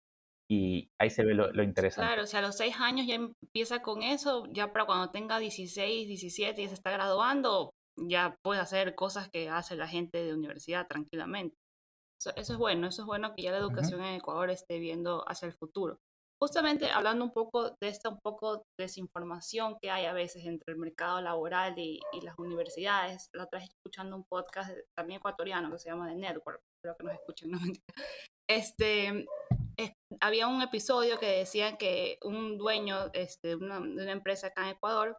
Y 0.50 0.92
ahí 1.00 1.10
se 1.10 1.26
ve 1.26 1.34
lo, 1.34 1.52
lo 1.52 1.64
interesante. 1.64 2.08
Claro, 2.08 2.24
o 2.24 2.28
sea, 2.28 2.40
a 2.40 2.44
los 2.44 2.58
seis 2.58 2.76
años 2.80 3.08
ya 3.08 3.16
empieza 3.16 3.82
con 3.82 4.04
eso, 4.04 4.46
ya 4.52 4.72
para 4.72 4.86
cuando 4.86 5.10
tenga 5.10 5.40
16, 5.40 6.08
17 6.08 6.62
y 6.62 6.68
se 6.68 6.74
está 6.76 6.92
graduando, 6.92 7.72
ya 7.98 8.36
puede 8.44 8.60
hacer 8.60 8.94
cosas 8.96 9.30
que 9.30 9.50
hace 9.50 9.76
la 9.76 9.88
gente 9.88 10.24
de 10.24 10.34
universidad 10.34 10.88
tranquilamente. 10.88 11.56
Eso, 12.20 12.32
es 12.36 12.58
bueno, 12.58 12.88
eso 12.88 13.02
es 13.02 13.06
bueno 13.06 13.34
que 13.36 13.44
ya 13.44 13.52
la 13.52 13.58
educación 13.58 14.02
en 14.02 14.16
Ecuador 14.16 14.50
esté 14.50 14.80
viendo 14.80 15.24
hacia 15.28 15.48
el 15.48 15.54
futuro. 15.54 16.00
Justamente 16.42 16.90
hablando 16.90 17.24
un 17.24 17.32
poco 17.32 17.72
de 17.80 17.88
esta 17.88 18.10
un 18.10 18.20
poco 18.22 18.64
desinformación 18.78 19.78
que 19.82 19.90
hay 19.90 20.06
a 20.06 20.14
veces 20.14 20.46
entre 20.46 20.74
el 20.74 20.80
mercado 20.80 21.22
laboral 21.22 21.76
y, 21.78 22.02
las 22.24 22.38
universidades, 22.38 23.30
la 23.34 23.44
otra 23.44 23.60
vez 23.60 23.70
escuchando 23.70 24.16
un 24.16 24.26
podcast 24.26 24.72
también 24.98 25.20
ecuatoriano 25.20 25.72
que 25.72 25.80
se 25.80 25.90
llama 25.90 26.10
The 26.10 26.16
Network, 26.16 26.62
espero 26.86 26.98
que 26.98 27.04
nos 27.04 27.14
escuchen, 27.14 27.52
no 27.52 27.60
Este, 28.48 29.26
había 30.20 30.48
un 30.48 30.62
episodio 30.62 31.20
que 31.20 31.40
decían 31.40 31.78
que 31.78 32.18
un 32.24 32.58
dueño 32.58 33.10
este, 33.14 33.56
una, 33.56 33.80
de 33.80 34.04
una 34.04 34.12
empresa 34.12 34.48
acá 34.48 34.64
en 34.64 34.76
Ecuador 34.76 35.18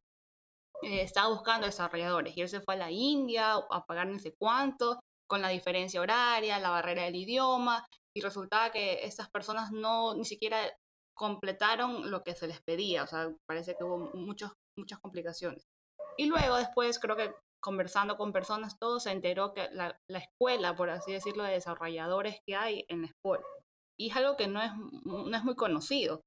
eh, 0.83 1.03
estaba 1.03 1.29
buscando 1.29 1.67
desarrolladores 1.67 2.37
y 2.37 2.43
él 2.43 2.49
se 2.49 2.61
fue 2.61 2.75
a 2.75 2.79
la 2.79 2.91
India 2.91 3.55
a 3.55 3.85
pagar 3.87 4.07
no 4.07 4.19
sé 4.19 4.35
cuánto 4.39 5.01
con 5.29 5.43
la 5.43 5.49
diferencia 5.49 6.01
horaria, 6.01 6.61
la 6.61 6.71
barrera 6.71 7.03
del 7.03 7.17
idioma, 7.17 7.85
y 8.17 8.21
resultaba 8.21 8.71
que 8.71 9.05
estas 9.05 9.29
personas 9.29 9.73
no 9.73 10.15
ni 10.15 10.25
siquiera 10.25 10.59
completaron 11.17 12.11
lo 12.11 12.23
que 12.23 12.35
se 12.37 12.47
les 12.47 12.61
pedía, 12.63 13.03
o 13.03 13.07
sea, 13.09 13.35
parece 13.49 13.75
que 13.77 13.83
hubo 13.83 14.13
muchos, 14.15 14.53
muchas 14.79 15.01
complicaciones. 15.01 15.65
Y 16.17 16.27
luego 16.27 16.57
después 16.57 17.01
creo 17.01 17.17
que 17.17 17.35
conversando 17.61 18.17
con 18.17 18.33
personas, 18.33 18.79
todo 18.79 19.01
se 19.01 19.11
enteró 19.11 19.55
que 19.55 19.69
la, 19.73 19.99
la, 20.09 20.19
escuela, 20.19 20.77
por 20.77 20.91
así 20.91 21.13
decirlo, 21.13 21.45
de 21.45 21.53
desarrolladores 21.53 22.41
que 22.47 22.57
hay 22.57 22.85
en 22.89 23.03
la 23.03 23.09
escuela. 23.09 23.45
Y 23.99 24.11
es 24.11 24.17
algo 24.17 24.37
que 24.37 24.47
no 24.47 24.63
es, 24.63 24.71
no 25.05 25.37
es 25.37 25.45
muy 25.45 25.57
conocido. 25.57 26.23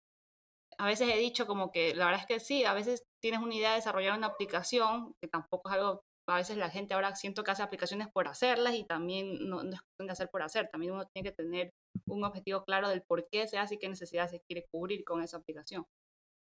A 0.77 0.85
veces 0.85 1.09
he 1.09 1.17
dicho 1.17 1.45
como 1.45 1.71
que 1.71 1.93
la 1.95 2.05
verdad 2.05 2.21
es 2.21 2.27
que 2.27 2.39
sí, 2.39 2.63
a 2.65 2.73
veces 2.73 3.03
tienes 3.21 3.41
una 3.41 3.55
idea 3.55 3.71
de 3.71 3.77
desarrollar 3.77 4.17
una 4.17 4.27
aplicación, 4.27 5.13
que 5.21 5.27
tampoco 5.27 5.69
es 5.69 5.75
algo 5.75 6.01
a 6.29 6.37
veces 6.37 6.57
la 6.57 6.69
gente 6.69 6.93
ahora 6.93 7.15
siento 7.15 7.43
que 7.43 7.51
hace 7.51 7.63
aplicaciones 7.63 8.07
por 8.13 8.27
hacerlas 8.27 8.75
y 8.75 8.85
también 8.85 9.49
no, 9.49 9.63
no 9.63 9.73
es 9.73 9.81
cuestión 9.81 10.07
de 10.07 10.11
hacer 10.11 10.29
por 10.29 10.43
hacer, 10.43 10.69
también 10.69 10.93
uno 10.93 11.05
tiene 11.07 11.29
que 11.29 11.35
tener 11.35 11.71
un 12.07 12.23
objetivo 12.23 12.63
claro 12.63 12.89
del 12.89 13.01
por 13.01 13.27
qué 13.29 13.47
se 13.47 13.57
hace 13.57 13.75
y 13.75 13.77
qué 13.79 13.89
necesidad 13.89 14.29
se 14.29 14.41
quiere 14.41 14.65
cubrir 14.71 15.03
con 15.03 15.21
esa 15.23 15.37
aplicación. 15.37 15.85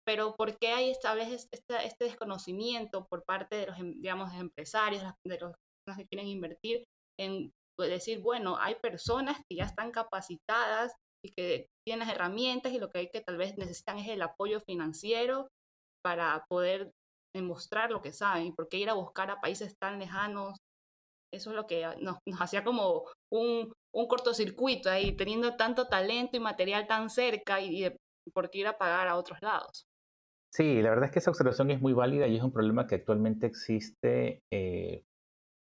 Pero 0.04 0.34
¿por 0.36 0.58
qué 0.58 0.68
hay 0.68 0.90
esta 0.90 1.14
vez 1.14 1.48
este, 1.52 1.86
este 1.86 2.04
desconocimiento 2.04 3.06
por 3.08 3.24
parte 3.24 3.56
de 3.56 3.66
los, 3.66 3.78
em, 3.78 4.00
digamos, 4.00 4.32
empresarios, 4.34 5.02
de 5.26 5.38
los 5.38 5.54
que 5.96 6.06
quieren 6.06 6.28
invertir 6.28 6.84
en 7.18 7.52
pues, 7.76 7.90
decir, 7.90 8.20
bueno, 8.20 8.56
hay 8.58 8.76
personas 8.76 9.38
que 9.48 9.56
ya 9.56 9.64
están 9.64 9.90
capacitadas 9.90 10.92
y 11.24 11.32
que 11.32 11.66
tienen 11.86 12.06
las 12.06 12.14
herramientas 12.14 12.72
y 12.72 12.78
lo 12.78 12.90
que 12.90 12.98
hay 12.98 13.10
que 13.10 13.20
tal 13.20 13.36
vez 13.36 13.56
necesitan 13.56 13.98
es 13.98 14.08
el 14.08 14.22
apoyo 14.22 14.60
financiero 14.60 15.48
para 16.04 16.44
poder 16.48 16.90
demostrar 17.34 17.90
lo 17.90 18.02
que 18.02 18.12
saben 18.12 18.46
y 18.46 18.52
por 18.52 18.68
qué 18.68 18.78
ir 18.78 18.90
a 18.90 18.94
buscar 18.94 19.30
a 19.30 19.40
países 19.40 19.74
tan 19.80 19.98
lejanos. 19.98 20.58
Eso 21.32 21.50
es 21.50 21.56
lo 21.56 21.66
que 21.66 21.86
nos, 22.00 22.18
hacía 22.38 22.62
como 22.62 23.04
un, 23.32 23.72
un, 23.94 24.06
cortocircuito 24.06 24.90
ahí, 24.90 25.16
teniendo 25.16 25.56
tanto 25.56 25.88
talento 25.88 26.36
y 26.36 26.40
material 26.40 26.86
tan 26.86 27.08
cerca 27.08 27.60
y, 27.60 27.90
por 28.34 28.50
qué 28.50 28.58
ir 28.58 28.66
a 28.66 28.78
pagar 28.78 29.08
a 29.08 29.16
otros 29.16 29.40
lados. 29.40 29.86
Sí, 30.52 30.82
la 30.82 30.90
verdad 30.90 31.06
es 31.06 31.12
que 31.12 31.18
esa 31.20 31.30
observación 31.30 31.70
es 31.70 31.80
muy 31.80 31.94
válida 31.94 32.26
y 32.26 32.36
es 32.36 32.42
un 32.42 32.52
problema 32.52 32.86
que 32.86 32.96
actualmente 32.96 33.46
existe 33.46 34.42
eh, 34.52 35.02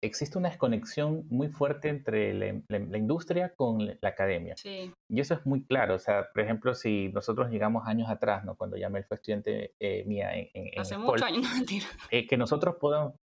existe 0.04 0.38
una 0.38 0.50
desconexión 0.50 1.26
muy 1.30 1.48
fuerte 1.48 1.88
entre 1.88 2.34
la, 2.34 2.98
industria 2.98 3.54
con 3.56 3.86
la 3.86 4.10
academia. 4.10 4.56
Sí. 4.58 4.92
Y 5.08 5.20
eso 5.22 5.36
es 5.36 5.46
muy 5.46 5.64
claro. 5.64 5.96
O 5.96 6.00
sea, 6.00 6.28
por 6.34 6.44
ejemplo, 6.44 6.74
si 6.74 7.10
nosotros 7.10 7.52
llegamos 7.52 7.88
años 7.88 8.10
atrás, 8.10 8.44
¿no? 8.44 8.56
cuando 8.56 8.78
ya 8.78 8.90
me 8.90 9.04
fue 9.04 9.16
estudiante 9.16 9.76
eh, 9.80 10.04
mía 10.06 10.34
en, 10.34 10.50
en 10.56 10.82
Hace 10.82 10.98
muchos 10.98 11.22
años, 11.22 11.46
eh, 12.12 12.28
que 12.28 12.36
nosotros 12.36 12.76
podamos, 12.80 13.14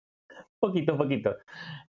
poquito 0.60 0.94
a 0.94 0.98
poquito, 0.98 1.36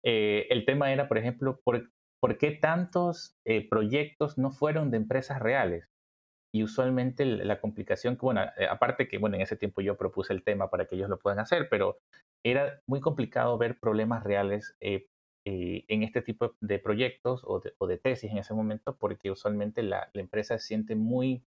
el 0.01 0.65
tema 0.65 0.91
era, 0.91 1.07
por 1.07 1.19
ejemplo, 1.19 1.61
por, 1.63 1.89
por 2.19 2.37
qué 2.37 2.51
tantos 2.51 3.35
proyectos 3.69 4.37
no 4.37 4.51
fueron 4.51 4.91
de 4.91 4.97
empresas 4.97 5.39
reales? 5.39 5.87
Y 6.51 6.63
usualmente 6.63 7.25
la 7.25 7.61
complicación, 7.61 8.17
bueno, 8.19 8.41
aparte 8.69 9.07
que, 9.07 9.17
bueno, 9.17 9.35
en 9.35 9.41
ese 9.41 9.55
tiempo 9.55 9.81
yo 9.81 9.97
propuse 9.97 10.33
el 10.33 10.43
tema 10.43 10.69
para 10.69 10.85
que 10.85 10.95
ellos 10.95 11.09
lo 11.09 11.19
puedan 11.19 11.39
hacer, 11.39 11.67
pero 11.69 11.99
era 12.43 12.81
muy 12.87 13.01
complicado 13.01 13.57
ver 13.57 13.79
problemas 13.79 14.23
reales 14.23 14.75
eh, 14.79 15.07
eh, 15.45 15.85
en 15.87 16.03
este 16.03 16.21
tipo 16.21 16.55
de 16.59 16.79
proyectos 16.79 17.41
o 17.45 17.59
de, 17.59 17.97
tesis 17.97 18.31
en 18.31 18.39
ese 18.39 18.53
momento, 18.53 18.97
porque 18.97 19.31
usualmente 19.31 19.83
la, 19.83 20.09
empresa 20.13 20.57
se 20.57 20.65
siente 20.65 20.95
muy, 20.95 21.43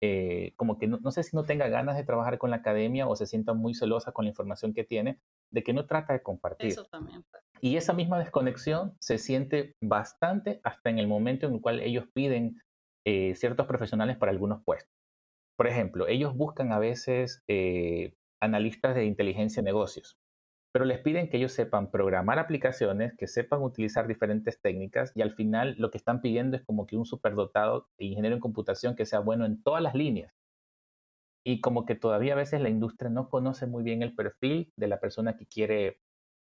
eh, 0.00 0.52
como 0.56 0.78
que 0.78 0.86
no, 0.86 1.10
sé 1.10 1.22
si 1.22 1.36
no 1.36 1.44
tenga 1.44 1.68
ganas 1.68 1.96
de 1.96 2.04
trabajar 2.04 2.38
con 2.38 2.50
la 2.50 2.56
academia 2.56 3.08
o 3.08 3.16
se 3.16 3.26
sienta 3.26 3.54
muy 3.54 3.74
celosa 3.74 4.12
con 4.12 4.24
la 4.24 4.30
información 4.30 4.72
que 4.72 4.84
tiene, 4.84 5.18
de 5.50 5.62
que 5.62 5.72
no 5.72 5.86
trata 5.86 6.12
de 6.12 6.22
compartir. 6.22 6.68
Eso 6.68 6.84
también. 6.86 7.24
Y 7.60 7.76
esa 7.76 7.92
misma 7.92 8.18
desconexión 8.18 8.94
se 9.00 9.18
siente 9.18 9.74
bastante 9.80 10.60
hasta 10.62 10.90
en 10.90 10.98
el 10.98 11.08
momento 11.08 11.46
en 11.46 11.54
el 11.54 11.60
cual 11.60 11.80
ellos 11.80 12.06
piden 12.14 12.60
ciertos 13.34 13.66
profesionales 13.66 14.16
para 14.16 14.32
algunos 14.32 14.62
puestos. 14.64 14.92
Por 15.56 15.66
ejemplo, 15.66 16.06
ellos 16.08 16.36
buscan 16.36 16.72
a 16.72 16.78
veces 16.78 17.42
analistas 18.40 18.94
de 18.94 19.04
inteligencia 19.04 19.62
de 19.62 19.66
negocios, 19.66 20.18
pero 20.72 20.84
les 20.84 21.00
piden 21.00 21.28
que 21.28 21.38
ellos 21.38 21.52
sepan 21.52 21.90
programar 21.90 22.38
aplicaciones, 22.38 23.14
que 23.16 23.26
sepan 23.26 23.62
utilizar 23.62 24.06
diferentes 24.06 24.60
técnicas 24.60 25.12
y 25.14 25.22
al 25.22 25.34
final 25.34 25.74
lo 25.78 25.90
que 25.90 25.98
están 25.98 26.20
pidiendo 26.20 26.56
es 26.56 26.64
como 26.64 26.86
que 26.86 26.96
un 26.96 27.06
superdotado 27.06 27.88
ingeniero 27.98 28.36
en 28.36 28.40
computación 28.40 28.94
que 28.94 29.06
sea 29.06 29.20
bueno 29.20 29.46
en 29.46 29.62
todas 29.62 29.82
las 29.82 29.94
líneas. 29.94 30.32
Y 31.44 31.60
como 31.60 31.86
que 31.86 31.94
todavía 31.94 32.34
a 32.34 32.36
veces 32.36 32.60
la 32.60 32.68
industria 32.68 33.10
no 33.10 33.30
conoce 33.30 33.66
muy 33.66 33.82
bien 33.82 34.02
el 34.02 34.14
perfil 34.14 34.72
de 34.76 34.88
la 34.88 35.00
persona 35.00 35.36
que 35.36 35.46
quiere, 35.46 35.98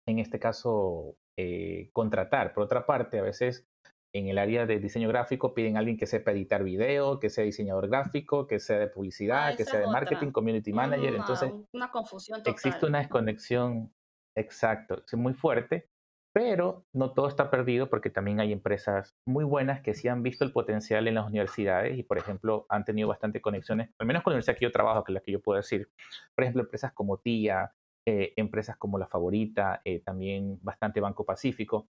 en 0.06 0.20
este 0.20 0.40
caso, 0.40 1.16
eh, 1.38 1.90
contratar. 1.94 2.54
Por 2.54 2.64
otra 2.64 2.86
parte, 2.86 3.18
a 3.20 3.24
veces 3.24 3.66
en 4.14 4.28
el 4.28 4.38
área 4.38 4.66
de 4.66 4.80
diseño 4.80 5.08
gráfico 5.08 5.54
piden 5.54 5.76
a 5.76 5.80
alguien 5.80 5.98
que 5.98 6.06
sepa 6.06 6.32
editar 6.32 6.64
video, 6.64 7.20
que 7.20 7.30
sea 7.30 7.44
diseñador 7.44 7.88
gráfico, 7.88 8.48
que 8.48 8.60
sea 8.60 8.80
de 8.80 8.88
publicidad, 8.88 9.50
ah, 9.50 9.56
que 9.56 9.66
sea 9.66 9.80
de 9.80 9.88
marketing, 9.88 10.32
community 10.32 10.74
manager. 10.74 11.16
Entonces, 11.16 11.54
una 11.74 11.92
confusión 11.92 12.40
total. 12.40 12.54
existe 12.54 12.86
una 12.86 13.00
desconexión, 13.00 13.94
exacto, 14.36 15.04
es 15.06 15.14
muy 15.14 15.34
fuerte, 15.34 15.90
pero 16.34 16.86
no 16.94 17.12
todo 17.12 17.28
está 17.28 17.50
perdido 17.50 17.90
porque 17.90 18.10
también 18.10 18.40
hay 18.40 18.54
empresas 18.54 19.16
muy 19.26 19.44
buenas 19.44 19.82
que 19.82 19.94
sí 19.94 20.08
han 20.08 20.24
visto 20.24 20.46
el 20.46 20.52
potencial 20.52 21.08
en 21.08 21.16
las 21.16 21.28
universidades 21.28 21.98
y, 21.98 22.04
por 22.04 22.18
ejemplo, 22.18 22.66
han 22.70 22.86
tenido 22.86 23.08
bastante 23.08 23.42
conexiones, 23.42 23.90
al 23.98 24.08
menos 24.08 24.24
con 24.24 24.32
la 24.32 24.36
universidad 24.36 24.58
que 24.58 24.66
yo 24.66 24.72
trabajo, 24.72 25.04
que 25.04 25.12
es 25.12 25.16
la 25.16 25.22
que 25.22 25.32
yo 25.32 25.42
puedo 25.42 25.58
decir. 25.58 25.90
Por 26.36 26.44
ejemplo, 26.44 26.64
empresas 26.64 26.94
como 26.94 27.18
TIA, 27.18 27.74
eh, 28.06 28.34
empresas 28.36 28.78
como 28.78 28.98
La 28.98 29.08
Favorita, 29.08 29.82
eh, 29.86 30.00
también 30.00 30.58
bastante 30.62 31.00
Banco 31.00 31.26
Pacífico, 31.26 31.88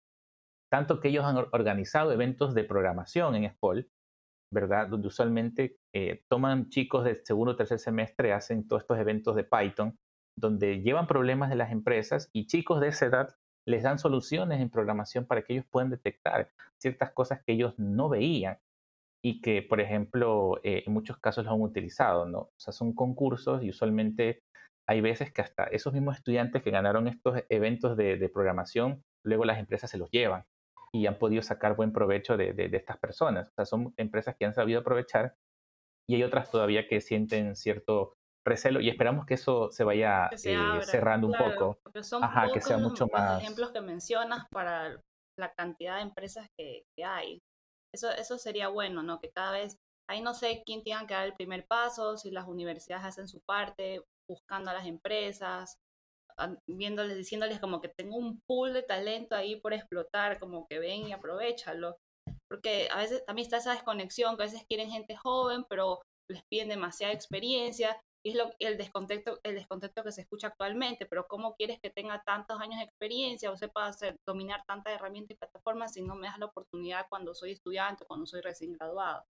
tanto 0.70 1.00
que 1.00 1.10
ellos 1.10 1.26
han 1.26 1.38
organizado 1.38 2.12
eventos 2.12 2.54
de 2.54 2.64
programación 2.64 3.36
en 3.36 3.50
SPOL, 3.52 3.90
¿verdad? 4.52 4.88
Donde 4.88 5.08
usualmente 5.08 5.78
eh, 5.94 6.24
toman 6.30 6.70
chicos 6.70 7.04
de 7.04 7.22
segundo 7.24 7.54
o 7.54 7.56
tercer 7.56 7.80
semestre, 7.80 8.34
hacen 8.34 8.68
todos 8.68 8.84
estos 8.84 8.98
eventos 9.00 9.36
de 9.36 9.44
Python, 9.44 9.98
donde 10.38 10.82
llevan 10.82 11.08
problemas 11.08 11.50
de 11.50 11.56
las 11.56 11.72
empresas 11.72 12.30
y 12.34 12.48
chicos 12.48 12.80
de 12.80 12.90
esa 12.90 13.06
edad 13.08 13.36
les 13.66 13.84
dan 13.84 14.00
soluciones 14.00 14.62
en 14.62 14.70
programación 14.70 15.26
para 15.26 15.42
que 15.42 15.54
ellos 15.54 15.66
puedan 15.70 15.90
detectar 15.90 16.52
ciertas 16.78 17.12
cosas 17.12 17.44
que 17.44 17.54
ellos 17.54 17.74
no 17.78 18.08
veían 18.08 18.60
y 19.22 19.42
que, 19.42 19.62
por 19.62 19.82
ejemplo, 19.82 20.62
eh, 20.64 20.84
en 20.86 20.94
muchos 20.94 21.18
casos 21.18 21.44
los 21.44 21.54
han 21.54 21.62
utilizado, 21.62 22.26
¿no? 22.26 22.40
O 22.40 22.54
sea, 22.56 22.72
son 22.72 22.94
concursos 22.94 23.64
y 23.64 23.70
usualmente 23.70 24.44
hay 24.88 25.02
veces 25.02 25.34
que 25.34 25.42
hasta 25.42 25.66
esos 25.66 25.92
mismos 25.92 26.18
estudiantes 26.18 26.64
que 26.64 26.72
ganaron 26.72 27.10
estos 27.10 27.44
eventos 27.50 27.98
de 27.98 28.30
programación, 28.34 29.04
luego 29.26 29.44
las 29.44 29.60
empresas 29.60 29.90
se 29.90 29.98
los 29.98 30.10
llevan 30.12 30.46
y 30.98 31.08
han 31.08 31.18
podido 31.18 31.42
sacar 31.42 31.76
buen 31.76 31.94
provecho 31.94 32.38
de, 32.38 32.54
de, 32.54 32.76
estas 32.76 32.98
personas. 32.98 33.50
O 33.50 33.54
sea, 33.54 33.66
son 33.66 33.94
empresas 33.98 34.36
que 34.36 34.46
han 34.46 34.54
sabido 34.54 34.80
aprovechar 34.80 35.36
y 36.10 36.16
hay 36.16 36.24
otras 36.24 36.50
todavía 36.50 36.88
que 36.88 37.02
sienten 37.02 37.56
cierto 37.56 38.16
recelo 38.46 38.80
y 38.80 38.90
esperamos 38.90 39.26
que 39.26 39.34
eso 39.34 39.70
se 39.72 39.84
vaya 39.84 40.30
eh, 40.32 40.82
cerrando 40.84 41.28
un 41.28 41.34
poco. 41.34 41.80
Son 42.02 42.24
Ajá, 42.24 42.48
que 42.52 42.62
sea 42.62 42.78
mucho 42.78 43.08
más. 43.12 43.42
ejemplos 43.42 43.72
que 43.72 43.82
mencionas 43.82 44.48
para 44.50 45.02
la 45.38 45.54
cantidad 45.54 45.98
de 45.98 46.04
empresas 46.04 46.48
que, 46.58 46.86
que, 46.96 47.04
hay. 47.04 47.42
Eso, 47.94 48.10
eso 48.12 48.38
sería 48.38 48.70
bueno, 48.70 49.04
¿no? 49.04 49.20
Que 49.20 49.30
cada 49.30 49.52
vez, 49.52 49.78
ahí 50.10 50.22
no 50.22 50.34
sé 50.34 50.64
quién 50.66 50.84
tenga 50.84 51.06
que 51.06 51.14
dar 51.14 51.26
el 51.26 51.34
primer 51.34 51.68
paso, 51.68 52.18
si 52.18 52.32
las 52.32 52.48
universidades 52.48 53.06
hacen 53.06 53.28
su 53.28 53.42
parte, 53.42 54.02
buscando 54.30 54.72
a 54.72 54.74
las 54.74 54.86
empresas, 54.86 55.78
viéndoles, 56.68 57.18
diciéndoles 57.18 57.60
como 57.60 57.82
que 57.82 57.90
tengo 57.90 58.16
un 58.16 58.42
pool 58.48 58.74
de 58.74 58.84
talento 58.84 59.36
ahí 59.36 59.60
por 59.60 59.74
explotar, 59.74 60.40
como 60.40 60.68
que 60.68 60.80
ven 60.80 61.08
y 61.08 61.14
aprovechalo. 61.14 61.98
Porque 62.50 62.88
a 62.92 62.98
veces 63.00 63.26
también 63.26 63.46
está 63.46 63.58
esa 63.58 63.74
desconexión, 63.74 64.38
que 64.38 64.44
a 64.44 64.46
veces 64.46 64.66
quieren 64.68 64.90
gente 64.90 65.16
joven, 65.16 65.66
pero 65.70 66.02
les 66.30 66.44
piden 66.50 66.70
demasiada 66.70 67.14
experiencia, 67.14 68.00
y 68.24 68.32
es 68.32 68.36
lo, 68.36 68.52
el, 68.60 68.78
descontexto, 68.78 69.40
el 69.44 69.56
descontexto 69.56 70.04
que 70.04 70.12
se 70.12 70.22
escucha 70.22 70.48
actualmente, 70.48 71.06
pero 71.06 71.28
¿cómo 71.28 71.56
quieres 71.56 71.80
que 71.80 71.90
tenga 71.90 72.22
tantos 72.26 72.60
años 72.60 72.80
de 72.80 72.86
experiencia 72.86 73.52
o 73.52 73.58
sepa 73.58 73.88
hacer, 73.88 74.18
dominar 74.28 74.64
tantas 74.68 74.94
herramientas 74.94 75.36
y 75.36 75.38
plataformas 75.38 75.94
si 75.94 76.02
no 76.02 76.16
me 76.16 76.28
das 76.28 76.38
la 76.38 76.48
oportunidad 76.48 77.06
cuando 77.10 77.34
soy 77.34 77.52
estudiante 77.52 78.06
cuando 78.06 78.26
soy 78.26 78.42
recién 78.42 78.74
graduado? 78.74 79.24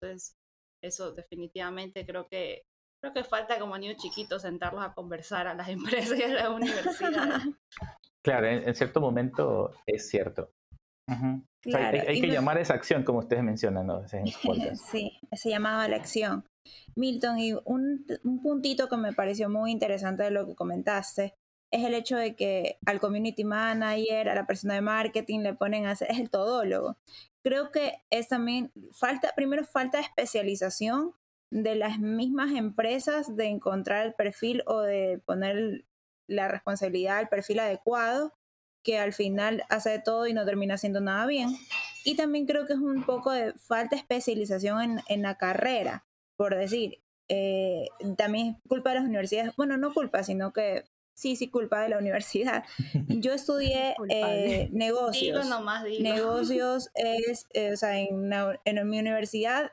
Entonces, 0.00 0.36
eso 0.82 1.12
definitivamente 1.12 2.06
creo 2.06 2.28
que 2.28 2.62
Creo 3.06 3.22
que 3.22 3.28
falta 3.28 3.56
como 3.60 3.78
niños 3.78 3.98
chiquitos 3.98 4.42
sentarlos 4.42 4.84
a 4.84 4.92
conversar 4.92 5.46
a 5.46 5.54
las 5.54 5.68
empresas 6.08 6.18
y 6.18 6.24
a 6.24 6.28
la 6.28 6.50
universidad. 6.50 7.40
claro, 8.22 8.48
en, 8.48 8.74
cierto 8.74 9.00
momento 9.00 9.72
es 9.86 10.08
cierto. 10.08 10.50
hay, 11.06 12.20
que 12.20 12.26
llamar 12.26 12.58
a 12.58 12.62
esa 12.62 12.74
acción, 12.74 13.04
como 13.04 13.20
ustedes 13.20 13.44
mencionan, 13.44 13.86
¿no? 13.86 14.02
sí, 14.90 15.20
se 15.32 15.50
llamaba 15.50 15.86
la 15.86 15.96
acción. 15.96 16.44
Milton, 16.96 17.38
y 17.38 17.52
un, 17.52 18.04
un, 18.24 18.42
puntito 18.42 18.88
que 18.88 18.96
me 18.96 19.12
pareció 19.12 19.48
muy 19.48 19.70
interesante 19.70 20.24
de 20.24 20.32
lo 20.32 20.44
que 20.44 20.56
comentaste 20.56 21.34
es 21.70 21.84
el 21.84 21.94
hecho 21.94 22.16
de 22.16 22.34
que 22.34 22.78
al 22.86 22.98
community 22.98 23.44
manager, 23.44 24.28
a 24.30 24.34
la 24.34 24.48
persona 24.48 24.74
de 24.74 24.80
marketing 24.80 25.40
le 25.40 25.54
ponen 25.54 25.86
a 25.86 25.92
hacer, 25.92 26.10
es 26.10 26.18
el 26.18 26.28
todólogo. 26.28 26.96
Creo 27.44 27.70
que 27.70 28.02
es 28.10 28.26
también, 28.26 28.72
falta, 28.90 29.32
primero 29.36 29.64
falta 29.64 30.00
especialización 30.00 31.14
de 31.50 31.76
las 31.76 31.98
mismas 31.98 32.52
empresas 32.52 33.36
de 33.36 33.46
encontrar 33.46 34.06
el 34.06 34.14
perfil 34.14 34.62
o 34.66 34.80
de 34.80 35.20
poner 35.24 35.84
la 36.26 36.48
responsabilidad 36.48 37.18
al 37.18 37.28
perfil 37.28 37.60
adecuado 37.60 38.32
que 38.86 38.98
al 38.98 39.12
final 39.12 39.64
hace 39.68 39.98
todo 39.98 40.28
y 40.28 40.32
no 40.32 40.44
termina 40.44 40.74
haciendo 40.74 41.00
nada 41.00 41.26
bien. 41.26 41.48
Y 42.04 42.14
también 42.14 42.46
creo 42.46 42.66
que 42.66 42.74
es 42.74 42.78
un 42.78 43.04
poco 43.04 43.32
de 43.32 43.52
falta 43.54 43.96
de 43.96 44.00
especialización 44.00 45.02
en, 45.08 45.22
la 45.22 45.36
carrera, 45.36 46.06
por 46.36 46.54
decir. 46.54 47.02
Eh, 47.28 47.88
también 48.16 48.50
es 48.50 48.68
culpa 48.68 48.90
de 48.90 49.00
las 49.00 49.04
universidades, 49.04 49.56
bueno, 49.56 49.76
no 49.76 49.92
culpa, 49.92 50.22
sino 50.22 50.52
que 50.52 50.84
sí, 51.16 51.34
sí, 51.34 51.48
culpa 51.48 51.80
de 51.80 51.88
la 51.88 51.98
universidad. 51.98 52.62
Yo 53.08 53.32
estudié 53.32 53.96
eh, 54.08 54.68
negocios. 54.70 55.44
negocios 55.98 56.90
es, 56.94 57.46
eh, 57.54 57.72
o 57.72 57.76
sea, 57.76 57.98
en, 57.98 58.30
en 58.64 58.88
mi 58.88 59.00
universidad 59.00 59.72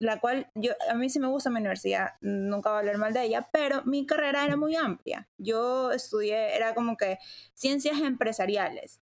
la 0.00 0.20
cual 0.20 0.50
yo, 0.54 0.72
a 0.90 0.94
mí 0.94 1.08
sí 1.08 1.20
me 1.20 1.28
gusta 1.28 1.50
mi 1.50 1.58
universidad, 1.58 2.12
nunca 2.20 2.70
voy 2.70 2.76
a 2.76 2.78
hablar 2.80 2.98
mal 2.98 3.12
de 3.12 3.24
ella, 3.24 3.48
pero 3.52 3.82
mi 3.84 4.06
carrera 4.06 4.44
era 4.44 4.56
muy 4.56 4.76
amplia. 4.76 5.28
Yo 5.38 5.92
estudié, 5.92 6.54
era 6.56 6.74
como 6.74 6.96
que 6.96 7.18
ciencias 7.54 8.00
empresariales. 8.00 9.00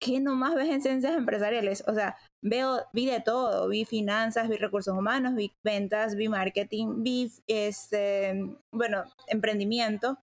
¿Qué 0.00 0.18
nomás 0.18 0.54
ves 0.54 0.70
en 0.70 0.80
ciencias 0.80 1.14
empresariales? 1.14 1.84
O 1.86 1.94
sea, 1.94 2.16
veo, 2.42 2.86
vi 2.94 3.04
de 3.06 3.20
todo, 3.20 3.68
vi 3.68 3.84
finanzas, 3.84 4.48
vi 4.48 4.56
recursos 4.56 4.96
humanos, 4.96 5.34
vi 5.34 5.52
ventas, 5.62 6.16
vi 6.16 6.28
marketing, 6.28 7.02
vi, 7.02 7.30
este, 7.46 8.56
bueno, 8.72 9.04
emprendimiento. 9.28 10.18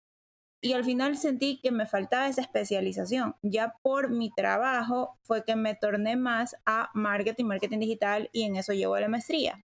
Y 0.65 0.75
al 0.75 0.85
final 0.85 1.17
sentí 1.17 1.59
que 1.61 1.73
me 1.73 1.87
faltaba 1.87 2.29
esa 2.29 2.43
especialización. 2.43 3.35
Ya 3.43 3.75
por 3.83 4.11
mi 4.11 4.31
trabajo 4.33 5.19
fue 5.25 5.43
que 5.45 5.57
me 5.57 5.75
torné 5.75 6.17
más 6.17 6.55
a 6.67 6.91
marketing, 6.95 7.47
marketing 7.47 7.81
digital 7.81 8.29
y 8.33 8.45
en 8.45 8.57
eso 8.57 8.73
llevo 8.73 8.99
la 8.99 9.09
maestría. 9.09 9.65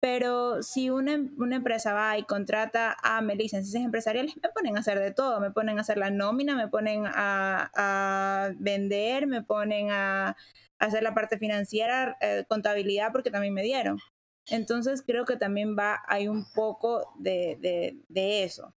Pero 0.00 0.62
si 0.62 0.88
una, 0.88 1.20
una, 1.36 1.56
empresa 1.56 1.92
va 1.92 2.16
y 2.16 2.24
contrata 2.24 2.96
a 3.02 3.20
Melissa 3.20 3.58
en 3.58 3.64
ciencias 3.64 3.84
empresariales, 3.84 4.34
me 4.42 4.48
ponen 4.48 4.76
a 4.76 4.80
hacer 4.80 4.98
de 4.98 5.12
todo. 5.12 5.40
Me 5.40 5.50
ponen 5.50 5.78
a 5.78 5.82
hacer 5.82 5.98
la 5.98 6.10
nómina, 6.10 6.56
me 6.56 6.68
ponen 6.68 7.04
a, 7.06 7.70
a 7.74 8.50
vender, 8.58 9.26
me 9.26 9.42
ponen 9.42 9.90
a, 9.90 10.36
hacer 10.78 11.02
la 11.02 11.14
parte 11.14 11.38
financiera, 11.38 12.16
eh, 12.20 12.44
contabilidad, 12.48 13.12
porque 13.12 13.30
también 13.30 13.54
me 13.54 13.62
dieron. 13.62 13.98
Entonces 14.46 15.02
creo 15.06 15.24
que 15.26 15.36
también 15.36 15.76
va, 15.78 16.00
hay 16.08 16.26
un 16.28 16.44
poco 16.54 17.12
de, 17.18 17.58
de, 17.60 17.96
de 18.08 18.44
eso. 18.44 18.74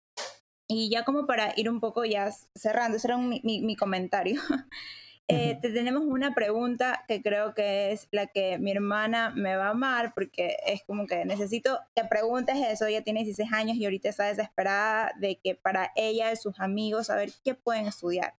Y 0.67 0.89
ya 0.89 1.05
como 1.05 1.26
para 1.26 1.53
ir 1.57 1.69
un 1.69 1.80
poco 1.80 2.05
ya 2.05 2.32
cerrando, 2.55 2.97
ese 2.97 3.07
era 3.07 3.17
mi, 3.17 3.41
mi, 3.43 3.61
mi 3.61 3.76
comentario. 3.76 4.41
Eh, 5.30 5.57
te 5.61 5.69
tenemos 5.71 6.03
una 6.03 6.36
pregunta 6.36 7.05
que 7.07 7.21
creo 7.21 7.53
que 7.53 7.93
es 7.93 8.09
la 8.11 8.28
que 8.28 8.57
mi 8.57 8.71
hermana 8.71 9.30
me 9.30 9.55
va 9.55 9.67
a 9.67 9.69
amar 9.69 10.13
porque 10.13 10.57
es 10.65 10.84
como 10.84 11.07
que 11.07 11.24
necesito 11.24 11.80
que 11.95 12.03
preguntes 12.03 12.57
eso. 12.57 12.86
Ella 12.86 13.03
tiene 13.03 13.24
16 13.24 13.53
años 13.53 13.78
y 13.78 13.86
ahorita 13.86 14.09
está 14.09 14.26
desesperada 14.26 15.13
de 15.19 15.39
que 15.41 15.55
para 15.55 15.91
ella 15.95 16.32
y 16.32 16.36
sus 16.36 16.59
amigos 16.59 17.07
saber 17.07 17.32
qué 17.43 17.55
pueden 17.55 17.88
estudiar. 17.88 18.36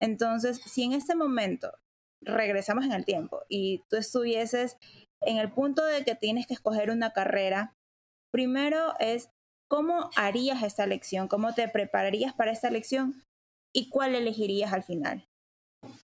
Entonces, 0.00 0.60
si 0.64 0.84
en 0.84 0.94
este 0.94 1.14
momento 1.14 1.72
regresamos 2.22 2.86
en 2.86 2.92
el 2.92 3.04
tiempo 3.04 3.42
y 3.48 3.84
tú 3.90 3.96
estuvieses 3.96 4.78
en 5.20 5.36
el 5.36 5.52
punto 5.52 5.84
de 5.84 6.04
que 6.04 6.14
tienes 6.14 6.46
que 6.46 6.54
escoger 6.54 6.90
una 6.90 7.12
carrera, 7.12 7.76
primero 8.32 8.94
es 8.98 9.30
cómo 9.68 10.10
harías 10.16 10.62
esta 10.62 10.86
lección, 10.86 11.28
cómo 11.28 11.54
te 11.54 11.68
prepararías 11.68 12.32
para 12.32 12.50
esta 12.50 12.70
lección 12.70 13.22
y 13.74 13.90
cuál 13.90 14.14
elegirías 14.14 14.72
al 14.72 14.84
final 14.84 15.28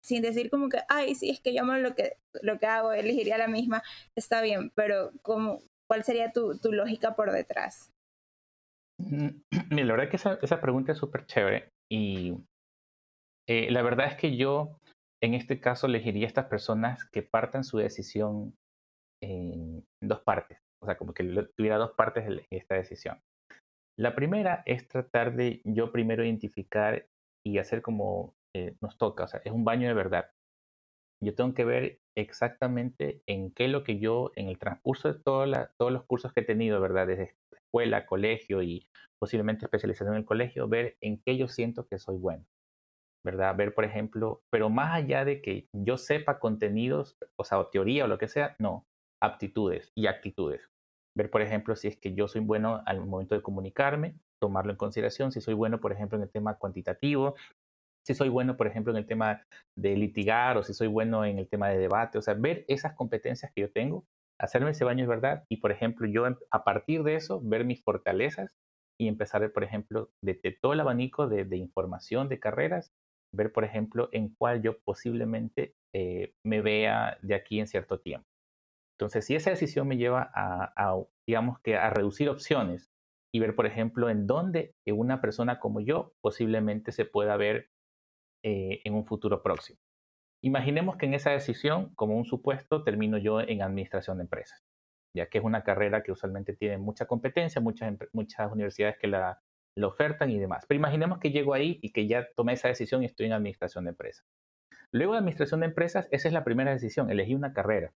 sin 0.01 0.23
decir 0.23 0.51
como 0.51 0.69
que, 0.69 0.79
ay, 0.89 1.15
sí, 1.15 1.31
es 1.31 1.41
que 1.41 1.55
yo 1.55 1.63
amo 1.63 1.75
lo 1.75 1.95
que, 1.95 2.17
lo 2.43 2.59
que 2.59 2.67
hago, 2.67 2.93
elegiría 2.93 3.39
la 3.39 3.49
misma, 3.49 3.83
está 4.17 4.43
bien, 4.43 4.71
pero 4.75 5.11
como, 5.23 5.61
¿cuál 5.89 6.05
sería 6.05 6.33
tu, 6.33 6.59
tu 6.59 6.73
lógica 6.73 7.15
por 7.17 7.33
detrás? 7.33 7.93
Mm, 8.99 9.29
mira, 9.71 9.87
la 9.87 9.93
verdad 9.93 10.05
es 10.05 10.11
que 10.11 10.17
esa, 10.17 10.39
esa 10.43 10.61
pregunta 10.61 10.93
es 10.93 10.99
súper 10.99 11.27
chévere 11.27 11.69
y 11.91 12.37
eh, 13.49 13.71
la 13.71 13.83
verdad 13.83 14.07
es 14.07 14.17
que 14.17 14.37
yo 14.37 14.79
en 15.23 15.35
este 15.35 15.61
caso 15.61 15.87
elegiría 15.87 16.27
a 16.27 16.29
estas 16.29 16.47
personas 16.47 17.05
que 17.11 17.23
partan 17.23 17.65
su 17.65 17.79
decisión 17.79 18.55
en 19.23 19.85
dos 20.03 20.21
partes, 20.23 20.59
o 20.83 20.87
sea, 20.87 20.97
como 20.97 21.13
que 21.13 21.25
tuviera 21.57 21.77
dos 21.77 21.93
partes 21.93 22.27
de 22.27 22.47
esta 22.51 22.75
decisión. 22.75 23.21
La 23.99 24.15
primera 24.15 24.63
es 24.65 24.89
tratar 24.89 25.35
de 25.37 25.61
yo 25.65 25.93
primero 25.93 26.25
identificar 26.25 27.07
y 27.45 27.59
hacer 27.59 27.83
como 27.83 28.35
eh, 28.55 28.77
nos 28.81 28.99
toca, 28.99 29.25
o 29.25 29.29
sea, 29.29 29.41
es 29.45 29.53
un 29.53 29.65
baño 29.65 29.89
de 29.89 29.95
verdad. 29.95 30.31
Yo 31.23 31.35
tengo 31.35 31.55
que 31.55 31.65
ver 31.65 32.01
exactamente 32.17 33.23
en 33.27 33.53
qué 33.53 33.69
lo 33.69 33.85
que 33.85 33.99
yo, 33.99 34.33
en 34.37 34.49
el 34.49 34.59
transcurso 34.59 35.13
de 35.13 35.19
todos 35.21 35.93
los 35.93 36.05
cursos 36.05 36.33
que 36.33 36.41
he 36.41 36.45
tenido, 36.45 36.81
¿verdad? 36.81 37.07
Desde 37.07 37.37
escuela, 37.53 38.07
colegio 38.07 38.63
y 38.63 38.89
posiblemente 39.21 39.67
especialización 39.67 40.15
en 40.15 40.21
el 40.21 40.25
colegio, 40.25 40.69
ver 40.69 40.97
en 41.01 41.21
qué 41.25 41.37
yo 41.37 41.47
siento 41.47 41.87
que 41.87 41.99
soy 41.99 42.17
bueno, 42.17 42.45
¿verdad? 43.25 43.55
Ver, 43.55 43.75
por 43.75 43.85
ejemplo, 43.85 44.43
pero 44.51 44.71
más 44.71 44.95
allá 44.95 45.25
de 45.25 45.43
que 45.43 45.69
yo 45.73 45.99
sepa 45.99 46.39
contenidos, 46.39 47.17
o 47.37 47.45
sea, 47.45 47.59
o 47.59 47.69
teoría 47.69 48.05
o 48.05 48.09
lo 48.09 48.19
que 48.19 48.29
sea, 48.29 48.57
no, 48.59 48.87
aptitudes 49.23 49.93
y 49.95 50.07
actitudes. 50.07 50.69
Ver, 51.17 51.31
por 51.31 51.43
ejemplo, 51.43 51.77
si 51.77 51.89
es 51.89 51.97
que 51.97 52.15
yo 52.15 52.29
soy 52.29 52.41
bueno 52.41 52.83
al 52.87 53.05
momento 53.05 53.35
de 53.35 53.43
comunicarme, 53.43 54.15
tomarlo 54.41 54.73
en 54.73 54.79
consideración, 54.79 55.33
si 55.33 55.41
soy 55.41 55.55
bueno, 55.55 55.81
por 55.81 55.93
ejemplo, 55.93 56.17
en 56.17 56.23
el 56.23 56.31
tema 56.31 56.57
cuantitativo, 56.57 57.35
si 58.07 58.15
soy 58.15 58.29
bueno, 58.29 58.57
por 58.57 58.67
ejemplo, 58.67 58.93
en 58.93 58.99
el 58.99 59.07
tema 59.07 59.43
de 59.77 59.97
litigar 59.97 60.57
o 60.57 60.63
si 60.63 60.75
soy 60.75 60.89
bueno 60.89 61.25
en 61.25 61.39
el 61.39 61.49
tema 61.49 61.69
de 61.69 61.79
debate, 61.79 62.19
o 62.19 62.23
sea, 62.23 62.35
ver 62.35 62.65
esas 62.69 62.95
competencias 62.95 63.53
que 63.55 63.63
yo 63.63 63.73
tengo, 63.73 64.05
hacerme 64.41 64.71
ese 64.71 64.85
baño 64.85 65.05
es 65.05 65.09
verdad 65.09 65.45
y, 65.49 65.59
por 65.59 65.71
ejemplo, 65.71 66.07
yo 66.07 66.27
em, 66.27 66.37
a 66.51 66.65
partir 66.65 67.03
de 67.03 67.15
eso, 67.15 67.41
ver 67.43 67.65
mis 67.65 67.83
fortalezas 67.83 68.57
y 68.99 69.09
empezar, 69.09 69.51
por 69.53 69.65
ejemplo, 69.65 70.11
de, 70.23 70.35
todo 70.61 70.73
el 70.73 70.81
abanico 70.81 71.29
de, 71.29 71.57
información, 71.57 72.29
de 72.29 72.41
carreras, 72.41 72.93
ver, 73.35 73.53
por 73.53 73.65
ejemplo, 73.65 74.09
en 74.13 74.35
cuál 74.35 74.63
yo 74.63 74.79
posiblemente 74.81 75.75
eh, 75.95 76.33
me 76.45 76.61
vea 76.61 77.19
de 77.23 77.35
aquí 77.35 77.61
en 77.61 77.67
cierto 77.67 78.01
tiempo. 78.01 78.27
Entonces, 78.99 79.25
si 79.25 79.35
esa 79.35 79.51
decisión 79.51 79.89
me 79.89 79.97
lleva 79.97 80.31
a, 80.35 80.73
a, 80.77 81.03
digamos 81.27 81.59
que, 81.61 81.77
a 81.77 81.89
reducir 81.91 82.29
opciones 82.29 82.91
y 83.33 83.41
ver, 83.41 83.55
por 83.55 83.67
ejemplo, 83.67 84.11
en 84.11 84.27
dónde 84.27 84.73
una 84.87 85.21
persona 85.21 85.59
como 85.59 85.81
yo 85.81 86.13
posiblemente 86.21 86.93
se 86.93 87.05
pueda 87.05 87.37
ver 87.37 87.69
eh, 88.43 88.81
en 88.85 88.95
un 88.95 89.05
futuro 89.05 89.43
próximo. 89.43 89.79
Imaginemos 90.43 90.97
que 90.97 91.07
en 91.07 91.15
esa 91.15 91.31
decisión, 91.31 91.95
como 91.95 92.17
un 92.17 92.25
supuesto, 92.25 92.83
termino 92.83 93.19
yo 93.19 93.41
en 93.41 93.61
administración 93.61 94.17
de 94.17 94.23
empresas, 94.23 94.65
ya 95.15 95.27
que 95.27 95.39
es 95.39 95.45
una 95.45 95.63
carrera 95.63 96.03
que 96.03 96.13
usualmente 96.13 96.57
tiene 96.57 96.79
mucha 96.79 97.07
competencia, 97.07 97.61
muchas, 97.61 98.51
universidades 98.51 98.97
que 98.99 99.07
la, 99.07 99.43
la 99.77 99.87
ofertan 99.87 100.31
y 100.31 100.39
demás. 100.39 100.65
Pero 100.67 100.79
imaginemos 100.79 101.19
que 101.19 101.31
llego 101.31 101.53
ahí 101.53 101.79
y 101.83 101.93
que 101.93 102.07
ya 102.07 102.27
tomé 102.35 102.55
esa 102.55 102.69
decisión 102.69 103.03
y 103.03 103.07
estoy 103.07 103.27
en 103.27 103.35
administración 103.35 103.85
de 103.85 103.91
empresas. 103.91 104.25
Luego 104.93 105.13
de 105.13 105.19
administración 105.19 105.61
de 105.61 105.67
empresas, 105.67 106.09
esa 106.11 106.29
es 106.29 106.35
la 106.35 106.43
primera 106.43 106.73
decisión, 106.73 107.11
elegí 107.11 107.35
una 107.35 107.53
carrera. 107.53 107.93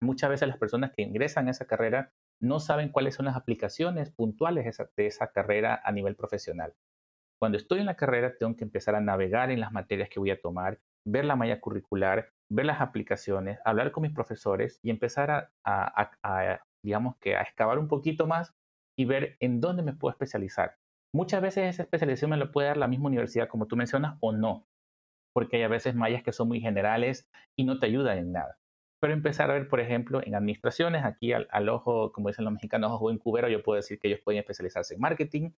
Muchas 0.00 0.28
veces 0.28 0.48
las 0.48 0.58
personas 0.58 0.92
que 0.92 1.02
ingresan 1.02 1.48
a 1.48 1.52
esa 1.52 1.66
carrera 1.66 2.12
no 2.40 2.60
saben 2.60 2.90
cuáles 2.90 3.14
son 3.14 3.26
las 3.26 3.36
aplicaciones 3.36 4.10
puntuales 4.10 4.76
de 4.96 5.06
esa 5.06 5.28
carrera 5.28 5.80
a 5.82 5.92
nivel 5.92 6.16
profesional. 6.16 6.74
Cuando 7.38 7.58
estoy 7.58 7.80
en 7.80 7.86
la 7.86 7.96
carrera, 7.96 8.36
tengo 8.38 8.56
que 8.56 8.64
empezar 8.64 8.94
a 8.94 9.00
navegar 9.00 9.50
en 9.50 9.60
las 9.60 9.72
materias 9.72 10.08
que 10.08 10.18
voy 10.18 10.30
a 10.30 10.40
tomar, 10.40 10.80
ver 11.04 11.24
la 11.24 11.36
malla 11.36 11.60
curricular, 11.60 12.32
ver 12.50 12.66
las 12.66 12.80
aplicaciones, 12.80 13.58
hablar 13.64 13.92
con 13.92 14.02
mis 14.02 14.12
profesores 14.12 14.80
y 14.82 14.90
empezar 14.90 15.50
a, 15.64 16.10
digamos 16.82 17.16
que, 17.18 17.36
a 17.36 17.42
excavar 17.42 17.78
un 17.78 17.88
poquito 17.88 18.26
más 18.26 18.54
y 18.98 19.04
ver 19.04 19.36
en 19.40 19.60
dónde 19.60 19.82
me 19.82 19.92
puedo 19.92 20.12
especializar. 20.12 20.78
Muchas 21.14 21.42
veces 21.42 21.74
esa 21.74 21.82
especialización 21.82 22.30
me 22.30 22.36
la 22.36 22.50
puede 22.50 22.68
dar 22.68 22.76
la 22.78 22.88
misma 22.88 23.08
universidad, 23.08 23.48
como 23.48 23.66
tú 23.66 23.76
mencionas, 23.76 24.16
o 24.20 24.32
no, 24.32 24.66
porque 25.34 25.56
hay 25.56 25.62
a 25.62 25.68
veces 25.68 25.94
mallas 25.94 26.22
que 26.22 26.32
son 26.32 26.48
muy 26.48 26.60
generales 26.60 27.28
y 27.54 27.64
no 27.64 27.78
te 27.78 27.86
ayudan 27.86 28.18
en 28.18 28.32
nada. 28.32 28.58
Pero 29.06 29.14
empezar 29.14 29.52
a 29.52 29.54
ver, 29.54 29.68
por 29.68 29.78
ejemplo, 29.78 30.20
en 30.20 30.34
administraciones, 30.34 31.04
aquí 31.04 31.32
al, 31.32 31.46
al 31.52 31.68
ojo, 31.68 32.10
como 32.10 32.26
dicen 32.26 32.44
los 32.44 32.52
mexicanos, 32.52 32.90
ojo 32.90 33.12
en 33.12 33.18
cubero, 33.18 33.48
yo 33.48 33.62
puedo 33.62 33.76
decir 33.76 34.00
que 34.00 34.08
ellos 34.08 34.18
pueden 34.24 34.40
especializarse 34.40 34.94
en 34.94 35.00
marketing, 35.00 35.50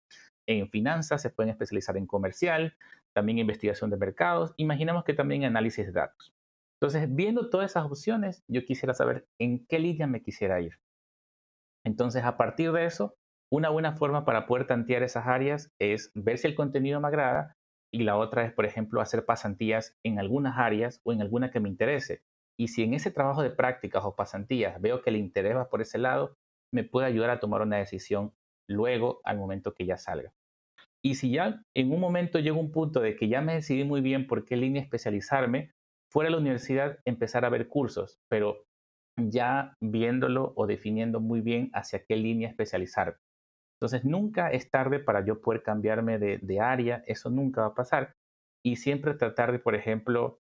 en 0.45 0.69
finanzas, 0.69 1.23
se 1.23 1.31
pueden 1.31 1.49
especializar 1.49 1.97
en 1.97 2.05
comercial, 2.05 2.75
también 3.11 3.39
investigación 3.39 3.89
de 3.89 3.97
mercados, 3.97 4.53
imaginemos 4.57 5.03
que 5.03 5.15
también 5.15 5.45
análisis 5.45 5.87
de 5.87 5.93
datos. 5.93 6.31
Entonces, 6.79 7.07
viendo 7.09 7.49
todas 7.49 7.71
esas 7.71 7.85
opciones, 7.85 8.43
yo 8.47 8.63
quisiera 8.65 8.93
saber 8.93 9.25
en 9.39 9.65
qué 9.65 9.79
línea 9.79 10.05
me 10.05 10.21
quisiera 10.21 10.61
ir. 10.61 10.77
Entonces, 11.83 12.23
a 12.25 12.37
partir 12.37 12.71
de 12.71 12.85
eso, 12.85 13.15
una 13.51 13.69
buena 13.69 13.93
forma 13.93 14.25
para 14.25 14.45
poder 14.45 14.67
tantear 14.67 15.01
esas 15.01 15.25
áreas 15.25 15.71
es 15.79 16.11
ver 16.13 16.37
si 16.37 16.45
el 16.45 16.53
contenido 16.53 17.01
me 17.01 17.07
agrada 17.07 17.57
y 17.91 18.03
la 18.03 18.15
otra 18.15 18.45
es, 18.45 18.53
por 18.53 18.67
ejemplo, 18.67 19.01
hacer 19.01 19.25
pasantías 19.25 19.97
en 20.03 20.19
algunas 20.19 20.59
áreas 20.59 21.01
o 21.03 21.13
en 21.13 21.21
alguna 21.23 21.49
que 21.49 21.59
me 21.59 21.67
interese. 21.67 22.21
Y 22.59 22.67
si 22.67 22.83
en 22.83 22.93
ese 22.93 23.09
trabajo 23.09 23.41
de 23.41 23.51
prácticas 23.51 24.03
o 24.03 24.15
pasantías 24.15 24.81
veo 24.81 25.01
que 25.01 25.09
el 25.09 25.15
interés 25.15 25.55
va 25.55 25.69
por 25.69 25.81
ese 25.81 25.97
lado, 25.97 26.35
me 26.73 26.83
puede 26.83 27.07
ayudar 27.07 27.29
a 27.29 27.39
tomar 27.39 27.61
una 27.61 27.77
decisión 27.77 28.33
luego 28.69 29.21
al 29.23 29.37
momento 29.37 29.73
que 29.73 29.85
ya 29.85 29.97
salga. 29.97 30.33
Y 31.01 31.15
si 31.15 31.31
ya 31.31 31.63
en 31.73 31.93
un 31.93 32.01
momento 32.01 32.39
llego 32.39 32.59
un 32.59 32.71
punto 32.71 32.99
de 32.99 33.15
que 33.15 33.29
ya 33.29 33.41
me 33.41 33.53
decidí 33.53 33.85
muy 33.85 34.01
bien 34.01 34.27
por 34.27 34.43
qué 34.43 34.57
línea 34.57 34.81
especializarme, 34.81 35.71
fuera 36.11 36.27
de 36.27 36.31
la 36.31 36.41
universidad 36.41 36.99
empezar 37.05 37.45
a 37.45 37.49
ver 37.49 37.69
cursos, 37.69 38.19
pero 38.29 38.65
ya 39.17 39.73
viéndolo 39.81 40.51
o 40.57 40.67
definiendo 40.67 41.21
muy 41.21 41.39
bien 41.39 41.69
hacia 41.73 42.03
qué 42.03 42.17
línea 42.17 42.49
especializarme. 42.49 43.17
Entonces 43.77 44.03
nunca 44.03 44.51
es 44.51 44.69
tarde 44.69 44.99
para 44.99 45.23
yo 45.23 45.39
poder 45.39 45.63
cambiarme 45.63 46.19
de, 46.19 46.39
de 46.39 46.59
área, 46.59 47.03
eso 47.07 47.29
nunca 47.29 47.61
va 47.61 47.67
a 47.67 47.75
pasar. 47.75 48.15
Y 48.65 48.75
siempre 48.75 49.13
tratar 49.13 49.53
de, 49.53 49.59
por 49.59 49.75
ejemplo, 49.75 50.39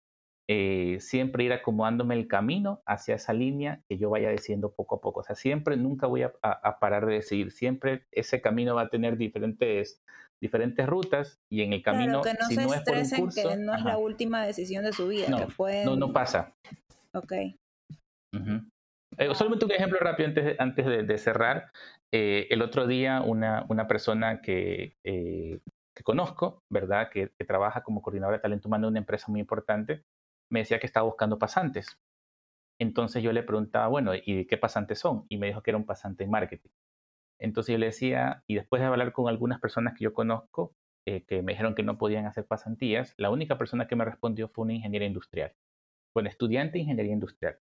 eh, 0.47 0.97
siempre 0.99 1.43
ir 1.43 1.53
acomodándome 1.53 2.13
el 2.13 2.27
camino 2.27 2.83
hacia 2.85 3.15
esa 3.15 3.33
línea 3.33 3.81
que 3.89 3.97
yo 3.97 4.11
vaya 4.11 4.29
decidiendo 4.29 4.73
poco 4.73 4.95
a 4.95 5.01
poco. 5.01 5.21
O 5.21 5.23
sea, 5.23 5.35
siempre, 5.35 5.75
nunca 5.75 6.05
voy 6.05 6.21
a, 6.21 6.33
a, 6.43 6.79
parar 6.79 7.07
de 7.07 7.15
decidir. 7.15 7.51
Siempre 7.51 8.05
ese 8.11 8.41
camino 8.41 8.75
va 8.75 8.83
a 8.83 8.89
tener 8.89 9.17
diferentes, 9.17 10.03
diferentes 10.39 10.85
rutas 10.85 11.39
y 11.51 11.63
en 11.63 11.73
el 11.73 11.81
camino, 11.81 12.21
que 12.21 12.33
no 12.33 12.45
si 12.47 12.55
se 12.55 12.61
no 12.61 12.73
es 12.73 12.81
por 12.81 12.93
un 12.93 12.99
estresen 12.99 13.19
curso, 13.21 13.49
que 13.49 13.57
no 13.57 13.73
es 13.73 13.83
la 13.83 13.97
última 13.97 14.45
decisión 14.45 14.85
de 14.85 14.93
su 14.93 15.07
vida. 15.07 15.29
No, 15.29 15.37
que 15.39 15.47
pueden... 15.47 15.85
no, 15.85 15.95
no 15.95 16.13
pasa. 16.13 16.53
Ok. 17.15 17.31
Eh, 19.17 19.33
solamente 19.33 19.65
un 19.65 19.71
ejemplo 19.71 19.97
rápido 19.99 20.27
antes 20.27 20.45
de, 20.45 20.55
antes 20.59 21.07
de, 21.07 21.17
cerrar. 21.17 21.71
Eh, 22.13 22.47
el 22.51 22.61
otro 22.61 22.85
día 22.85 23.21
una, 23.21 23.65
una 23.69 23.87
persona 23.87 24.41
que, 24.41 24.95
que 25.03 26.03
conozco, 26.03 26.61
¿verdad? 26.69 27.09
Que, 27.09 27.31
que, 27.35 27.45
trabaja 27.45 27.81
como 27.81 28.03
coordinadora 28.03 28.37
de 28.37 28.41
talento 28.41 28.67
humano 28.67 28.87
en 28.87 28.91
una 28.91 28.99
empresa 28.99 29.25
muy 29.29 29.39
importante, 29.39 30.03
me 30.49 30.59
decía 30.59 30.79
que 30.79 30.87
estaba 30.87 31.05
buscando 31.05 31.39
pasantes. 31.39 31.99
Entonces 32.79 33.23
yo 33.23 33.31
le 33.31 33.43
preguntaba, 33.43 33.87
bueno, 33.87 34.11
¿y 34.15 34.45
qué 34.45 34.57
pasantes 34.57 34.99
son? 34.99 35.25
Y 35.29 35.37
me 35.37 35.47
dijo 35.47 35.61
que 35.63 35.71
era 35.71 35.77
un 35.77 35.85
pasante 35.85 36.23
en 36.25 36.31
marketing. 36.31 36.69
Entonces 37.39 37.73
yo 37.73 37.79
le 37.79 37.87
decía, 37.87 38.43
y 38.47 38.55
después 38.55 38.81
de 38.81 38.87
hablar 38.87 39.13
con 39.13 39.27
algunas 39.27 39.59
personas 39.59 39.93
que 39.97 40.03
yo 40.03 40.13
conozco, 40.13 40.73
eh, 41.07 41.23
que 41.25 41.41
me 41.41 41.53
dijeron 41.53 41.75
que 41.75 41.83
no 41.83 41.97
podían 41.97 42.25
hacer 42.25 42.45
pasantías, 42.45 43.13
la 43.17 43.29
única 43.29 43.57
persona 43.57 43.87
que 43.87 43.95
me 43.95 44.05
respondió 44.05 44.49
fue 44.49 44.63
una 44.63 44.73
ingeniera 44.73 45.05
industrial, 45.05 45.53
bueno, 46.13 46.29
estudiante 46.29 46.73
de 46.73 46.79
ingeniería 46.79 47.13
industrial. 47.13 47.59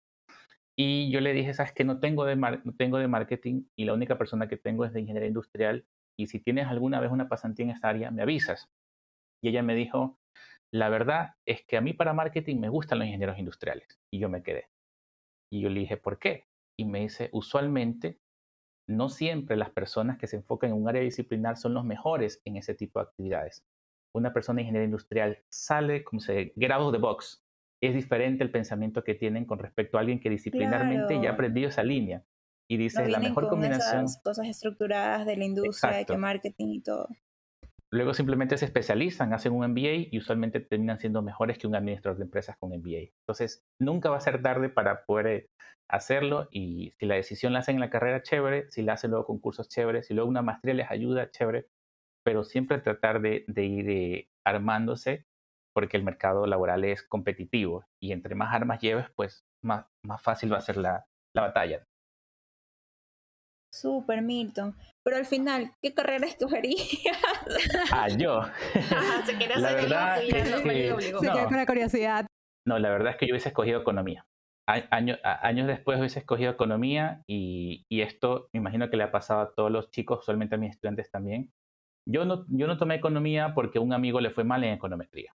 Y 0.77 1.11
yo 1.11 1.21
le 1.21 1.33
dije, 1.33 1.53
sabes 1.53 1.73
que 1.73 1.85
no 1.85 2.01
tengo 2.01 2.25
de, 2.25 2.37
no 2.37 2.75
tengo 2.77 2.99
de 2.99 3.09
marketing 3.09 3.65
y 3.77 3.85
la 3.85 3.95
única 3.95 4.17
persona 4.17 4.49
que 4.49 4.57
tengo 4.57 4.85
es 4.85 4.93
de 4.93 5.01
ingeniería 5.01 5.29
industrial 5.29 5.85
y 6.17 6.27
si 6.29 6.41
tienes 6.41 6.67
alguna 6.67 7.01
vez 7.01 7.11
una 7.11 7.29
pasantía 7.29 7.65
en 7.65 7.71
esta 7.71 7.89
área, 7.89 8.11
me 8.11 8.23
avisas. 8.23 8.71
Y 9.43 9.49
ella 9.49 9.63
me 9.63 9.75
dijo, 9.75 10.19
la 10.73 10.89
verdad 10.89 11.35
es 11.47 11.65
que 11.67 11.77
a 11.77 11.81
mí 11.81 11.93
para 11.93 12.15
marketing 12.15 12.59
me 12.59 12.71
gustan 12.71 12.99
los 12.99 13.07
ingenieros 13.07 13.39
industriales. 13.39 14.01
Y 14.11 14.19
yo 14.19 14.29
me 14.29 14.43
quedé. 14.43 14.69
Y 15.53 15.61
yo 15.61 15.69
le 15.69 15.81
dije, 15.81 15.99
¿por 15.99 16.19
qué? 16.19 16.47
Y 16.79 16.87
me 16.87 17.01
dice, 17.01 17.29
usualmente 17.33 18.19
no 18.89 19.11
siempre 19.11 19.57
las 19.57 19.71
personas 19.71 20.19
que 20.19 20.27
se 20.27 20.37
enfocan 20.37 20.71
en 20.71 20.77
un 20.77 20.89
área 20.89 21.03
disciplinar 21.03 21.59
son 21.59 21.75
los 21.75 21.85
mejores 21.85 22.41
en 22.45 22.57
ese 22.57 22.75
tipo 22.75 22.99
de 22.99 23.05
actividades. 23.05 23.65
Una 24.15 24.33
persona 24.33 24.57
de 24.57 24.63
ingeniería 24.63 24.87
industrial 24.87 25.39
sale, 25.51 26.05
como 26.05 26.21
se 26.21 26.53
get 26.59 26.71
out 26.71 26.87
of 26.87 26.93
the 26.93 26.99
box. 26.99 27.45
Es 27.83 27.95
diferente 27.95 28.43
el 28.43 28.51
pensamiento 28.51 29.05
que 29.05 29.15
tienen 29.15 29.45
con 29.45 29.59
respecto 29.59 29.99
a 29.99 30.01
alguien 30.01 30.21
que 30.21 30.31
disciplinarmente 30.31 31.21
ya 31.21 31.31
ha 31.31 31.33
aprendido 31.35 31.69
esa 31.69 31.83
línea. 31.83 32.25
Y 32.69 32.79
dice, 32.79 33.07
la 33.09 33.19
mejor 33.19 33.49
combinación. 33.49 34.05
Esas 34.05 34.23
cosas 34.23 34.47
estructuradas 34.47 35.27
de 35.27 35.37
la 35.37 35.45
industria, 35.45 35.99
de 35.99 36.07
que 36.07 36.17
marketing 36.17 36.69
y 36.69 36.81
todo. 36.81 37.09
Luego 37.93 38.15
simplemente 38.15 38.57
se 38.57 38.65
especializan, 38.65 39.35
hacen 39.35 39.53
un 39.53 39.71
MBA 39.71 40.09
y 40.11 40.19
usualmente 40.19 40.61
terminan 40.61 40.99
siendo 40.99 41.21
mejores 41.21 41.59
que 41.59 41.67
un 41.67 41.75
administrador 41.75 42.17
de 42.17 42.25
empresas 42.25 42.57
con 42.59 42.71
MBA. 42.71 43.11
Entonces, 43.21 43.67
nunca 43.79 44.09
va 44.09 44.17
a 44.17 44.21
ser 44.21 44.41
tarde 44.43 44.71
para 44.71 45.05
poder 45.05 45.27
eh, 45.27 45.51
hacerlo 45.91 46.49
y 46.51 46.95
si 46.99 47.05
la 47.05 47.17
decisión 47.17 47.53
la 47.53 47.59
hacen 47.59 47.77
en 47.77 47.81
la 47.81 47.91
carrera, 47.91 48.23
chévere, 48.23 48.71
si 48.71 48.81
la 48.83 48.95
hacen 48.95 49.11
luego 49.11 49.27
con 49.27 49.41
cursos, 49.41 49.69
chévere, 49.69 50.03
si 50.03 50.15
luego 50.15 50.31
una 50.31 50.41
maestría 50.41 50.73
les 50.73 50.91
ayuda, 50.91 51.31
chévere, 51.31 51.67
pero 52.25 52.45
siempre 52.45 52.79
tratar 52.79 53.21
de, 53.21 53.45
ir 53.57 53.91
eh, 53.91 54.29
armándose 54.47 55.27
porque 55.75 55.99
el 55.99 56.05
mercado 56.05 56.47
laboral 56.47 56.85
es 56.85 57.03
competitivo 57.03 57.85
y 58.01 58.13
entre 58.13 58.35
más 58.35 58.55
armas 58.55 58.81
lleves, 58.81 59.07
pues 59.17 59.45
más, 59.63 59.87
más 60.03 60.23
fácil 60.23 60.51
va 60.53 60.59
a 60.59 60.63
ser 60.63 60.79
la, 60.79 61.05
la 61.35 61.43
batalla. 61.43 61.87
Super 63.73 64.23
Milton. 64.23 64.77
Pero 65.03 65.17
al 65.17 65.27
final, 65.27 65.73
¿qué 65.83 65.95
carrera 65.95 66.27
escogerías? 66.29 66.89
Ah, 67.91 68.09
yo. 68.09 68.43
la 69.57 69.75
verdad 69.75 70.21
con 71.49 71.57
la 71.57 71.67
curiosidad. 71.67 72.27
No, 72.67 72.79
la 72.79 72.91
verdad 72.91 73.13
es 73.13 73.17
que 73.17 73.27
yo 73.27 73.33
hubiese 73.33 73.49
escogido 73.49 73.81
economía. 73.81 74.25
Años, 74.69 75.19
años 75.25 75.67
después 75.67 75.99
hubiese 75.99 76.21
escogido 76.21 76.53
economía 76.53 77.23
y, 77.27 77.85
y, 77.91 78.03
esto 78.03 78.49
me 78.55 78.61
imagino 78.61 78.89
que 78.89 78.97
le 78.97 79.03
ha 79.03 79.11
pasado 79.11 79.41
a 79.41 79.53
todos 79.55 79.73
los 79.73 79.91
chicos, 79.91 80.21
usualmente 80.21 80.55
a 80.55 80.59
mis 80.59 80.71
estudiantes 80.71 81.11
también. 81.11 81.51
Yo 82.09 82.25
no, 82.25 82.47
yo 82.49 82.69
no 82.69 82.79
tomé 82.79 82.95
economía 82.95 83.55
porque 83.55 83.79
a 83.79 83.81
un 83.83 83.93
amigo 83.93 84.21
le 84.21 84.31
fue 84.31 84.45
mal 84.45 84.63
en 84.63 84.75
econometría. 84.75 85.33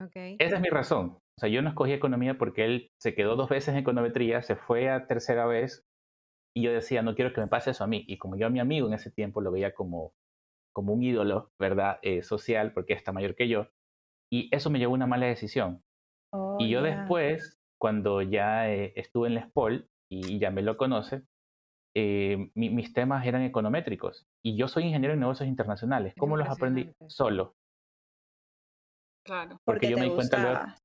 Okay. 0.00 0.36
Esa 0.38 0.56
es 0.56 0.62
mi 0.62 0.68
razón. 0.68 1.18
O 1.38 1.40
sea, 1.40 1.48
yo 1.48 1.60
no 1.60 1.70
escogí 1.70 1.92
economía 1.92 2.38
porque 2.38 2.64
él 2.64 2.90
se 3.00 3.14
quedó 3.14 3.34
dos 3.34 3.48
veces 3.48 3.70
en 3.70 3.80
econometría, 3.80 4.42
se 4.42 4.54
fue 4.54 4.90
a 4.90 5.08
tercera 5.08 5.46
vez 5.46 5.87
y 6.54 6.62
yo 6.62 6.72
decía, 6.72 7.02
no 7.02 7.14
quiero 7.14 7.32
que 7.32 7.40
me 7.40 7.46
pase 7.46 7.70
eso 7.70 7.84
a 7.84 7.86
mí. 7.86 8.04
Y 8.06 8.18
como 8.18 8.36
yo 8.36 8.46
a 8.46 8.50
mi 8.50 8.60
amigo 8.60 8.88
en 8.88 8.94
ese 8.94 9.10
tiempo 9.10 9.40
lo 9.40 9.50
veía 9.50 9.74
como, 9.74 10.12
como 10.72 10.92
un 10.92 11.02
ídolo, 11.02 11.52
¿verdad? 11.58 11.98
Eh, 12.02 12.22
social, 12.22 12.72
porque 12.72 12.92
está 12.92 13.12
mayor 13.12 13.34
que 13.34 13.48
yo. 13.48 13.68
Y 14.30 14.54
eso 14.54 14.70
me 14.70 14.78
llevó 14.78 14.94
a 14.94 14.96
una 14.96 15.06
mala 15.06 15.26
decisión. 15.26 15.82
y 16.58 16.68
yo 16.68 16.80
oh, 16.80 16.82
después, 16.82 17.60
cuando 17.80 18.22
ya 18.22 18.70
eh, 18.70 18.92
estuve 18.96 19.28
en 19.28 19.34
la 19.34 19.46
SPOL, 19.46 19.88
y 20.10 20.38
ya 20.38 20.50
me 20.50 20.62
lo 20.62 20.76
conoce, 20.76 21.22
eh, 21.94 22.50
mis 22.54 22.92
temas 22.92 23.26
eran 23.26 23.42
econométricos. 23.42 24.26
Y 24.42 24.56
yo 24.56 24.68
soy 24.68 24.84
ingeniero 24.84 25.14
en 25.14 25.20
negocios 25.20 25.48
internacionales. 25.48 26.14
¿Cómo 26.18 26.36
los 26.36 26.48
aprendí? 26.48 26.92
Solo. 27.08 27.56
Claro. 29.24 29.60
Porque, 29.64 29.90
yo 29.90 29.98
me 29.98 30.04
di 30.04 30.14
cuenta 30.14 30.76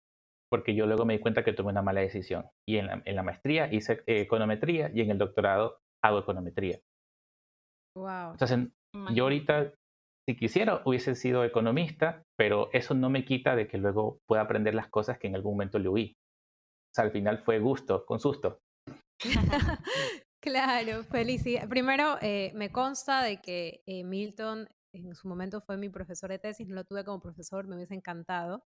porque 0.53 0.75
yo 0.75 0.85
luego 0.85 1.03
me 1.03 1.15
di 1.15 1.19
cuenta 1.19 1.43
que 1.43 1.51
tomé 1.51 1.71
una 1.71 1.81
mala 1.81 2.01
decisión. 2.01 2.47
Y 2.69 2.77
en 2.77 2.85
la, 3.03 3.23
maestría 3.23 3.73
hice 3.73 4.03
eh, 4.05 4.21
econometría 4.21 4.91
y 4.93 5.01
en 5.01 5.09
el 5.09 5.17
doctorado 5.17 5.79
hago 6.05 6.19
econometría. 6.19 6.79
Wow. 7.97 8.33
Entonces, 8.33 8.69
yo 9.15 9.23
ahorita, 9.23 9.73
si 10.29 10.35
quisiera, 10.35 10.83
hubiese 10.85 11.15
sido 11.15 11.43
economista, 11.43 12.21
pero 12.37 12.69
eso 12.71 12.93
no 12.93 13.09
me 13.09 13.25
quita 13.25 13.55
de 13.55 13.67
que 13.67 13.79
luego 13.79 14.19
pueda 14.27 14.43
aprender 14.43 14.75
las 14.75 14.89
cosas 14.89 15.17
que 15.17 15.25
en 15.25 15.33
algún 15.33 15.53
momento 15.53 15.79
le 15.79 15.89
huí. 15.89 16.13
O 16.13 16.93
sea, 16.95 17.05
al 17.05 17.11
final 17.11 17.39
fue 17.39 17.57
gusto, 17.57 18.05
con 18.05 18.19
susto. 18.19 18.59
claro, 20.39 21.03
felicidad. 21.05 21.67
Primero, 21.67 22.17
eh, 22.21 22.51
me 22.53 22.71
consta 22.71 23.23
de 23.23 23.41
que 23.41 23.81
eh, 23.87 24.03
Milton 24.03 24.67
en 24.93 25.15
su 25.15 25.27
momento 25.27 25.61
fue 25.61 25.77
mi 25.77 25.89
profesor 25.89 26.29
de 26.29 26.37
tesis, 26.37 26.67
no 26.67 26.75
lo 26.75 26.83
tuve 26.83 27.03
como 27.03 27.19
profesor, 27.19 27.65
me 27.65 27.75
hubiese 27.75 27.95
encantado. 27.95 28.63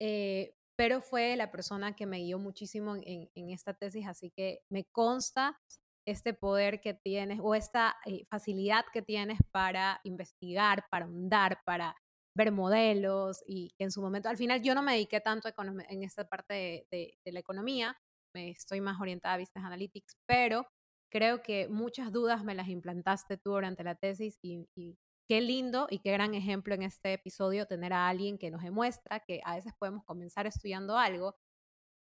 Eh, 0.00 0.54
pero 0.76 1.00
fue 1.00 1.36
la 1.36 1.50
persona 1.50 1.96
que 1.96 2.06
me 2.06 2.18
guió 2.18 2.38
muchísimo 2.38 2.96
en, 2.96 3.50
esta 3.50 3.74
tesis, 3.74 4.06
así 4.06 4.30
que 4.30 4.60
me 4.70 4.84
consta 4.84 5.58
este 6.06 6.34
poder 6.34 6.80
que 6.80 6.94
tienes 6.94 7.40
o 7.42 7.54
esta 7.54 7.96
eh, 8.04 8.24
facilidad 8.30 8.84
que 8.92 9.02
tienes 9.02 9.38
para 9.50 10.00
investigar, 10.04 10.84
para 10.90 11.06
ahondar, 11.06 11.58
para 11.64 11.96
ver 12.36 12.52
modelos 12.52 13.42
y 13.46 13.70
que 13.78 13.84
en 13.84 13.90
su 13.90 14.02
momento, 14.02 14.28
al 14.28 14.36
final 14.36 14.62
yo 14.62 14.74
no 14.74 14.82
me 14.82 14.92
dediqué 14.92 15.20
tanto 15.20 15.48
en 15.88 16.02
esta 16.02 16.28
parte 16.28 16.86
de, 16.90 17.18
la 17.24 17.40
economía, 17.40 17.96
me 18.34 18.50
estoy 18.50 18.82
más 18.82 19.00
orientada 19.00 19.34
a 19.34 19.38
Business 19.38 19.64
Analytics, 19.64 20.18
pero 20.26 20.66
creo 21.10 21.42
que 21.42 21.68
muchas 21.68 22.12
dudas 22.12 22.44
me 22.44 22.54
las 22.54 22.68
implantaste 22.68 23.38
tú 23.38 23.52
durante 23.52 23.82
la 23.82 23.94
tesis 23.94 24.38
y, 24.42 24.68
y 24.76 24.98
qué 25.28 25.40
lindo 25.40 25.86
y 25.90 25.98
qué 25.98 26.12
gran 26.12 26.34
ejemplo 26.34 26.74
en 26.74 26.82
este 26.82 27.14
episodio 27.14 27.66
tener 27.66 27.92
a 27.92 28.08
alguien 28.08 28.38
que 28.38 28.50
nos 28.50 28.62
demuestra 28.62 29.20
que 29.20 29.40
a 29.44 29.56
veces 29.56 29.72
podemos 29.78 30.04
comenzar 30.04 30.46
estudiando 30.46 30.96
algo, 30.96 31.36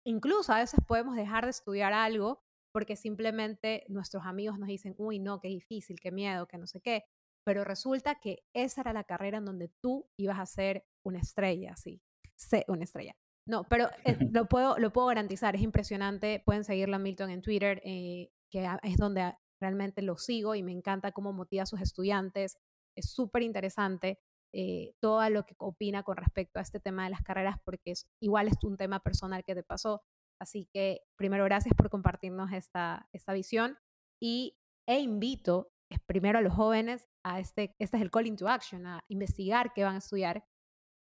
incluso 0.05 0.53
a 0.53 0.59
veces 0.59 0.79
podemos 0.87 1.15
dejar 1.15 1.45
de 1.45 1.51
estudiar 1.51 1.93
algo 1.93 2.43
porque 2.73 2.95
simplemente 2.95 3.85
nuestros 3.87 4.25
amigos 4.25 4.59
nos 4.59 4.67
dicen, 4.67 4.93
uy, 4.97 5.19
no, 5.19 5.39
qué 5.39 5.47
difícil, 5.47 5.99
qué 5.99 6.11
miedo, 6.11 6.47
que 6.47 6.57
no 6.57 6.67
sé 6.67 6.81
qué, 6.81 7.05
pero 7.43 7.63
resulta 7.63 8.19
que 8.19 8.43
esa 8.53 8.81
era 8.81 8.93
la 8.93 9.05
carrera 9.05 9.37
en 9.37 9.45
donde 9.45 9.71
tú 9.81 10.09
ibas 10.17 10.37
a 10.37 10.45
ser 10.45 10.85
una 11.03 11.19
estrella, 11.19 11.75
sí, 11.75 12.01
sé 12.35 12.65
una 12.67 12.83
estrella. 12.83 13.15
No, 13.47 13.63
pero 13.63 13.89
eh, 14.03 14.17
lo, 14.31 14.47
puedo, 14.47 14.77
lo 14.77 14.91
puedo 14.91 15.07
garantizar, 15.07 15.55
es 15.55 15.61
impresionante, 15.61 16.43
pueden 16.45 16.65
seguirlo 16.65 16.97
a 16.97 16.99
Milton 16.99 17.29
en 17.29 17.41
Twitter, 17.41 17.81
eh, 17.85 18.29
que 18.51 18.69
es 18.83 18.97
donde 18.97 19.33
realmente 19.61 20.01
lo 20.01 20.17
sigo 20.17 20.53
y 20.55 20.61
me 20.61 20.71
encanta 20.71 21.13
cómo 21.13 21.33
motiva 21.33 21.63
a 21.63 21.67
sus 21.67 21.81
estudiantes, 21.81 22.57
es 22.97 23.11
súper 23.11 23.43
interesante 23.43 24.19
eh, 24.53 24.93
todo 25.01 25.29
lo 25.29 25.45
que 25.45 25.55
opina 25.57 26.03
con 26.03 26.17
respecto 26.17 26.59
a 26.59 26.61
este 26.61 26.79
tema 26.79 27.03
de 27.03 27.11
las 27.11 27.21
carreras, 27.21 27.57
porque 27.63 27.91
es, 27.91 28.07
igual 28.21 28.47
es 28.47 28.63
un 28.63 28.77
tema 28.77 28.99
personal 29.01 29.43
que 29.43 29.55
te 29.55 29.63
pasó. 29.63 30.01
Así 30.39 30.69
que 30.73 31.01
primero, 31.17 31.43
gracias 31.45 31.73
por 31.75 31.89
compartirnos 31.89 32.51
esta, 32.51 33.07
esta 33.11 33.33
visión 33.33 33.77
y, 34.21 34.57
e 34.87 34.99
invito 34.99 35.69
primero 36.05 36.39
a 36.39 36.41
los 36.41 36.53
jóvenes 36.53 37.07
a 37.23 37.39
este, 37.39 37.75
este 37.79 37.97
es 37.97 38.03
el 38.03 38.11
call 38.11 38.35
to 38.35 38.47
action, 38.47 38.85
a 38.85 39.03
investigar 39.09 39.73
qué 39.73 39.83
van 39.83 39.95
a 39.95 39.99
estudiar 39.99 40.45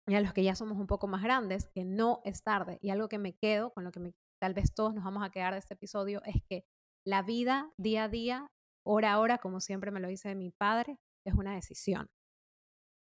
y 0.08 0.16
a 0.16 0.22
los 0.22 0.34
que 0.34 0.44
ya 0.44 0.56
somos 0.56 0.78
un 0.78 0.88
poco 0.88 1.08
más 1.08 1.22
grandes, 1.22 1.70
que 1.74 1.86
no 1.86 2.22
es 2.26 2.44
tarde. 2.44 2.80
Y 2.82 2.90
algo 2.90 3.10
que 3.10 3.20
me 3.20 3.36
quedo, 3.36 3.72
con 3.72 3.84
lo 3.84 3.92
que 3.92 4.12
tal 4.42 4.54
vez 4.54 4.74
todos 4.74 4.94
nos 4.94 5.04
vamos 5.04 5.24
a 5.24 5.30
quedar 5.30 5.54
de 5.54 5.60
este 5.60 5.76
episodio, 5.76 6.22
es 6.26 6.42
que 6.50 6.66
la 7.06 7.22
vida 7.22 7.72
día 7.78 8.06
a 8.06 8.10
día, 8.10 8.48
hora 8.84 9.14
a 9.14 9.20
hora, 9.20 9.38
como 9.38 9.60
siempre 9.60 9.92
me 9.92 10.00
lo 10.00 10.08
dice 10.08 10.34
mi 10.34 10.50
padre, 10.50 10.98
es 11.30 11.36
una 11.36 11.56
decisión. 11.56 12.10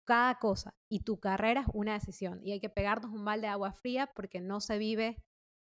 Cada 0.05 0.39
cosa 0.39 0.73
y 0.89 1.01
tu 1.01 1.19
carrera 1.19 1.61
es 1.61 1.67
una 1.73 1.93
decisión 1.93 2.39
y 2.43 2.53
hay 2.53 2.59
que 2.59 2.69
pegarnos 2.69 3.11
un 3.11 3.25
balde 3.25 3.47
de 3.47 3.53
agua 3.53 3.73
fría 3.73 4.09
porque 4.15 4.39
no 4.39 4.61
se 4.61 4.77
vive 4.77 5.17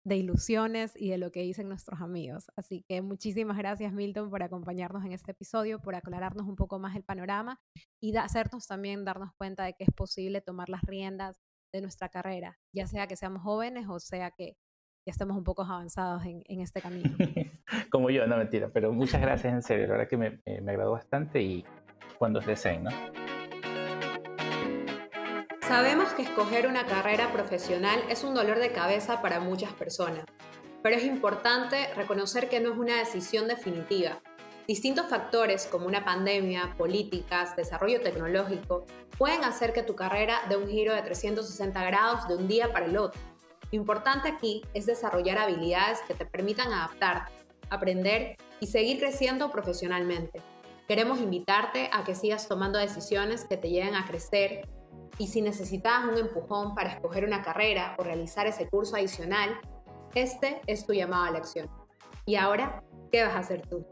de 0.05 0.15
ilusiones 0.15 0.93
y 0.95 1.09
de 1.09 1.17
lo 1.17 1.31
que 1.31 1.41
dicen 1.41 1.67
nuestros 1.67 2.01
amigos. 2.01 2.45
Así 2.55 2.83
que 2.87 3.01
muchísimas 3.01 3.57
gracias 3.57 3.93
Milton 3.93 4.29
por 4.29 4.43
acompañarnos 4.43 5.03
en 5.05 5.11
este 5.11 5.31
episodio, 5.31 5.81
por 5.81 5.95
aclararnos 5.95 6.47
un 6.47 6.55
poco 6.55 6.79
más 6.79 6.95
el 6.95 7.03
panorama 7.03 7.59
y 8.01 8.15
hacernos 8.15 8.65
también 8.65 9.03
darnos 9.03 9.31
cuenta 9.37 9.65
de 9.65 9.73
que 9.73 9.83
es 9.83 9.93
posible 9.93 10.41
tomar 10.41 10.69
las 10.69 10.81
riendas 10.83 11.37
de 11.73 11.81
nuestra 11.81 12.09
carrera, 12.09 12.57
ya 12.73 12.87
sea 12.87 13.07
que 13.07 13.15
seamos 13.15 13.43
jóvenes 13.43 13.87
o 13.87 13.99
sea 13.99 14.31
que 14.31 14.55
ya 15.05 15.11
estemos 15.11 15.37
un 15.37 15.43
poco 15.43 15.63
avanzados 15.63 16.23
en, 16.25 16.61
este 16.61 16.81
camino. 16.81 17.15
Como 17.91 18.09
yo, 18.09 18.27
no 18.27 18.37
mentira, 18.37 18.69
pero 18.71 18.91
muchas 18.91 19.21
gracias 19.21 19.53
en 19.53 19.63
serio, 19.63 19.87
la 19.87 19.93
verdad 19.93 20.07
que 20.07 20.17
me, 20.17 20.41
eh, 20.45 20.61
me 20.61 20.71
agradó 20.71 20.91
bastante 20.91 21.41
y 21.41 21.63
cuando 22.19 22.41
deseen, 22.41 22.83
¿no? 22.83 22.91
Sabemos 25.61 26.09
que 26.13 26.23
escoger 26.23 26.67
una 26.67 26.85
carrera 26.85 27.31
profesional 27.31 28.03
es 28.09 28.23
un 28.23 28.35
dolor 28.35 28.59
de 28.59 28.71
cabeza 28.71 29.21
para 29.21 29.39
muchas 29.39 29.71
personas, 29.73 30.25
pero 30.83 30.95
es 30.95 31.05
importante 31.05 31.93
reconocer 31.95 32.49
que 32.49 32.59
no 32.59 32.73
es 32.73 32.77
una 32.77 32.97
decisión 32.97 33.47
definitiva. 33.47 34.19
Distintos 34.67 35.07
factores 35.07 35.65
como 35.65 35.87
una 35.87 36.03
pandemia, 36.03 36.75
políticas, 36.77 37.55
desarrollo 37.55 38.01
tecnológico, 38.01 38.85
pueden 39.17 39.43
hacer 39.43 39.73
que 39.73 39.83
tu 39.83 39.95
carrera 39.95 40.41
dé 40.49 40.57
un 40.57 40.67
giro 40.67 40.93
de 40.93 41.01
360 41.01 41.83
grados 41.85 42.27
de 42.27 42.35
un 42.35 42.47
día 42.47 42.71
para 42.73 42.85
el 42.85 42.97
otro. 42.97 43.19
Lo 43.71 43.77
importante 43.77 44.27
aquí 44.27 44.63
es 44.73 44.85
desarrollar 44.85 45.37
habilidades 45.37 45.99
que 46.07 46.13
te 46.13 46.25
permitan 46.25 46.73
adaptarte, 46.73 47.31
aprender 47.69 48.35
y 48.59 48.67
seguir 48.67 48.99
creciendo 48.99 49.51
profesionalmente. 49.51 50.41
Queremos 50.89 51.19
invitarte 51.19 51.87
a 51.93 52.03
que 52.03 52.15
sigas 52.15 52.47
tomando 52.47 52.79
decisiones 52.79 53.45
que 53.45 53.57
te 53.57 53.69
lleven 53.69 53.93
a 53.93 54.07
crecer 54.07 54.67
y 55.19 55.27
si 55.27 55.39
necesitas 55.39 56.03
un 56.03 56.17
empujón 56.17 56.73
para 56.73 56.93
escoger 56.93 57.25
una 57.25 57.43
carrera 57.43 57.95
o 57.99 58.03
realizar 58.03 58.47
ese 58.47 58.67
curso 58.67 58.95
adicional, 58.95 59.61
este 60.15 60.59
es 60.65 60.87
tu 60.87 60.93
llamado 60.93 61.25
a 61.25 61.31
la 61.31 61.37
acción. 61.37 61.69
Y 62.25 62.37
ahora, 62.37 62.83
¿qué 63.11 63.21
vas 63.21 63.35
a 63.35 63.37
hacer 63.37 63.61
tú? 63.67 63.85